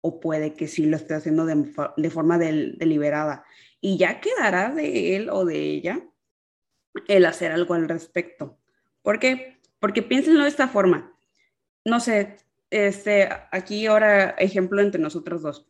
o 0.00 0.18
puede 0.18 0.54
que 0.54 0.66
sí 0.66 0.86
lo 0.86 0.96
esté 0.96 1.14
haciendo 1.14 1.46
de, 1.46 2.10
forma 2.10 2.36
deliberada 2.36 3.44
y 3.80 3.96
ya 3.96 4.20
quedará 4.20 4.74
de 4.74 5.14
él 5.14 5.30
o 5.30 5.44
de 5.44 5.60
ella 5.60 6.04
el 7.06 7.26
hacer 7.26 7.52
algo 7.52 7.74
al 7.74 7.88
respecto. 7.88 8.58
¿Por 9.02 9.20
qué? 9.20 9.60
Porque 9.78 10.02
piénsenlo 10.02 10.42
de 10.42 10.48
esta 10.48 10.66
forma. 10.66 11.16
No 11.84 12.00
sé, 12.00 12.38
este, 12.70 13.28
aquí 13.52 13.86
ahora 13.86 14.30
ejemplo 14.30 14.82
entre 14.82 15.00
nosotros 15.00 15.42
dos. 15.42 15.68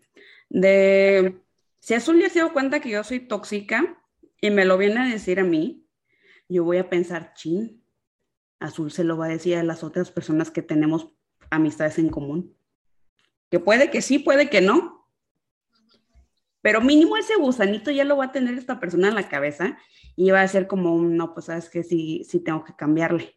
De, 0.49 1.39
si 1.81 1.93
Azul 1.93 2.19
ya 2.19 2.31
se 2.31 2.39
dio 2.39 2.55
cuenta 2.55 2.81
que 2.81 2.89
yo 2.89 3.05
soy 3.05 3.21
tóxica 3.21 4.03
y 4.41 4.51
me 4.51 4.65
lo 4.65 4.79
viene 4.79 5.01
a 5.01 5.13
decir 5.13 5.39
a 5.39 5.45
mí, 5.45 5.87
yo 6.49 6.65
voy 6.65 6.79
a 6.79 6.89
pensar, 6.89 7.35
chin, 7.35 7.82
Azul 8.63 8.91
se 8.93 9.05
lo 9.05 9.17
va 9.17 9.27
a 9.27 9.31
decir 9.31 9.57
a 9.57 9.63
las 9.63 9.83
otras 9.83 10.11
personas 10.11 10.51
que 10.51 10.63
tenemos 10.63 11.09
amistades 11.51 11.99
en 11.99 12.09
común. 12.09 12.57
Que 13.51 13.61
puede 13.61 13.91
que 13.91 14.03
sí, 14.03 14.19
puede 14.19 14.49
que 14.49 14.61
no. 14.61 15.09
Pero 16.63 16.81
mínimo 16.81 17.17
ese 17.17 17.35
gusanito 17.37 17.91
ya 17.91 18.05
lo 18.05 18.17
va 18.17 18.27
a 18.27 18.33
tener 18.33 18.55
esta 18.55 18.79
persona 18.79 19.09
en 19.09 19.17
la 19.17 19.29
cabeza 19.29 19.77
y 20.15 20.31
va 20.31 20.43
a 20.43 20.49
ser 20.49 20.69
como 20.69 20.95
un, 20.95 21.17
no, 21.17 21.35
pues 21.35 21.47
sabes 21.47 21.69
que 21.69 21.83
sí, 21.83 22.25
sí 22.29 22.41
tengo 22.41 22.65
que 22.65 22.77
cambiarle. 22.77 23.37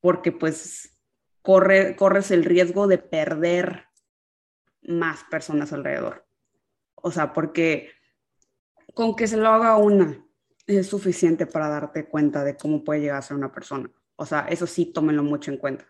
Porque 0.00 0.32
pues 0.32 0.98
corre, 1.42 1.96
corres 1.96 2.30
el 2.30 2.44
riesgo 2.44 2.86
de 2.86 2.98
perder 2.98 3.86
más 4.82 5.24
personas 5.24 5.72
alrededor. 5.72 6.26
O 6.94 7.10
sea, 7.10 7.32
porque 7.32 7.90
con 8.94 9.16
que 9.16 9.26
se 9.26 9.36
lo 9.36 9.48
haga 9.48 9.76
una 9.76 10.24
es 10.78 10.88
suficiente 10.88 11.46
para 11.46 11.68
darte 11.68 12.08
cuenta 12.08 12.44
de 12.44 12.56
cómo 12.56 12.84
puede 12.84 13.00
llegar 13.00 13.18
a 13.18 13.22
ser 13.22 13.36
una 13.36 13.52
persona. 13.52 13.90
O 14.16 14.26
sea, 14.26 14.46
eso 14.48 14.66
sí, 14.66 14.86
tómenlo 14.86 15.22
mucho 15.22 15.50
en 15.50 15.58
cuenta. 15.58 15.86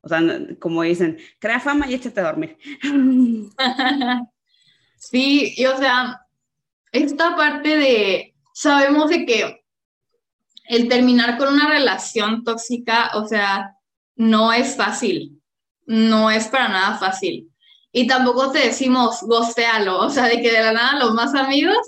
O 0.00 0.08
sea, 0.08 0.20
como 0.60 0.82
dicen, 0.82 1.18
crea 1.38 1.60
fama 1.60 1.86
y 1.88 1.94
échate 1.94 2.20
a 2.20 2.24
dormir. 2.32 2.56
Sí, 5.00 5.54
y 5.56 5.64
o 5.66 5.76
sea, 5.76 6.26
esta 6.90 7.36
parte 7.36 7.76
de, 7.76 8.34
sabemos 8.52 9.08
de 9.08 9.24
que 9.24 9.64
el 10.64 10.88
terminar 10.88 11.38
con 11.38 11.54
una 11.54 11.68
relación 11.68 12.42
tóxica, 12.42 13.12
o 13.14 13.26
sea, 13.26 13.76
no 14.16 14.52
es 14.52 14.76
fácil, 14.76 15.40
no 15.86 16.30
es 16.30 16.48
para 16.48 16.68
nada 16.68 16.98
fácil. 16.98 17.48
Y 17.92 18.06
tampoco 18.08 18.50
te 18.50 18.58
decimos, 18.58 19.22
gostealo, 19.22 20.00
o 20.00 20.10
sea, 20.10 20.24
de 20.24 20.42
que 20.42 20.50
de 20.50 20.60
la 20.60 20.72
nada 20.72 20.98
los 20.98 21.14
más 21.14 21.34
amigos 21.34 21.78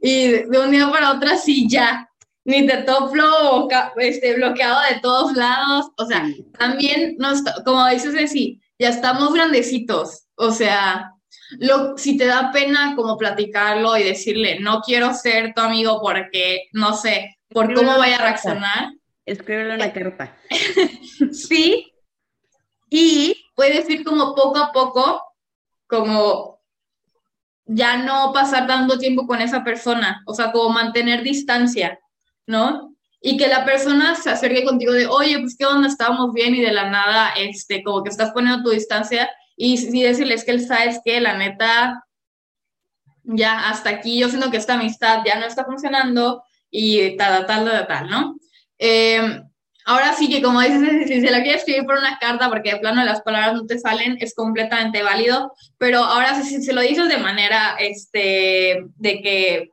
y 0.00 0.28
de 0.28 0.58
un 0.58 0.70
día 0.70 0.90
para 0.90 1.12
otro 1.12 1.36
sí 1.36 1.68
ya, 1.68 2.08
ni 2.44 2.66
te 2.66 2.78
toplo 2.78 3.68
este, 3.96 4.34
bloqueado 4.34 4.80
de 4.92 5.00
todos 5.00 5.34
lados, 5.34 5.90
o 5.96 6.06
sea, 6.06 6.26
también, 6.58 7.16
nos, 7.18 7.42
como 7.64 7.86
dices, 7.88 8.30
sí, 8.30 8.60
ya 8.78 8.88
estamos 8.88 9.32
grandecitos, 9.34 10.24
o 10.36 10.50
sea, 10.50 11.12
lo, 11.58 11.96
si 11.96 12.16
te 12.16 12.26
da 12.26 12.50
pena 12.52 12.94
como 12.96 13.16
platicarlo 13.16 13.96
y 13.96 14.04
decirle, 14.04 14.60
no 14.60 14.80
quiero 14.80 15.12
ser 15.14 15.52
tu 15.54 15.60
amigo 15.60 16.00
porque, 16.00 16.68
no 16.72 16.94
sé, 16.94 17.36
por 17.48 17.74
cómo 17.74 17.98
vaya 17.98 18.16
a 18.16 18.22
reaccionar. 18.22 18.92
Escríbele 19.26 19.74
una 19.74 19.92
carta. 19.92 20.36
sí. 21.32 21.92
Y 22.88 23.34
puedes 23.54 23.88
ir 23.90 24.04
como 24.04 24.34
poco 24.34 24.58
a 24.58 24.72
poco, 24.72 25.22
como 25.86 26.49
ya 27.72 27.98
no 27.98 28.32
pasar 28.32 28.66
tanto 28.66 28.98
tiempo 28.98 29.28
con 29.28 29.40
esa 29.40 29.62
persona, 29.62 30.22
o 30.26 30.34
sea, 30.34 30.50
como 30.50 30.70
mantener 30.70 31.22
distancia, 31.22 32.00
¿no? 32.44 32.96
Y 33.20 33.36
que 33.36 33.46
la 33.46 33.64
persona 33.64 34.16
se 34.16 34.30
acerque 34.30 34.64
contigo 34.64 34.92
de, 34.92 35.06
oye, 35.06 35.38
pues 35.38 35.56
qué 35.56 35.66
onda, 35.66 35.86
estábamos 35.86 36.32
bien 36.32 36.54
y 36.56 36.60
de 36.60 36.72
la 36.72 36.90
nada, 36.90 37.30
este, 37.36 37.84
como 37.84 38.02
que 38.02 38.10
estás 38.10 38.32
poniendo 38.32 38.64
tu 38.64 38.70
distancia 38.70 39.30
y 39.56 39.76
sí 39.76 40.02
decirles 40.02 40.44
que 40.44 40.50
él 40.50 40.66
sabes 40.66 41.00
que 41.04 41.20
la 41.20 41.36
neta, 41.36 42.04
ya 43.22 43.68
hasta 43.68 43.90
aquí 43.90 44.18
yo 44.18 44.28
siento 44.28 44.50
que 44.50 44.56
esta 44.56 44.74
amistad 44.74 45.20
ya 45.24 45.38
no 45.38 45.46
está 45.46 45.64
funcionando 45.64 46.42
y 46.72 47.16
tal, 47.16 47.46
tal, 47.46 47.64
tal, 47.64 47.86
tal, 47.86 48.10
¿no? 48.10 48.36
Em, 48.78 49.48
ahora 49.84 50.14
sí 50.14 50.28
que 50.28 50.42
como 50.42 50.60
dices, 50.60 50.80
si 51.08 51.20
se 51.20 51.30
la 51.30 51.42
quieres 51.42 51.62
escribir 51.62 51.84
por 51.84 51.98
una 51.98 52.18
carta 52.18 52.48
porque 52.48 52.72
de 52.72 52.80
plano 52.80 53.04
las 53.04 53.22
palabras 53.22 53.54
no 53.54 53.66
te 53.66 53.78
salen, 53.78 54.16
es 54.20 54.34
completamente 54.34 55.02
válido, 55.02 55.52
pero 55.78 55.98
ahora 55.98 56.40
si 56.42 56.62
se 56.62 56.72
lo 56.72 56.80
dices 56.80 57.08
de 57.08 57.18
manera, 57.18 57.76
este, 57.78 58.84
de 58.96 59.22
que 59.22 59.70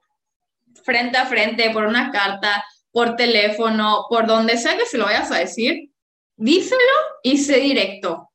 frente 0.83 1.17
a 1.17 1.25
frente, 1.25 1.69
por 1.71 1.85
una 1.85 2.11
carta, 2.11 2.63
por 2.91 3.15
teléfono, 3.15 4.05
por 4.09 4.25
donde 4.25 4.57
sea 4.57 4.77
que 4.77 4.85
se 4.85 4.97
lo 4.97 5.05
vayas 5.05 5.31
a 5.31 5.39
decir, 5.39 5.91
díselo 6.35 6.79
y 7.23 7.37
sé 7.37 7.57
directo. 7.59 8.29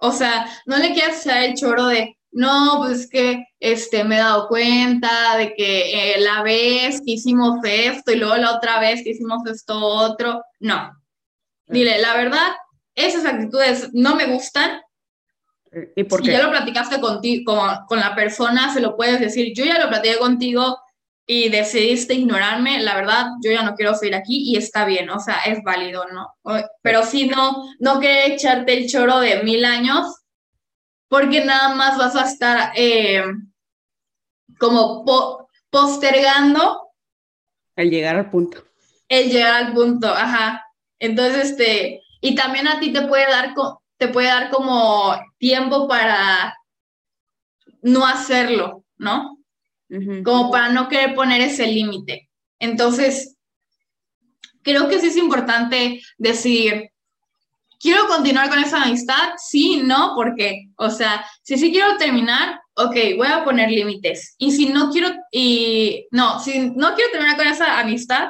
O 0.00 0.12
sea, 0.12 0.46
no 0.66 0.78
le 0.78 0.92
quieras 0.92 1.24
echar 1.24 1.42
el 1.42 1.54
choro 1.54 1.86
de, 1.86 2.16
no, 2.32 2.76
pues 2.78 3.00
es 3.00 3.08
que 3.08 3.44
este, 3.60 4.04
me 4.04 4.16
he 4.16 4.18
dado 4.18 4.48
cuenta 4.48 5.36
de 5.36 5.54
que 5.54 6.14
eh, 6.14 6.20
la 6.20 6.42
vez 6.42 7.00
que 7.04 7.12
hicimos 7.12 7.58
esto 7.62 8.10
y 8.10 8.16
luego 8.16 8.36
la 8.36 8.56
otra 8.56 8.80
vez 8.80 9.02
que 9.04 9.10
hicimos 9.10 9.46
esto 9.46 9.78
otro. 9.78 10.42
No. 10.58 10.92
Dile, 11.66 12.00
la 12.00 12.14
verdad, 12.14 12.48
esas 12.94 13.24
actitudes 13.24 13.90
no 13.92 14.16
me 14.16 14.26
gustan. 14.26 14.80
¿Y 15.94 16.04
por 16.04 16.20
qué? 16.20 16.26
Si 16.26 16.32
ya 16.32 16.42
lo 16.42 16.50
platicaste 16.50 17.00
contigo, 17.00 17.54
con, 17.54 17.70
con 17.86 18.00
la 18.00 18.14
persona, 18.14 18.72
se 18.72 18.80
lo 18.80 18.96
puedes 18.96 19.20
decir. 19.20 19.52
Yo 19.54 19.64
ya 19.64 19.78
lo 19.78 19.88
platiqué 19.88 20.18
contigo 20.18 20.78
y 21.26 21.48
decidiste 21.50 22.14
ignorarme, 22.14 22.80
la 22.80 22.96
verdad, 22.96 23.26
yo 23.42 23.52
ya 23.52 23.62
no 23.62 23.74
quiero 23.74 23.94
seguir 23.94 24.14
aquí 24.14 24.50
y 24.50 24.56
está 24.56 24.84
bien, 24.84 25.08
o 25.10 25.20
sea, 25.20 25.36
es 25.46 25.62
válido, 25.62 26.04
¿no? 26.12 26.34
Pero 26.82 27.04
si 27.04 27.28
no, 27.28 27.64
no 27.78 28.00
que 28.00 28.26
echarte 28.26 28.76
el 28.76 28.88
choro 28.88 29.20
de 29.20 29.42
mil 29.42 29.64
años, 29.64 30.21
porque 31.12 31.44
nada 31.44 31.74
más 31.74 31.98
vas 31.98 32.16
a 32.16 32.24
estar 32.24 32.72
eh, 32.74 33.22
como 34.58 35.04
postergando. 35.68 36.88
El 37.76 37.90
llegar 37.90 38.16
al 38.16 38.30
punto. 38.30 38.64
El 39.08 39.30
llegar 39.30 39.62
al 39.62 39.74
punto, 39.74 40.08
ajá. 40.08 40.64
Entonces, 40.98 41.50
este, 41.50 42.00
y 42.22 42.34
también 42.34 42.66
a 42.66 42.80
ti 42.80 42.94
te 42.94 43.02
puede 43.02 43.26
dar, 43.30 43.52
te 43.98 44.08
puede 44.08 44.28
dar 44.28 44.48
como 44.48 45.14
tiempo 45.36 45.86
para 45.86 46.56
no 47.82 48.06
hacerlo, 48.06 48.86
¿no? 48.96 49.36
como 50.24 50.50
para 50.50 50.70
no 50.70 50.88
querer 50.88 51.14
poner 51.14 51.42
ese 51.42 51.66
límite. 51.66 52.30
Entonces, 52.58 53.36
creo 54.62 54.88
que 54.88 54.98
sí 54.98 55.08
es 55.08 55.18
importante 55.18 56.00
decidir, 56.16 56.90
¿quiero 57.82 58.06
continuar 58.06 58.48
con 58.48 58.60
esa 58.60 58.84
amistad? 58.84 59.32
Sí, 59.36 59.82
no, 59.84 60.12
porque, 60.14 60.68
o 60.76 60.88
sea, 60.88 61.26
si 61.42 61.58
sí 61.58 61.72
quiero 61.72 61.96
terminar, 61.96 62.60
ok, 62.74 62.94
voy 63.16 63.26
a 63.26 63.44
poner 63.44 63.70
límites. 63.70 64.36
Y 64.38 64.52
si 64.52 64.66
no 64.66 64.90
quiero, 64.90 65.08
y 65.32 66.06
no, 66.12 66.38
si 66.38 66.70
no 66.70 66.94
quiero 66.94 67.10
terminar 67.10 67.36
con 67.36 67.48
esa 67.48 67.80
amistad, 67.80 68.28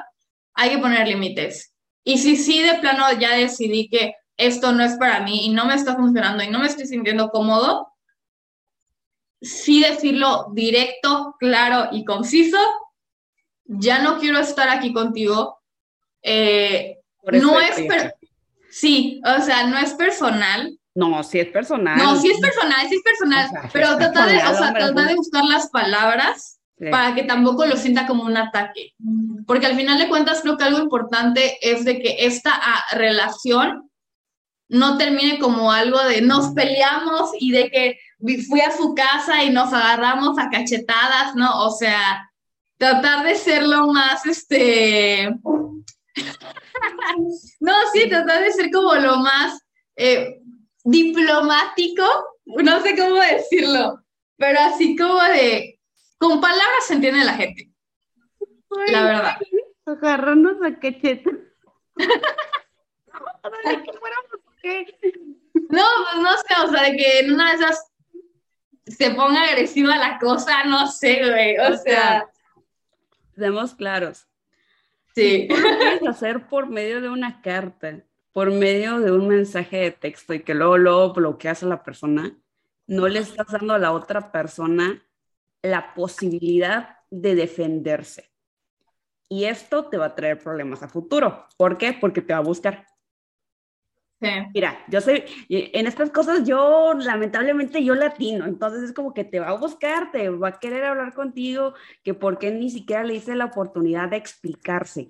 hay 0.55 0.71
que 0.71 0.79
poner 0.79 1.07
límites. 1.07 1.75
Y 2.03 2.19
si 2.19 2.37
sí 2.37 2.63
de 2.63 2.79
plano 2.79 3.05
ya 3.21 3.37
decidí 3.37 3.89
que 3.89 4.15
esto 4.39 4.73
no 4.73 4.83
es 4.83 4.95
para 4.95 5.21
mí 5.21 5.47
y 5.47 5.51
no 5.51 5.67
me 5.67 5.75
está 5.75 5.95
funcionando 5.95 6.43
y 6.43 6.49
no 6.49 6.59
me 6.59 6.67
estoy 6.67 6.87
sintiendo 6.87 7.29
cómodo, 7.29 7.93
sí 9.41 9.83
decirlo 9.83 10.47
directo, 10.55 11.37
claro 11.39 11.91
y 11.93 12.05
conciso, 12.05 12.59
ya 13.65 14.01
no 14.01 14.19
quiero 14.19 14.39
estar 14.39 14.71
aquí 14.71 14.95
contigo. 14.95 15.61
Eh, 16.23 16.99
no 17.31 17.61
es, 17.61 17.77
sí, 18.73 19.21
o 19.25 19.41
sea, 19.43 19.67
no 19.67 19.79
es 19.79 19.95
personal. 19.95 20.77
No, 20.95 21.23
sí 21.23 21.41
es 21.41 21.49
personal. 21.49 21.97
No, 21.97 22.21
sí 22.21 22.31
es 22.31 22.41
personal, 22.41 22.89
sí 22.89 22.97
es 22.97 23.03
personal, 23.03 23.49
pero 23.73 23.97
trata 23.97 24.27
de, 24.27 24.37
o 24.39 24.55
sea, 24.55 24.73
trata 24.73 25.05
de 25.05 25.15
buscar 25.15 25.45
las 25.45 25.71
palabras 25.71 26.59
para 26.91 27.15
que 27.15 27.23
tampoco 27.23 27.65
lo 27.65 27.77
sienta 27.77 28.07
como 28.07 28.25
un 28.25 28.37
ataque. 28.37 28.95
Porque 29.47 29.67
al 29.67 29.77
final 29.77 29.99
de 29.99 30.09
cuentas 30.09 30.41
creo 30.43 30.57
que 30.57 30.65
algo 30.65 30.81
importante 30.81 31.59
es 31.63 31.85
de 31.85 32.01
que 32.01 32.27
esta 32.27 32.51
ah, 32.55 32.83
relación 32.97 33.89
no 34.69 34.97
termine 34.97 35.39
como 35.39 35.71
algo 35.71 36.03
de 36.05 36.23
nos 36.23 36.49
peleamos 36.55 37.31
y 37.39 37.53
de 37.53 37.71
que 37.71 37.99
fui 38.49 38.61
a 38.61 38.77
su 38.77 38.95
casa 38.95 39.45
y 39.45 39.51
nos 39.51 39.73
agarramos 39.73 40.39
a 40.39 40.49
cachetadas, 40.51 41.35
¿no? 41.35 41.67
O 41.67 41.71
sea, 41.71 42.31
tratar 42.79 43.25
de 43.25 43.35
ser 43.37 43.63
lo 43.65 43.89
más, 43.89 44.27
este... 44.27 45.31
no, 47.61 47.73
sí, 47.93 48.09
tratar 48.09 48.43
de 48.43 48.53
ser 48.53 48.71
como 48.71 48.95
lo 48.95 49.19
más 49.19 49.61
eh, 49.97 50.41
diplomático, 50.85 52.05
no 52.45 52.81
sé 52.83 52.97
cómo 52.97 53.17
decirlo, 53.17 54.03
pero 54.37 54.61
así 54.61 54.97
como 54.97 55.23
de, 55.23 55.79
con 56.19 56.41
palabras 56.41 56.87
se 56.87 56.95
entiende 56.95 57.25
la 57.25 57.35
gente. 57.35 57.71
la 58.89 59.05
verdad. 59.05 59.37
Agarrarnos 59.87 60.63
a 60.63 60.79
cachetas. 60.79 61.35
No, 65.69 65.83
pues 66.05 66.23
no 66.23 66.31
sé, 66.37 66.55
o 66.65 66.71
sea, 66.71 66.83
de 66.91 66.97
que 66.97 67.21
en 67.21 67.33
una 67.33 67.51
de 67.51 67.57
esas 67.57 67.93
se 68.87 69.11
ponga 69.11 69.43
agresiva 69.43 69.97
la 69.97 70.19
cosa, 70.19 70.65
no 70.65 70.87
sé, 70.87 71.29
güey, 71.29 71.59
o, 71.59 71.77
sea, 71.77 72.31
Seamos 73.37 73.75
claros. 73.75 74.27
Sí. 75.15 75.49
lo 75.49 75.57
puedes 75.57 76.09
hacer 76.09 76.49
por 76.49 76.69
medio 76.69 77.01
de 77.01 77.09
una 77.09 77.43
carta, 77.43 78.05
por 78.33 78.51
medio 78.51 79.01
de 79.01 79.13
un 79.13 79.29
mensaje 79.29 79.77
de 79.79 79.91
texto 79.91 80.35
y 80.35 80.43
que 80.43 80.55
luego, 80.55 80.79
luego 80.79 81.13
bloqueas 81.13 81.63
a 81.63 81.67
la 81.67 81.83
persona, 81.83 82.37
no 82.87 83.09
le 83.09 83.21
estás 83.21 83.47
dando 83.51 83.75
a 83.75 83.79
la 83.79 83.93
otra 83.93 84.33
persona 84.33 85.03
la 85.63 85.95
posibilidad 85.95 86.97
de 87.11 87.35
defenderse. 87.35 88.33
Y 89.29 89.45
esto 89.45 89.87
te 89.87 89.97
va 89.97 90.07
a 90.07 90.15
traer 90.15 90.39
problemas 90.39 90.83
a 90.83 90.89
futuro. 90.89 91.47
¿Por 91.57 91.79
qué? 91.79 91.97
Porque 91.99 92.21
te 92.21 92.33
va 92.35 92.41
a 92.41 92.43
buscar. 92.43 92.87
Mira, 94.55 94.85
yo 94.89 95.01
soy, 95.01 95.25
en 95.49 95.87
estas 95.87 96.11
cosas 96.11 96.45
yo 96.45 96.95
lamentablemente 96.95 97.83
yo 97.83 97.95
latino, 97.95 98.47
entonces 98.47 98.83
es 98.83 98.93
como 98.93 99.13
que 99.15 99.25
te 99.25 99.41
va 99.41 99.49
a 99.49 99.57
buscar, 99.59 100.13
te 100.13 100.29
va 100.29 100.49
a 100.49 100.59
querer 100.61 100.85
hablar 100.85 101.13
contigo, 101.13 101.75
que 102.05 102.15
por 102.15 102.39
qué 102.39 102.53
ni 102.53 102.71
siquiera 102.71 103.03
le 103.03 103.15
hice 103.15 103.35
la 103.35 103.47
oportunidad 103.47 104.11
de 104.11 104.17
explicarse. 104.17 105.09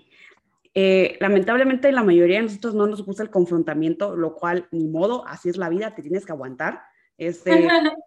Eh, 0.75 1.19
lamentablemente 1.21 1.93
la 1.93 2.03
mayoría 2.03 2.39
de 2.39 2.45
nosotros 2.45 2.75
no 2.75 2.87
nos 2.87 3.05
gusta 3.05 3.23
el 3.23 3.31
confrontamiento, 3.31 4.17
lo 4.17 4.35
cual 4.35 4.69
ni 4.71 4.89
modo, 4.89 5.27
así 5.27 5.51
es 5.51 5.59
la 5.59 5.69
vida, 5.69 5.95
te 5.95 6.03
tienes 6.03 6.25
que 6.25 6.33
aguantar, 6.33 6.81
este, 7.19 7.51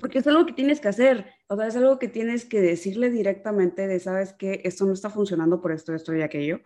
porque 0.00 0.18
es 0.18 0.26
algo 0.26 0.46
que 0.46 0.54
tienes 0.54 0.80
que 0.80 0.88
hacer, 0.88 1.26
o 1.48 1.56
sea, 1.56 1.66
es 1.66 1.76
algo 1.76 1.98
que 1.98 2.08
tienes 2.08 2.46
que 2.46 2.62
decirle 2.62 3.10
directamente 3.10 3.86
de, 3.86 4.00
sabes 4.00 4.32
que 4.32 4.62
esto 4.64 4.86
no 4.86 4.94
está 4.94 5.10
funcionando 5.10 5.60
por 5.60 5.72
esto, 5.72 5.94
esto 5.94 6.14
y 6.14 6.22
aquello. 6.22 6.60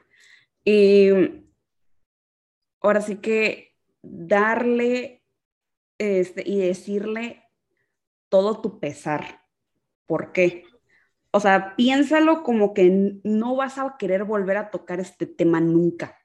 Y 0.65 1.11
ahora 2.81 3.01
sí 3.01 3.17
que 3.17 3.75
darle 4.03 5.23
este, 5.99 6.43
y 6.49 6.59
decirle 6.59 7.45
todo 8.29 8.61
tu 8.61 8.81
pesar. 8.81 9.43
¿Por 10.07 10.33
qué? 10.33 10.65
o 11.37 11.41
sea, 11.41 11.77
piénsalo 11.77 12.43
como 12.43 12.73
que 12.73 13.21
no 13.23 13.57
vas 13.57 13.77
a 13.77 13.97
querer 13.99 14.25
volver 14.25 14.57
a 14.57 14.71
tocar 14.71 15.01
este 15.01 15.27
tema 15.27 15.61
nunca. 15.61 16.17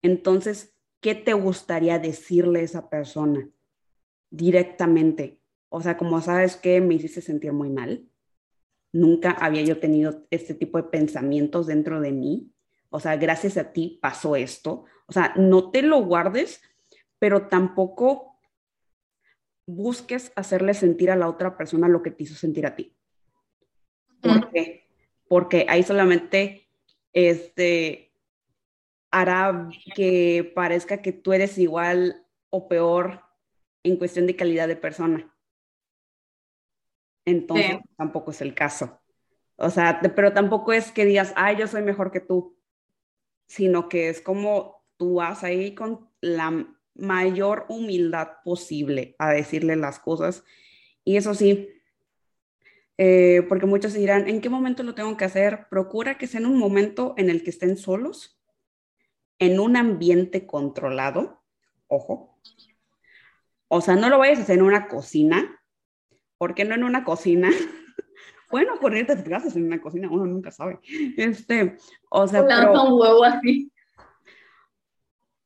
Entonces, 0.00 0.76
¿qué 1.00 1.16
te 1.16 1.32
gustaría 1.32 1.98
decirle 1.98 2.60
a 2.60 2.62
esa 2.62 2.88
persona 2.88 3.50
directamente? 4.30 5.40
O 5.70 5.80
sea, 5.80 5.96
como 5.96 6.20
sabes 6.20 6.54
que 6.54 6.80
me 6.80 6.94
hiciste 6.94 7.20
sentir 7.20 7.52
muy 7.52 7.68
mal. 7.68 8.08
Nunca 8.92 9.32
había 9.32 9.62
yo 9.62 9.80
tenido 9.80 10.24
este 10.30 10.54
tipo 10.54 10.78
de 10.78 10.84
pensamientos 10.84 11.66
dentro 11.66 12.00
de 12.00 12.12
mí. 12.12 12.53
O 12.90 13.00
sea, 13.00 13.16
gracias 13.16 13.56
a 13.56 13.72
ti 13.72 13.98
pasó 14.00 14.36
esto. 14.36 14.84
O 15.06 15.12
sea, 15.12 15.32
no 15.36 15.70
te 15.70 15.82
lo 15.82 16.02
guardes, 16.02 16.62
pero 17.18 17.48
tampoco 17.48 18.38
busques 19.66 20.32
hacerle 20.36 20.74
sentir 20.74 21.10
a 21.10 21.16
la 21.16 21.28
otra 21.28 21.56
persona 21.56 21.88
lo 21.88 22.02
que 22.02 22.10
te 22.10 22.24
hizo 22.24 22.34
sentir 22.34 22.66
a 22.66 22.76
ti. 22.76 22.96
¿Por 24.20 24.50
qué? 24.50 24.88
Porque 25.28 25.66
ahí 25.68 25.82
solamente 25.82 26.68
este, 27.12 28.12
hará 29.10 29.68
que 29.94 30.52
parezca 30.54 31.02
que 31.02 31.12
tú 31.12 31.32
eres 31.32 31.58
igual 31.58 32.26
o 32.50 32.68
peor 32.68 33.22
en 33.82 33.96
cuestión 33.96 34.26
de 34.26 34.36
calidad 34.36 34.68
de 34.68 34.76
persona. 34.76 35.34
Entonces 37.24 37.78
tampoco 37.96 38.32
es 38.32 38.40
el 38.40 38.54
caso. 38.54 39.00
O 39.56 39.70
sea, 39.70 40.00
pero 40.14 40.32
tampoco 40.32 40.72
es 40.72 40.90
que 40.90 41.04
digas, 41.04 41.32
ay, 41.36 41.56
yo 41.56 41.66
soy 41.66 41.82
mejor 41.82 42.10
que 42.10 42.20
tú, 42.20 42.53
sino 43.46 43.88
que 43.88 44.08
es 44.08 44.20
como 44.20 44.84
tú 44.96 45.14
vas 45.14 45.44
ahí 45.44 45.74
con 45.74 46.08
la 46.20 46.66
mayor 46.94 47.66
humildad 47.68 48.28
posible 48.44 49.16
a 49.18 49.30
decirle 49.30 49.76
las 49.76 49.98
cosas. 49.98 50.44
Y 51.04 51.16
eso 51.16 51.34
sí, 51.34 51.68
eh, 52.96 53.44
porque 53.48 53.66
muchos 53.66 53.94
dirán, 53.94 54.28
¿en 54.28 54.40
qué 54.40 54.48
momento 54.48 54.82
lo 54.82 54.94
tengo 54.94 55.16
que 55.16 55.24
hacer? 55.24 55.66
Procura 55.68 56.16
que 56.16 56.26
sea 56.26 56.40
en 56.40 56.46
un 56.46 56.58
momento 56.58 57.14
en 57.16 57.30
el 57.30 57.42
que 57.42 57.50
estén 57.50 57.76
solos, 57.76 58.40
en 59.38 59.58
un 59.58 59.76
ambiente 59.76 60.46
controlado, 60.46 61.42
ojo. 61.88 62.38
O 63.68 63.80
sea, 63.80 63.96
no 63.96 64.08
lo 64.08 64.18
vayas 64.18 64.38
a 64.38 64.42
hacer 64.42 64.58
en 64.58 64.64
una 64.64 64.86
cocina, 64.86 65.60
¿por 66.38 66.54
qué 66.54 66.64
no 66.64 66.74
en 66.74 66.84
una 66.84 67.04
cocina? 67.04 67.50
bueno, 68.54 68.78
corriente 68.78 69.16
de 69.16 69.28
gases 69.28 69.56
en 69.56 69.64
una 69.64 69.80
cocina, 69.80 70.08
uno 70.08 70.26
nunca 70.26 70.52
sabe. 70.52 70.78
Este, 71.16 71.76
o 72.08 72.28
sea, 72.28 72.46
pero, 72.46 72.84
un 72.84 73.00
huevo 73.00 73.24
así. 73.24 73.72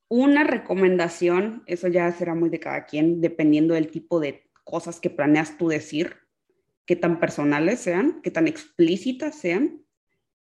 Una 0.09 0.45
recomendación, 0.45 1.63
eso 1.65 1.89
ya 1.89 2.13
será 2.13 2.35
muy 2.35 2.51
de 2.51 2.61
cada 2.61 2.85
quien, 2.85 3.23
dependiendo 3.23 3.73
del 3.73 3.91
tipo 3.91 4.21
de 4.21 4.51
cosas 4.63 5.01
que 5.01 5.09
planeas 5.09 5.57
tú 5.57 5.69
decir 5.69 6.17
qué 6.85 6.97
tan 6.97 7.19
personales 7.19 7.81
sean, 7.81 8.21
qué 8.21 8.31
tan 8.31 8.47
explícitas 8.47 9.37
sean, 9.37 9.87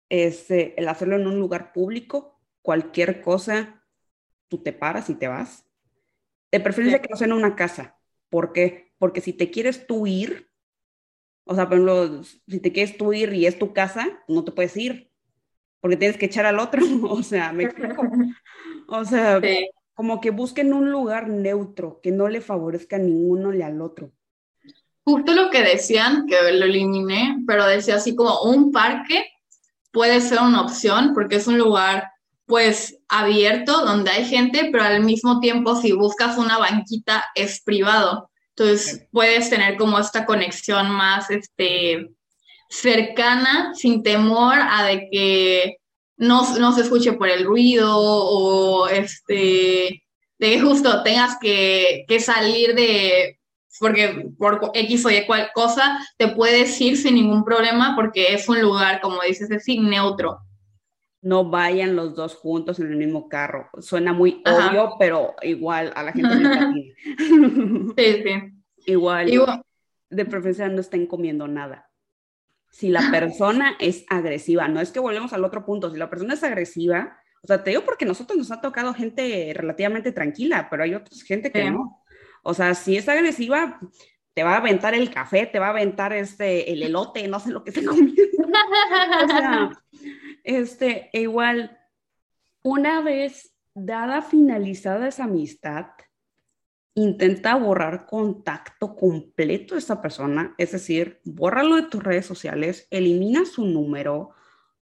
este, 0.08 0.74
el 0.76 0.88
hacerlo 0.88 1.14
en 1.14 1.28
un 1.28 1.38
lugar 1.38 1.72
público, 1.72 2.40
cualquier 2.62 3.20
cosa, 3.20 3.84
tú 4.48 4.58
te 4.58 4.72
paras 4.72 5.08
y 5.08 5.14
te 5.14 5.28
vas. 5.28 5.68
De 6.50 6.58
preferencia 6.58 7.00
que 7.00 7.10
no 7.10 7.16
sea 7.16 7.28
en 7.28 7.32
una 7.32 7.54
casa. 7.54 7.96
¿Por 8.28 8.52
qué? 8.52 8.92
Porque 8.98 9.20
si 9.20 9.32
te 9.32 9.52
quieres 9.52 9.86
tú 9.86 10.08
ir, 10.08 10.50
o 11.46 11.54
sea, 11.54 11.68
por 11.68 11.78
ejemplo, 11.78 12.22
si 12.22 12.60
te 12.60 12.72
quieres 12.72 12.98
tú 12.98 13.12
ir 13.12 13.32
y 13.32 13.46
es 13.46 13.58
tu 13.58 13.72
casa, 13.72 14.06
no 14.28 14.44
te 14.44 14.52
puedes 14.52 14.76
ir, 14.76 15.10
porque 15.80 15.96
tienes 15.96 16.18
que 16.18 16.26
echar 16.26 16.44
al 16.44 16.58
otro, 16.58 16.80
o 17.10 17.22
sea, 17.22 17.52
me 17.52 17.64
explico. 17.64 18.02
O 18.88 19.04
sea, 19.04 19.40
como 19.94 20.20
que 20.20 20.30
busquen 20.30 20.74
un 20.74 20.90
lugar 20.90 21.28
neutro, 21.28 22.00
que 22.02 22.10
no 22.10 22.28
le 22.28 22.42
favorezca 22.42 22.96
a 22.96 22.98
ninguno 22.98 23.52
ni 23.52 23.62
al 23.62 23.80
otro 23.80 24.12
justo 25.06 25.34
lo 25.34 25.50
que 25.50 25.62
decían, 25.62 26.26
que 26.26 26.52
lo 26.52 26.64
eliminé, 26.64 27.38
pero 27.46 27.64
decía 27.64 27.94
así 27.94 28.16
como 28.16 28.42
un 28.42 28.72
parque 28.72 29.24
puede 29.92 30.20
ser 30.20 30.40
una 30.40 30.62
opción 30.62 31.12
porque 31.14 31.36
es 31.36 31.46
un 31.46 31.58
lugar 31.58 32.10
pues 32.44 32.98
abierto 33.08 33.84
donde 33.84 34.10
hay 34.10 34.24
gente, 34.24 34.68
pero 34.72 34.82
al 34.82 35.04
mismo 35.04 35.38
tiempo 35.38 35.76
si 35.76 35.92
buscas 35.92 36.36
una 36.38 36.58
banquita 36.58 37.24
es 37.36 37.62
privado. 37.62 38.30
Entonces 38.56 39.06
puedes 39.12 39.50
tener 39.50 39.76
como 39.76 39.98
esta 39.98 40.24
conexión 40.24 40.90
más 40.90 41.30
este, 41.30 42.08
cercana, 42.70 43.74
sin 43.74 44.02
temor 44.02 44.54
a 44.58 44.84
de 44.84 45.08
que 45.10 45.76
no, 46.16 46.58
no 46.58 46.72
se 46.72 46.80
escuche 46.80 47.12
por 47.12 47.28
el 47.28 47.44
ruido 47.44 47.94
o 47.94 48.88
este, 48.88 50.02
de 50.38 50.50
que 50.50 50.60
justo 50.60 51.02
tengas 51.02 51.36
que, 51.38 52.04
que 52.08 52.18
salir 52.20 52.74
de 52.74 53.38
porque 53.78 54.26
por 54.38 54.70
X 54.72 55.04
o 55.04 55.10
Y 55.10 55.26
cual 55.26 55.50
cosa 55.54 55.98
te 56.16 56.28
puedes 56.28 56.80
ir 56.80 56.96
sin 56.96 57.16
ningún 57.16 57.44
problema 57.44 57.94
porque 57.94 58.32
es 58.32 58.48
un 58.48 58.60
lugar, 58.62 59.02
como 59.02 59.20
dices, 59.20 59.50
es 59.50 59.66
neutro. 59.78 60.38
No 61.26 61.50
vayan 61.50 61.96
los 61.96 62.14
dos 62.14 62.36
juntos 62.36 62.78
en 62.78 62.86
el 62.86 62.96
mismo 62.96 63.28
carro. 63.28 63.68
Suena 63.80 64.12
muy 64.12 64.44
obvio, 64.46 64.94
pero 64.96 65.34
igual 65.42 65.92
a 65.96 66.04
la 66.04 66.12
gente 66.12 66.36
le 66.36 66.94
Sí, 67.96 68.22
sí. 68.22 68.92
Igual, 68.92 69.32
de 70.08 70.24
preferencia 70.24 70.68
no 70.68 70.80
estén 70.80 71.06
comiendo 71.06 71.48
nada. 71.48 71.90
Si 72.70 72.90
la 72.90 73.10
persona 73.10 73.74
es 73.80 74.04
agresiva, 74.08 74.68
no 74.68 74.80
es 74.80 74.92
que 74.92 75.00
volvemos 75.00 75.32
al 75.32 75.44
otro 75.44 75.64
punto, 75.64 75.90
si 75.90 75.98
la 75.98 76.08
persona 76.08 76.34
es 76.34 76.44
agresiva, 76.44 77.18
o 77.42 77.46
sea, 77.48 77.64
te 77.64 77.70
digo 77.70 77.82
porque 77.84 78.04
nosotros 78.04 78.38
nos 78.38 78.52
ha 78.52 78.60
tocado 78.60 78.94
gente 78.94 79.52
relativamente 79.52 80.12
tranquila, 80.12 80.68
pero 80.70 80.84
hay 80.84 80.94
otra 80.94 81.16
gente 81.26 81.50
que 81.50 81.70
no. 81.70 82.04
O 82.44 82.54
sea, 82.54 82.74
si 82.74 82.96
es 82.96 83.08
agresiva, 83.08 83.80
te 84.36 84.44
va 84.44 84.52
a 84.52 84.58
aventar 84.58 84.94
el 84.94 85.10
café, 85.10 85.46
te 85.46 85.58
va 85.58 85.68
a 85.68 85.70
aventar 85.70 86.12
este, 86.12 86.70
el 86.70 86.82
elote, 86.82 87.26
no 87.26 87.40
sé 87.40 87.50
lo 87.50 87.64
que 87.64 87.72
se 87.72 87.82
comiendo. 87.82 88.12
o 89.24 89.28
sea, 89.28 89.70
este, 90.44 91.08
e 91.14 91.22
igual, 91.22 91.78
una 92.62 93.00
vez 93.00 93.56
dada 93.72 94.20
finalizada 94.20 95.08
esa 95.08 95.24
amistad, 95.24 95.86
intenta 96.94 97.54
borrar 97.54 98.04
contacto 98.04 98.94
completo 98.94 99.74
de 99.74 99.80
esa 99.80 100.02
persona, 100.02 100.54
es 100.58 100.72
decir, 100.72 101.18
bórralo 101.24 101.76
de 101.76 101.84
tus 101.84 102.02
redes 102.02 102.26
sociales, 102.26 102.88
elimina 102.90 103.46
su 103.46 103.64
número, 103.64 104.32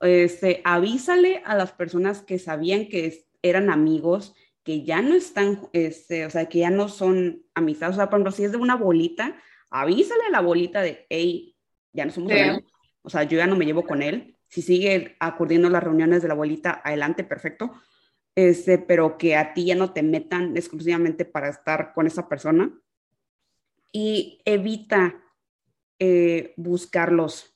este, 0.02 0.62
avísale 0.64 1.44
a 1.46 1.54
las 1.54 1.74
personas 1.74 2.24
que 2.24 2.40
sabían 2.40 2.90
que 2.90 3.24
eran 3.44 3.70
amigos 3.70 4.34
que 4.64 4.84
ya 4.84 5.02
no 5.02 5.14
están, 5.14 5.68
este, 5.74 6.26
o 6.26 6.30
sea, 6.30 6.48
que 6.48 6.60
ya 6.60 6.70
no 6.70 6.88
son 6.88 7.44
amistades. 7.54 7.96
O 7.96 7.98
sea, 7.98 8.10
por 8.10 8.18
ejemplo, 8.18 8.32
si 8.32 8.46
es 8.46 8.52
de 8.52 8.58
una 8.58 8.76
bolita, 8.76 9.36
avísale 9.70 10.26
a 10.28 10.32
la 10.32 10.42
bolita 10.42 10.82
de, 10.82 11.06
hey, 11.10 11.56
ya 11.92 12.06
no 12.06 12.12
somos 12.12 12.32
amigos. 12.32 12.64
O 13.02 13.10
sea, 13.10 13.24
yo 13.24 13.38
ya 13.38 13.48
no 13.48 13.58
me 13.58 13.66
llevo 13.66 13.84
con 13.84 14.02
él. 14.02 14.38
Si 14.48 14.62
sigue 14.62 15.18
acudiendo 15.20 15.68
a 15.68 15.72
las 15.72 15.84
reuniones 15.84 16.22
de 16.22 16.30
la 16.30 16.34
bolita, 16.34 16.82
adelante, 16.84 17.24
perfecto. 17.24 17.74
Este, 18.36 18.78
pero 18.78 19.18
que 19.18 19.36
a 19.36 19.54
ti 19.54 19.66
ya 19.66 19.76
no 19.76 19.92
te 19.92 20.02
metan 20.02 20.56
exclusivamente 20.56 21.26
para 21.26 21.50
estar 21.50 21.94
con 21.94 22.08
esa 22.08 22.30
persona. 22.30 22.72
Y 23.92 24.42
evita 24.46 25.22
eh, 26.00 26.54
buscarlos. 26.56 27.54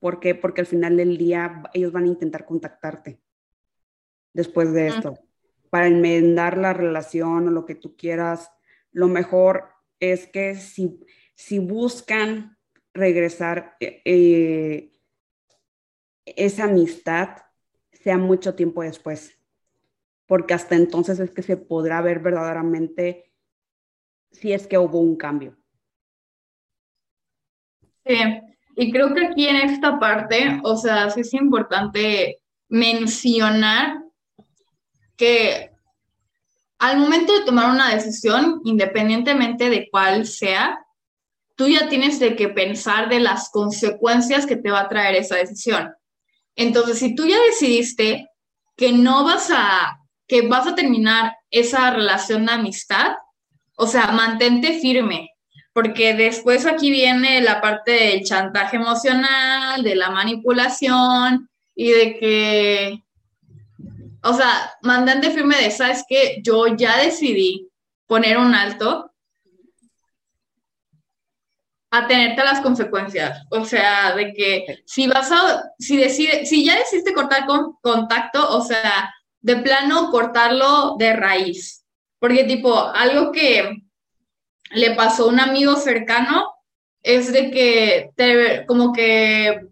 ¿Por 0.00 0.20
qué? 0.20 0.34
Porque 0.34 0.60
al 0.60 0.66
final 0.66 0.96
del 0.98 1.16
día 1.16 1.62
ellos 1.72 1.92
van 1.92 2.04
a 2.04 2.08
intentar 2.08 2.44
contactarte 2.44 3.20
después 4.32 4.72
de 4.72 4.88
esto 4.88 5.18
para 5.70 5.86
enmendar 5.86 6.58
la 6.58 6.72
relación 6.72 7.48
o 7.48 7.50
lo 7.50 7.64
que 7.64 7.74
tú 7.74 7.96
quieras, 7.96 8.50
lo 8.92 9.08
mejor 9.08 9.68
es 10.00 10.26
que 10.26 10.54
si, 10.54 11.00
si 11.34 11.58
buscan 11.58 12.56
regresar 12.94 13.76
eh, 13.80 14.02
eh, 14.04 14.92
esa 16.24 16.64
amistad, 16.64 17.28
sea 17.92 18.18
mucho 18.18 18.54
tiempo 18.54 18.82
después, 18.82 19.38
porque 20.26 20.54
hasta 20.54 20.76
entonces 20.76 21.18
es 21.20 21.30
que 21.30 21.42
se 21.42 21.56
podrá 21.56 22.00
ver 22.00 22.20
verdaderamente 22.20 23.32
si 24.30 24.52
es 24.52 24.66
que 24.66 24.78
hubo 24.78 25.00
un 25.00 25.16
cambio. 25.16 25.56
Sí, 28.06 28.16
y 28.76 28.92
creo 28.92 29.14
que 29.14 29.26
aquí 29.26 29.48
en 29.48 29.56
esta 29.56 29.98
parte, 29.98 30.60
o 30.62 30.76
sea, 30.76 31.10
sí 31.10 31.20
es 31.20 31.34
importante 31.34 32.40
mencionar 32.68 34.04
que 35.18 35.72
al 36.78 36.96
momento 36.96 37.34
de 37.34 37.44
tomar 37.44 37.70
una 37.70 37.94
decisión, 37.94 38.62
independientemente 38.64 39.68
de 39.68 39.88
cuál 39.90 40.26
sea, 40.26 40.78
tú 41.56 41.68
ya 41.68 41.88
tienes 41.88 42.20
de 42.20 42.36
que 42.36 42.48
pensar 42.48 43.08
de 43.08 43.18
las 43.18 43.50
consecuencias 43.50 44.46
que 44.46 44.56
te 44.56 44.70
va 44.70 44.82
a 44.82 44.88
traer 44.88 45.16
esa 45.16 45.34
decisión. 45.36 45.92
Entonces, 46.54 47.00
si 47.00 47.14
tú 47.14 47.26
ya 47.26 47.38
decidiste 47.42 48.28
que 48.76 48.92
no 48.92 49.24
vas 49.24 49.50
a, 49.52 49.98
que 50.28 50.42
vas 50.42 50.68
a 50.68 50.76
terminar 50.76 51.36
esa 51.50 51.90
relación 51.90 52.46
de 52.46 52.52
amistad, 52.52 53.16
o 53.76 53.88
sea, 53.88 54.12
mantente 54.12 54.78
firme, 54.80 55.30
porque 55.72 56.14
después 56.14 56.64
aquí 56.64 56.90
viene 56.90 57.40
la 57.40 57.60
parte 57.60 57.92
del 57.92 58.24
chantaje 58.24 58.76
emocional, 58.76 59.82
de 59.82 59.96
la 59.96 60.10
manipulación 60.10 61.48
y 61.74 61.90
de 61.90 62.18
que 62.18 63.04
o 64.22 64.34
sea, 64.34 64.72
mandante 64.82 65.30
firme 65.30 65.56
de, 65.56 65.70
¿sabes 65.70 66.04
que 66.08 66.40
Yo 66.42 66.66
ya 66.76 66.98
decidí 66.98 67.68
poner 68.06 68.38
un 68.38 68.54
alto. 68.54 69.04
a 71.90 72.06
tenerte 72.06 72.44
las 72.44 72.60
consecuencias. 72.60 73.46
O 73.50 73.64
sea, 73.64 74.14
de 74.14 74.34
que 74.34 74.82
si 74.84 75.06
vas 75.06 75.32
a, 75.32 75.62
si 75.78 75.96
decide, 75.96 76.44
si 76.44 76.62
ya 76.64 76.76
decidiste 76.78 77.14
cortar 77.14 77.46
con 77.46 77.76
contacto, 77.80 78.46
o 78.56 78.60
sea, 78.60 79.10
de 79.40 79.56
plano 79.56 80.10
cortarlo 80.10 80.96
de 80.98 81.14
raíz. 81.14 81.86
Porque 82.18 82.44
tipo, 82.44 82.78
algo 82.78 83.32
que 83.32 83.82
le 84.70 84.90
pasó 84.94 85.24
a 85.24 85.28
un 85.28 85.40
amigo 85.40 85.76
cercano 85.76 86.52
es 87.02 87.32
de 87.32 87.50
que 87.50 88.10
te, 88.16 88.66
como 88.66 88.92
que 88.92 89.68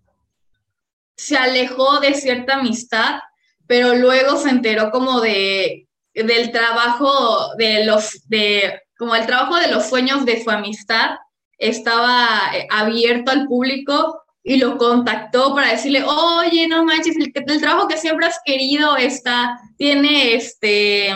se 1.17 1.37
alejó 1.37 2.01
de 2.01 2.15
cierta 2.15 2.55
amistad, 2.55 3.21
pero 3.67 3.95
luego 3.95 4.37
se 4.37 4.51
enteró 4.51 4.91
como 4.91 5.21
de 5.21 5.89
del 6.15 6.51
trabajo 6.51 7.55
de 7.59 7.85
los 7.85 8.27
de 8.29 8.81
como 8.99 9.15
el 9.15 9.27
trabajo 9.27 9.57
de 9.57 9.69
los 9.69 9.87
sueños 9.87 10.25
de 10.25 10.43
su 10.43 10.51
amistad 10.51 11.17
estaba 11.59 12.51
eh, 12.55 12.67
abierto 12.71 13.31
al 13.31 13.47
público 13.47 14.23
y 14.43 14.59
lo 14.59 14.79
contactó 14.79 15.55
para 15.55 15.73
decirle, 15.73 16.05
oye, 16.05 16.69
no 16.69 16.85
manches, 16.85 17.17
el, 17.17 17.33
el 17.35 17.61
trabajo 17.61 17.89
que 17.89 17.97
siempre 17.97 18.27
has 18.27 18.39
querido 18.45 18.97
está, 18.97 19.59
tiene 19.77 20.35
este, 20.35 21.09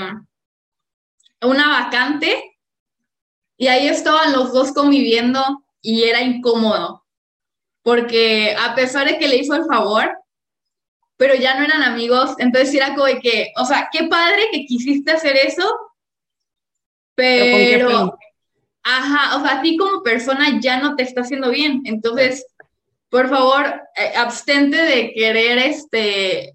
una 1.40 1.68
vacante. 1.68 2.42
Y 3.56 3.68
ahí 3.68 3.86
estaban 3.86 4.32
los 4.32 4.52
dos 4.52 4.72
conviviendo 4.72 5.62
y 5.80 6.04
era 6.04 6.22
incómodo, 6.22 7.04
porque 7.82 8.56
a 8.58 8.74
pesar 8.74 9.06
de 9.06 9.18
que 9.18 9.28
le 9.28 9.36
hizo 9.36 9.54
el 9.54 9.64
favor, 9.66 10.19
pero 11.20 11.34
ya 11.34 11.54
no 11.54 11.66
eran 11.66 11.82
amigos, 11.82 12.30
entonces 12.38 12.74
era 12.74 12.94
como 12.94 13.04
de 13.04 13.20
que, 13.20 13.52
o 13.58 13.66
sea, 13.66 13.90
qué 13.92 14.04
padre 14.04 14.48
que 14.50 14.64
quisiste 14.64 15.12
hacer 15.12 15.36
eso, 15.36 15.70
pero, 17.14 18.18
ajá, 18.82 19.36
o 19.36 19.42
sea, 19.42 19.58
a 19.58 19.60
ti 19.60 19.76
como 19.76 20.02
persona 20.02 20.58
ya 20.62 20.80
no 20.80 20.96
te 20.96 21.02
está 21.02 21.20
haciendo 21.20 21.50
bien, 21.50 21.82
entonces, 21.84 22.46
por 23.10 23.28
favor, 23.28 23.66
eh, 23.96 24.16
abstente 24.16 24.78
de 24.78 25.12
querer, 25.12 25.58
este, 25.58 26.54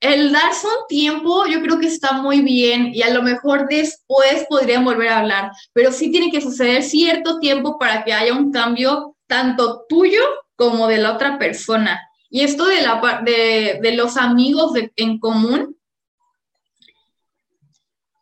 el 0.00 0.32
darse 0.32 0.66
un 0.66 0.86
tiempo, 0.86 1.46
yo 1.46 1.62
creo 1.62 1.80
que 1.80 1.86
está 1.86 2.12
muy 2.12 2.42
bien 2.42 2.90
y 2.92 3.00
a 3.00 3.14
lo 3.14 3.22
mejor 3.22 3.68
después 3.70 4.44
podrían 4.50 4.84
volver 4.84 5.08
a 5.08 5.20
hablar, 5.20 5.50
pero 5.72 5.92
sí 5.92 6.10
tiene 6.10 6.30
que 6.30 6.42
suceder 6.42 6.82
cierto 6.82 7.38
tiempo 7.38 7.78
para 7.78 8.04
que 8.04 8.12
haya 8.12 8.34
un 8.34 8.52
cambio 8.52 9.16
tanto 9.26 9.86
tuyo 9.88 10.20
como 10.56 10.88
de 10.88 10.98
la 10.98 11.14
otra 11.14 11.38
persona. 11.38 12.05
Y 12.36 12.42
esto 12.42 12.66
de, 12.66 12.82
la, 12.82 13.22
de, 13.24 13.78
de 13.80 13.92
los 13.92 14.18
amigos 14.18 14.72
en 14.96 15.18
común, 15.18 15.74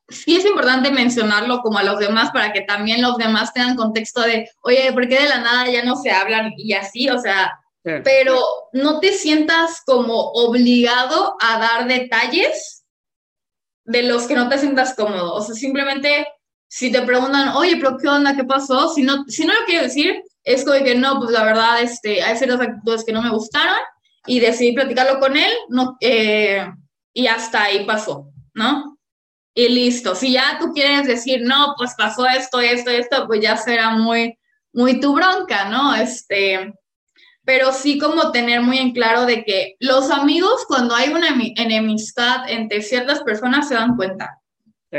sí 0.09 0.37
es 0.37 0.45
importante 0.45 0.93
mencionarlo 0.93 1.63
como 1.63 1.79
a 1.79 1.83
los 1.83 1.99
demás 1.99 2.31
para 2.31 2.53
que 2.53 2.61
también 2.61 3.03
los 3.03 3.17
demás 3.17 3.53
tengan 3.53 3.75
contexto 3.75 4.21
de, 4.21 4.49
oye, 4.63 4.93
¿por 4.93 5.09
qué 5.09 5.19
de 5.19 5.29
la 5.29 5.41
nada 5.41 5.69
ya 5.69 5.85
no 5.85 5.97
se 5.97 6.13
hablan? 6.13 6.53
Y 6.57 6.75
así, 6.75 7.11
o 7.11 7.19
sea, 7.19 7.59
pero 7.83 8.39
no 8.73 9.01
te 9.01 9.11
sientas 9.11 9.83
como 9.85 10.31
obligado 10.31 11.35
a 11.41 11.59
dar 11.59 11.89
detalles 11.89 12.85
de 13.85 14.05
los 14.05 14.29
que 14.29 14.37
no 14.37 14.49
te 14.49 14.59
sientas 14.59 14.95
cómodo. 14.95 15.35
O 15.35 15.43
sea, 15.43 15.57
simplemente 15.57 16.25
si 16.69 16.93
te 16.93 17.03
preguntan, 17.03 17.49
oye, 17.57 17.79
pero 17.79 17.99
¿qué 17.99 18.07
onda? 18.07 18.37
¿Qué 18.37 18.45
pasó? 18.45 18.95
Si 18.95 19.03
no, 19.03 19.25
si 19.27 19.45
no 19.45 19.55
lo 19.55 19.67
quiero 19.67 19.83
decir, 19.83 20.23
es 20.45 20.65
como 20.65 20.85
que 20.85 20.95
no, 20.95 21.19
pues 21.19 21.33
la 21.33 21.43
verdad, 21.43 21.83
este, 21.83 22.23
hay 22.23 22.37
ciertas 22.37 22.61
actitudes 22.61 23.05
que 23.05 23.13
no 23.13 23.21
me 23.21 23.31
gustaron 23.31 23.75
y 24.27 24.41
decidí 24.41 24.73
platicarlo 24.73 25.21
con 25.21 25.37
él, 25.37 25.53
no, 25.69 25.97
eh, 26.01 26.67
y 27.13 27.27
hasta 27.27 27.65
ahí 27.65 27.85
pasó, 27.85 28.33
¿no? 28.55 28.99
Y 29.55 29.69
listo. 29.69 30.15
Si 30.15 30.33
ya 30.33 30.59
tú 30.59 30.73
quieres 30.73 31.07
decir, 31.07 31.43
no, 31.43 31.75
pues 31.77 31.95
pasó 31.97 32.27
esto, 32.27 32.61
esto, 32.61 32.91
esto, 32.91 33.27
pues 33.27 33.41
ya 33.41 33.57
será 33.57 33.91
muy, 33.91 34.37
muy 34.73 34.99
tu 34.99 35.15
bronca, 35.15 35.69
¿no? 35.69 35.95
Este, 35.95 36.75
pero 37.45 37.73
sí 37.73 37.99
como 37.99 38.33
tener 38.33 38.63
muy 38.63 38.79
en 38.79 38.93
claro 38.93 39.27
de 39.27 39.45
que 39.45 39.77
los 39.79 40.11
amigos, 40.11 40.65
cuando 40.67 40.95
hay 40.95 41.11
una 41.11 41.29
enemistad 41.57 42.49
entre 42.49 42.83
ciertas 42.83 43.23
personas, 43.23 43.69
se 43.69 43.75
dan 43.75 43.97
cuenta. 43.97 44.41
Sí. 44.91 44.99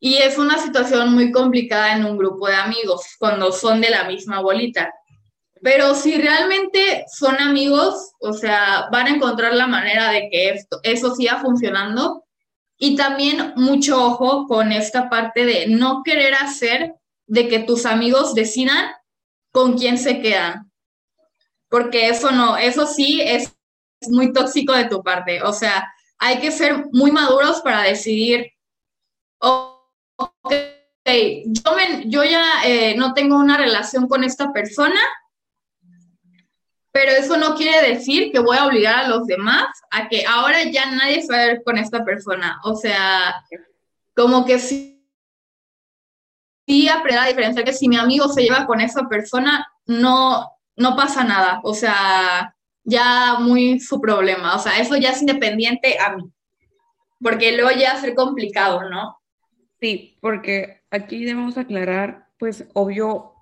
Y 0.00 0.16
es 0.18 0.38
una 0.38 0.58
situación 0.58 1.12
muy 1.12 1.32
complicada 1.32 1.96
en 1.96 2.04
un 2.04 2.16
grupo 2.16 2.46
de 2.46 2.54
amigos, 2.54 3.16
cuando 3.18 3.50
son 3.50 3.80
de 3.80 3.90
la 3.90 4.04
misma 4.04 4.40
bolita. 4.40 4.92
Pero 5.62 5.94
si 5.94 6.16
realmente 6.20 7.04
son 7.12 7.36
amigos, 7.36 8.12
o 8.20 8.32
sea, 8.32 8.88
van 8.92 9.06
a 9.06 9.10
encontrar 9.10 9.54
la 9.54 9.66
manera 9.66 10.10
de 10.10 10.28
que 10.30 10.60
eso 10.82 11.14
siga 11.14 11.40
funcionando. 11.40 12.24
Y 12.76 12.96
también 12.96 13.54
mucho 13.56 14.02
ojo 14.04 14.46
con 14.46 14.70
esta 14.72 15.10
parte 15.10 15.44
de 15.44 15.66
no 15.66 16.02
querer 16.04 16.34
hacer 16.34 16.94
de 17.26 17.48
que 17.48 17.58
tus 17.58 17.86
amigos 17.86 18.34
decidan 18.34 18.90
con 19.50 19.76
quién 19.76 19.98
se 19.98 20.20
quedan. 20.20 20.70
Porque 21.68 22.08
eso 22.08 22.30
no, 22.30 22.56
eso 22.56 22.86
sí 22.86 23.20
es 23.20 23.52
muy 24.08 24.32
tóxico 24.32 24.72
de 24.72 24.84
tu 24.84 25.02
parte. 25.02 25.42
O 25.42 25.52
sea, 25.52 25.92
hay 26.18 26.38
que 26.38 26.50
ser 26.50 26.86
muy 26.92 27.10
maduros 27.10 27.60
para 27.60 27.82
decidir, 27.82 28.52
ok, 29.38 30.52
yo, 31.46 31.62
yo 32.06 32.24
ya 32.24 32.44
eh, 32.64 32.94
no 32.96 33.14
tengo 33.14 33.36
una 33.36 33.56
relación 33.56 34.08
con 34.08 34.24
esta 34.24 34.52
persona, 34.52 35.00
pero 36.98 37.12
eso 37.12 37.36
no 37.36 37.54
quiere 37.54 37.94
decir 37.94 38.32
que 38.32 38.40
voy 38.40 38.56
a 38.56 38.66
obligar 38.66 39.04
a 39.04 39.08
los 39.08 39.24
demás 39.24 39.68
a 39.88 40.08
que 40.08 40.24
ahora 40.26 40.64
ya 40.64 40.90
nadie 40.90 41.22
se 41.22 41.32
va 41.32 41.42
a 41.42 41.46
ver 41.46 41.62
con 41.62 41.78
esta 41.78 42.04
persona. 42.04 42.60
O 42.64 42.74
sea, 42.74 43.36
como 44.16 44.44
que 44.44 44.58
sí, 44.58 45.00
sí 46.66 46.88
aprender 46.88 47.22
a 47.22 47.28
diferenciar 47.28 47.64
que 47.64 47.72
si 47.72 47.88
mi 47.88 47.96
amigo 47.96 48.26
se 48.26 48.42
lleva 48.42 48.66
con 48.66 48.80
esa 48.80 49.08
persona, 49.08 49.64
no, 49.86 50.50
no 50.74 50.96
pasa 50.96 51.22
nada. 51.22 51.60
O 51.62 51.72
sea, 51.72 52.52
ya 52.82 53.36
muy 53.38 53.78
su 53.78 54.00
problema. 54.00 54.56
O 54.56 54.58
sea, 54.58 54.80
eso 54.80 54.96
ya 54.96 55.10
es 55.10 55.20
independiente 55.20 56.00
a 56.00 56.16
mí. 56.16 56.24
Porque 57.20 57.52
luego 57.56 57.70
ya 57.78 57.92
va 57.92 57.98
a 57.98 58.00
ser 58.00 58.16
complicado, 58.16 58.90
¿no? 58.90 59.20
Sí, 59.80 60.18
porque 60.20 60.82
aquí 60.90 61.24
debemos 61.24 61.58
aclarar, 61.58 62.26
pues, 62.40 62.66
obvio, 62.74 63.34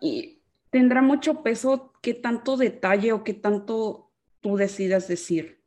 y 0.00 0.41
tendrá 0.72 1.02
mucho 1.02 1.42
peso 1.42 1.92
qué 2.00 2.14
tanto 2.14 2.56
detalle 2.56 3.12
o 3.12 3.22
qué 3.22 3.34
tanto 3.34 4.10
tú 4.40 4.56
decidas 4.56 5.06
decir. 5.06 5.62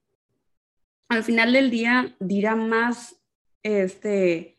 Al 1.07 1.23
final 1.23 1.53
del 1.53 1.69
día 1.69 2.15
dirá 2.19 2.56
más 2.56 3.22
este, 3.61 4.57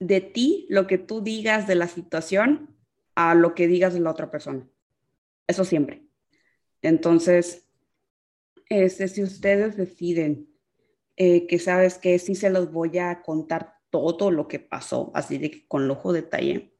de 0.00 0.20
ti 0.22 0.66
lo 0.70 0.86
que 0.86 0.96
tú 0.96 1.20
digas 1.20 1.66
de 1.66 1.74
la 1.74 1.86
situación 1.86 2.74
a 3.14 3.34
lo 3.34 3.54
que 3.54 3.68
digas 3.68 3.92
de 3.92 4.00
la 4.00 4.10
otra 4.10 4.30
persona. 4.30 4.66
Eso 5.46 5.64
siempre. 5.66 6.02
Entonces, 6.80 7.68
este, 8.70 9.06
si 9.08 9.22
ustedes 9.22 9.76
deciden 9.76 10.48
eh, 11.16 11.46
que 11.46 11.58
sabes 11.58 11.98
que 11.98 12.18
sí 12.18 12.34
se 12.34 12.48
los 12.48 12.72
voy 12.72 12.96
a 12.98 13.20
contar 13.20 13.74
todo 13.90 14.30
lo 14.30 14.48
que 14.48 14.60
pasó, 14.60 15.10
así 15.14 15.36
de 15.36 15.50
que 15.50 15.68
con 15.68 15.86
lujo 15.88 16.14
detalle, 16.14 16.77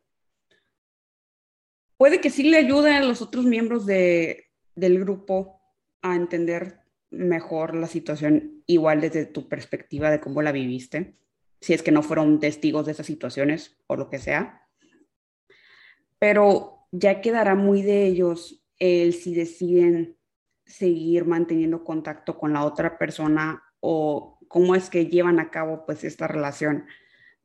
puede 1.98 2.20
que 2.20 2.30
sí 2.30 2.44
le 2.44 2.56
ayude 2.56 2.94
a 2.94 3.02
los 3.02 3.20
otros 3.20 3.44
miembros 3.44 3.84
de, 3.84 4.46
del 4.74 4.98
grupo 5.00 5.60
a 6.00 6.14
entender 6.14 6.80
mejor 7.10 7.74
la 7.74 7.88
situación, 7.88 8.62
igual 8.66 9.00
desde 9.00 9.26
tu 9.26 9.48
perspectiva 9.48 10.10
de 10.10 10.20
cómo 10.20 10.40
la 10.40 10.52
viviste, 10.52 11.16
si 11.60 11.74
es 11.74 11.82
que 11.82 11.90
no 11.90 12.02
fueron 12.02 12.40
testigos 12.40 12.86
de 12.86 12.92
esas 12.92 13.06
situaciones 13.06 13.76
o 13.88 13.96
lo 13.96 14.08
que 14.08 14.18
sea. 14.18 14.62
Pero 16.18 16.86
ya 16.92 17.20
quedará 17.20 17.54
muy 17.54 17.82
de 17.82 18.06
ellos 18.06 18.64
el 18.78 19.12
si 19.12 19.34
deciden 19.34 20.16
seguir 20.64 21.24
manteniendo 21.24 21.82
contacto 21.82 22.38
con 22.38 22.52
la 22.52 22.64
otra 22.64 22.98
persona 22.98 23.62
o 23.80 24.38
cómo 24.46 24.74
es 24.74 24.88
que 24.88 25.06
llevan 25.06 25.40
a 25.40 25.50
cabo 25.50 25.84
pues 25.84 26.04
esta 26.04 26.28
relación. 26.28 26.86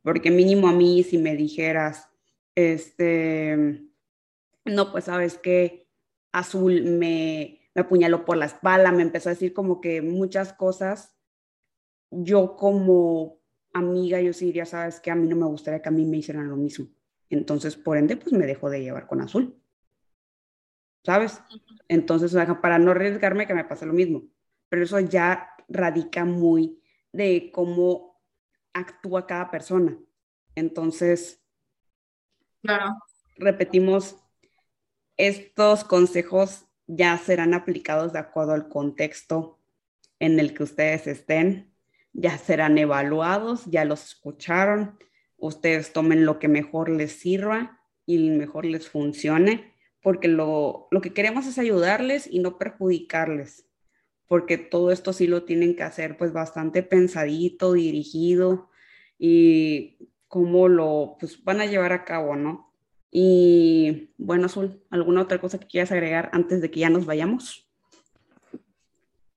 Porque 0.03 0.29
mínimo 0.29 0.67
a 0.67 0.73
mí 0.73 1.01
si 1.03 1.17
me 1.17 1.35
dijeras, 1.35 2.09
este, 2.55 3.87
no, 4.65 4.91
pues 4.91 5.05
sabes 5.05 5.37
que 5.37 5.87
Azul 6.31 6.83
me, 6.83 7.59
me 7.75 7.81
apuñaló 7.81 8.25
por 8.25 8.37
la 8.37 8.45
espalda, 8.45 8.91
me 8.91 9.01
empezó 9.03 9.29
a 9.29 9.33
decir 9.33 9.53
como 9.53 9.81
que 9.81 10.01
muchas 10.01 10.53
cosas. 10.53 11.15
Yo 12.11 12.55
como 12.55 13.39
amiga, 13.73 14.21
yo 14.21 14.33
sí 14.33 14.45
diría, 14.45 14.65
sabes 14.65 14.99
que 14.99 15.11
a 15.11 15.15
mí 15.15 15.27
no 15.27 15.35
me 15.35 15.45
gustaría 15.45 15.81
que 15.81 15.89
a 15.89 15.91
mí 15.91 16.05
me 16.05 16.17
hicieran 16.17 16.49
lo 16.49 16.55
mismo. 16.55 16.87
Entonces, 17.29 17.75
por 17.75 17.97
ende, 17.97 18.17
pues 18.17 18.31
me 18.33 18.45
dejo 18.45 18.69
de 18.69 18.81
llevar 18.81 19.07
con 19.07 19.21
Azul. 19.21 19.59
¿Sabes? 21.03 21.41
Entonces, 21.87 22.33
para 22.61 22.79
no 22.79 22.91
arriesgarme 22.91 23.47
que 23.47 23.53
me 23.53 23.65
pase 23.65 23.85
lo 23.85 23.93
mismo. 23.93 24.23
Pero 24.69 24.83
eso 24.83 24.99
ya 24.99 25.49
radica 25.67 26.23
muy 26.25 26.81
de 27.11 27.51
cómo 27.51 28.21
actúa 28.73 29.27
cada 29.27 29.51
persona. 29.51 29.97
Entonces, 30.55 31.43
claro. 32.61 32.95
repetimos, 33.35 34.22
estos 35.17 35.83
consejos 35.83 36.65
ya 36.87 37.17
serán 37.17 37.53
aplicados 37.53 38.13
de 38.13 38.19
acuerdo 38.19 38.53
al 38.53 38.67
contexto 38.67 39.59
en 40.19 40.39
el 40.39 40.53
que 40.53 40.63
ustedes 40.63 41.07
estén, 41.07 41.73
ya 42.13 42.37
serán 42.37 42.77
evaluados, 42.77 43.65
ya 43.65 43.85
los 43.85 44.03
escucharon, 44.03 44.97
ustedes 45.37 45.93
tomen 45.93 46.25
lo 46.25 46.39
que 46.39 46.47
mejor 46.47 46.89
les 46.89 47.13
sirva 47.13 47.81
y 48.05 48.29
mejor 48.29 48.65
les 48.65 48.89
funcione, 48.89 49.73
porque 50.01 50.27
lo, 50.27 50.87
lo 50.91 51.01
que 51.01 51.13
queremos 51.13 51.47
es 51.47 51.57
ayudarles 51.57 52.27
y 52.29 52.39
no 52.39 52.57
perjudicarles, 52.57 53.65
porque 54.27 54.57
todo 54.57 54.91
esto 54.91 55.13
sí 55.13 55.27
lo 55.27 55.43
tienen 55.43 55.75
que 55.75 55.83
hacer 55.83 56.17
pues 56.17 56.33
bastante 56.33 56.83
pensadito, 56.83 57.73
dirigido 57.73 58.69
y 59.17 60.09
cómo 60.27 60.67
lo 60.67 61.17
pues, 61.19 61.43
van 61.43 61.61
a 61.61 61.65
llevar 61.65 61.93
a 61.93 62.05
cabo, 62.05 62.35
¿no? 62.35 62.72
Y 63.15 64.09
bueno, 64.17 64.47
Azul, 64.47 64.81
¿alguna 64.89 65.21
otra 65.21 65.39
cosa 65.39 65.59
que 65.59 65.67
quieras 65.67 65.91
agregar 65.91 66.31
antes 66.33 66.61
de 66.61 66.71
que 66.71 66.79
ya 66.79 66.89
nos 66.89 67.05
vayamos? 67.05 67.67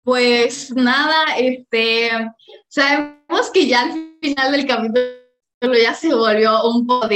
Pues 0.03 0.75
nada, 0.75 1.37
este, 1.37 2.09
sabemos 2.69 3.51
que 3.53 3.67
ya 3.67 3.83
al 3.83 4.17
final 4.23 4.53
del 4.53 4.67
capítulo 4.67 5.75
ya 5.83 5.93
se 5.93 6.15
volvió 6.15 6.65
un 6.65 6.87
poco 6.87 7.11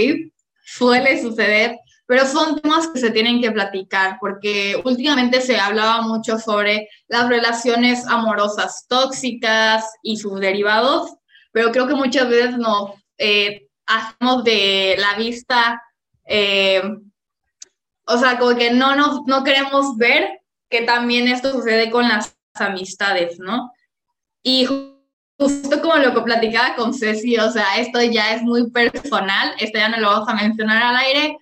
suele 0.63 1.23
suceder, 1.23 1.79
pero 2.05 2.27
son 2.27 2.61
temas 2.61 2.89
que 2.89 3.01
se 3.01 3.11
tienen 3.11 3.41
que 3.41 3.53
platicar 3.53 4.19
porque 4.21 4.83
últimamente 4.85 5.41
se 5.41 5.59
hablaba 5.59 6.03
mucho 6.03 6.39
sobre 6.39 6.91
las 7.09 7.27
relaciones 7.31 8.07
amorosas 8.07 8.85
tóxicas 8.87 9.87
y 10.03 10.19
sus 10.19 10.39
derivados, 10.39 11.11
pero 11.53 11.73
creo 11.73 11.87
que 11.87 11.95
muchas 11.95 12.29
veces 12.29 12.59
nos 12.59 12.91
eh, 13.17 13.67
hacemos 13.87 14.45
de 14.45 14.97
la 14.99 15.15
vista 15.17 15.81
eh, 16.33 16.81
o 18.07 18.17
sea, 18.17 18.39
como 18.39 18.57
que 18.57 18.71
no, 18.71 18.95
nos, 18.95 19.27
no 19.27 19.43
queremos 19.43 19.97
ver 19.97 20.43
que 20.71 20.83
también 20.83 21.27
esto 21.27 21.51
sucede 21.51 21.91
con 21.91 22.09
las 22.09 22.37
amistades, 22.55 23.41
¿no? 23.41 23.73
Y 24.45 24.65
justo 25.37 25.83
como 25.83 25.97
lo 25.97 26.15
que 26.15 26.21
platicaba 26.21 26.77
con 26.77 26.95
Ceci, 26.95 27.37
o 27.37 27.51
sea, 27.51 27.79
esto 27.79 28.01
ya 28.01 28.33
es 28.35 28.43
muy 28.43 28.71
personal, 28.71 29.55
esto 29.59 29.79
ya 29.79 29.89
no 29.89 29.99
lo 29.99 30.09
vamos 30.09 30.29
a 30.29 30.35
mencionar 30.35 30.81
al 30.81 30.97
aire, 30.97 31.37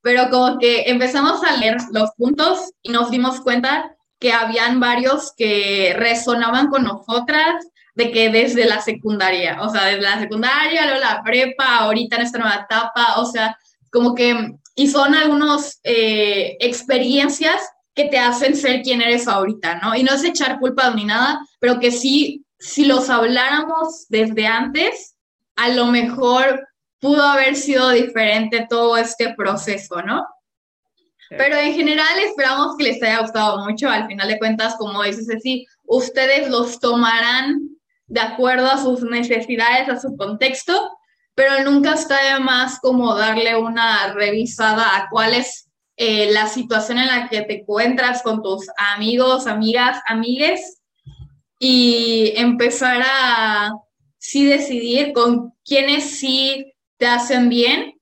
pero 0.00 0.30
como 0.30 0.58
que 0.58 0.84
empezamos 0.86 1.44
a 1.44 1.58
leer 1.58 1.76
los 1.92 2.10
puntos 2.16 2.72
y 2.80 2.90
nos 2.90 3.10
dimos 3.10 3.42
cuenta 3.42 3.96
que 4.18 4.32
habían 4.32 4.80
varios 4.80 5.34
que 5.36 5.94
resonaban 5.94 6.68
con 6.68 6.84
nosotras, 6.84 7.66
de 7.94 8.10
que 8.10 8.30
desde 8.30 8.66
la 8.66 8.80
secundaria, 8.80 9.58
o 9.62 9.68
sea, 9.68 9.86
desde 9.86 10.02
la 10.02 10.18
secundaria, 10.20 10.86
luego 10.86 11.00
la 11.00 11.22
prepa, 11.22 11.78
ahorita 11.78 12.16
en 12.16 12.22
esta 12.22 12.38
nueva 12.38 12.66
etapa, 12.66 13.14
o 13.16 13.26
sea, 13.26 13.56
como 13.90 14.14
que, 14.14 14.54
y 14.74 14.88
son 14.88 15.14
algunas 15.14 15.80
eh, 15.82 16.56
experiencias 16.60 17.60
que 17.94 18.04
te 18.04 18.18
hacen 18.18 18.56
ser 18.56 18.82
quien 18.82 19.02
eres 19.02 19.26
ahorita, 19.26 19.80
¿no? 19.82 19.94
Y 19.94 20.02
no 20.02 20.14
es 20.14 20.24
echar 20.24 20.58
culpa 20.58 20.90
ni 20.90 21.04
nada, 21.04 21.40
pero 21.58 21.80
que 21.80 21.90
sí, 21.90 22.44
si 22.58 22.84
los 22.84 23.10
habláramos 23.10 24.06
desde 24.08 24.46
antes, 24.46 25.16
a 25.56 25.68
lo 25.68 25.86
mejor 25.86 26.68
pudo 27.00 27.22
haber 27.22 27.56
sido 27.56 27.90
diferente 27.90 28.66
todo 28.68 28.96
este 28.96 29.34
proceso, 29.34 30.02
¿no? 30.02 30.26
Pero 31.30 31.56
en 31.56 31.74
general 31.74 32.18
esperamos 32.18 32.76
que 32.76 32.84
les 32.84 33.02
haya 33.02 33.20
gustado 33.20 33.64
mucho. 33.64 33.88
Al 33.88 34.06
final 34.08 34.28
de 34.28 34.38
cuentas, 34.38 34.74
como 34.76 35.02
dices, 35.04 35.26
sí, 35.40 35.64
ustedes 35.84 36.50
los 36.50 36.80
tomarán 36.80 37.69
de 38.10 38.20
acuerdo 38.20 38.66
a 38.66 38.82
sus 38.82 39.02
necesidades, 39.02 39.88
a 39.88 40.00
su 40.00 40.16
contexto, 40.16 40.90
pero 41.34 41.62
nunca 41.62 41.94
está 41.94 42.34
de 42.34 42.40
más 42.40 42.80
como 42.80 43.14
darle 43.14 43.56
una 43.56 44.12
revisada 44.12 44.96
a 44.96 45.08
cuál 45.08 45.34
es 45.34 45.70
eh, 45.96 46.32
la 46.32 46.48
situación 46.48 46.98
en 46.98 47.06
la 47.06 47.28
que 47.28 47.42
te 47.42 47.60
encuentras 47.60 48.22
con 48.22 48.42
tus 48.42 48.66
amigos, 48.76 49.46
amigas, 49.46 50.02
amigues 50.08 50.80
y 51.60 52.32
empezar 52.36 53.00
a 53.08 53.74
sí 54.18 54.44
decidir 54.44 55.12
con 55.12 55.54
quiénes 55.64 56.18
sí 56.18 56.74
te 56.96 57.06
hacen 57.06 57.48
bien 57.48 57.94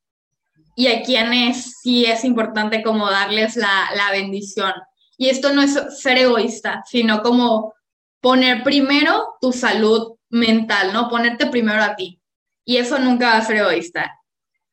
y 0.74 0.86
a 0.86 1.02
quienes 1.02 1.80
sí 1.82 2.06
es 2.06 2.24
importante 2.24 2.82
como 2.82 3.10
darles 3.10 3.56
la, 3.56 3.90
la 3.94 4.10
bendición. 4.10 4.72
Y 5.18 5.28
esto 5.28 5.52
no 5.52 5.60
es 5.60 5.78
ser 6.01 6.16
egoísta, 6.16 6.82
sino 6.86 7.22
como 7.22 7.74
poner 8.20 8.62
primero 8.62 9.35
tu 9.40 9.53
salud 9.53 10.16
mental, 10.31 10.93
¿no? 10.93 11.09
Ponerte 11.09 11.47
primero 11.47 11.82
a 11.82 11.97
ti. 11.97 12.20
Y 12.65 12.77
eso 12.77 12.99
nunca 12.99 13.31
va 13.31 13.39
a 13.39 13.45
ser 13.45 13.57
egoísta. 13.57 14.19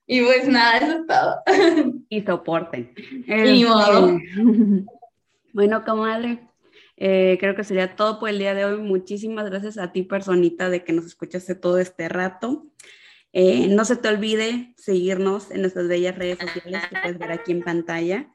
Y 0.07 0.21
pues 0.21 0.47
nada, 0.47 0.77
eso 0.77 0.99
es 0.99 1.07
todo. 1.07 1.41
Y 2.09 2.21
soporten. 2.21 2.93
Ni 3.27 3.65
modo. 3.65 4.19
Bueno, 5.53 5.85
comadre, 5.85 6.49
eh, 6.97 7.37
creo 7.39 7.55
que 7.55 7.63
sería 7.63 7.95
todo 7.95 8.19
por 8.19 8.27
el 8.27 8.39
día 8.39 8.53
de 8.53 8.65
hoy. 8.65 8.81
Muchísimas 8.81 9.49
gracias 9.49 9.77
a 9.77 9.93
ti, 9.93 10.03
personita, 10.03 10.69
de 10.69 10.83
que 10.83 10.91
nos 10.91 11.05
escuchaste 11.05 11.55
todo 11.55 11.77
este 11.77 12.09
rato. 12.09 12.67
Eh, 13.31 13.69
no 13.69 13.85
se 13.85 13.95
te 13.95 14.09
olvide 14.09 14.73
seguirnos 14.75 15.51
en 15.51 15.61
nuestras 15.61 15.87
bellas 15.87 16.17
redes 16.17 16.39
sociales 16.39 16.81
que 16.89 16.99
puedes 16.99 17.17
ver 17.17 17.31
aquí 17.31 17.53
en 17.53 17.61
pantalla. 17.61 18.34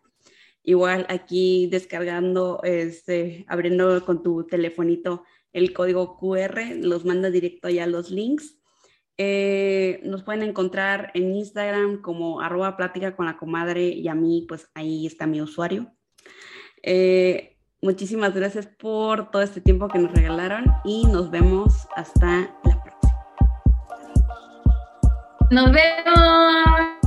Igual 0.62 1.06
aquí 1.08 1.68
descargando, 1.68 2.60
este, 2.62 3.44
abriendo 3.48 4.04
con 4.04 4.22
tu 4.22 4.46
telefonito 4.46 5.24
el 5.52 5.72
código 5.72 6.16
QR, 6.18 6.76
los 6.76 7.04
manda 7.04 7.30
directo 7.30 7.68
allá 7.68 7.86
los 7.86 8.10
links. 8.10 8.56
Eh, 9.16 10.00
nos 10.04 10.22
pueden 10.22 10.42
encontrar 10.42 11.10
en 11.14 11.34
Instagram 11.34 12.00
como 12.00 12.40
arroba 12.40 12.76
plática 12.76 13.16
con 13.16 13.26
la 13.26 13.36
comadre 13.36 13.88
y 13.88 14.08
a 14.08 14.14
mí, 14.14 14.46
pues 14.48 14.70
ahí 14.74 15.06
está 15.06 15.26
mi 15.26 15.42
usuario. 15.42 15.92
Eh, 16.82 17.58
muchísimas 17.82 18.34
gracias 18.34 18.66
por 18.66 19.30
todo 19.30 19.42
este 19.42 19.60
tiempo 19.60 19.88
que 19.88 19.98
nos 19.98 20.12
regalaron 20.12 20.64
y 20.84 21.04
nos 21.06 21.30
vemos 21.30 21.86
hasta 21.96 22.56
la 22.64 22.82
próxima. 22.82 23.10
Nos 25.50 25.72
vemos. 25.72 26.99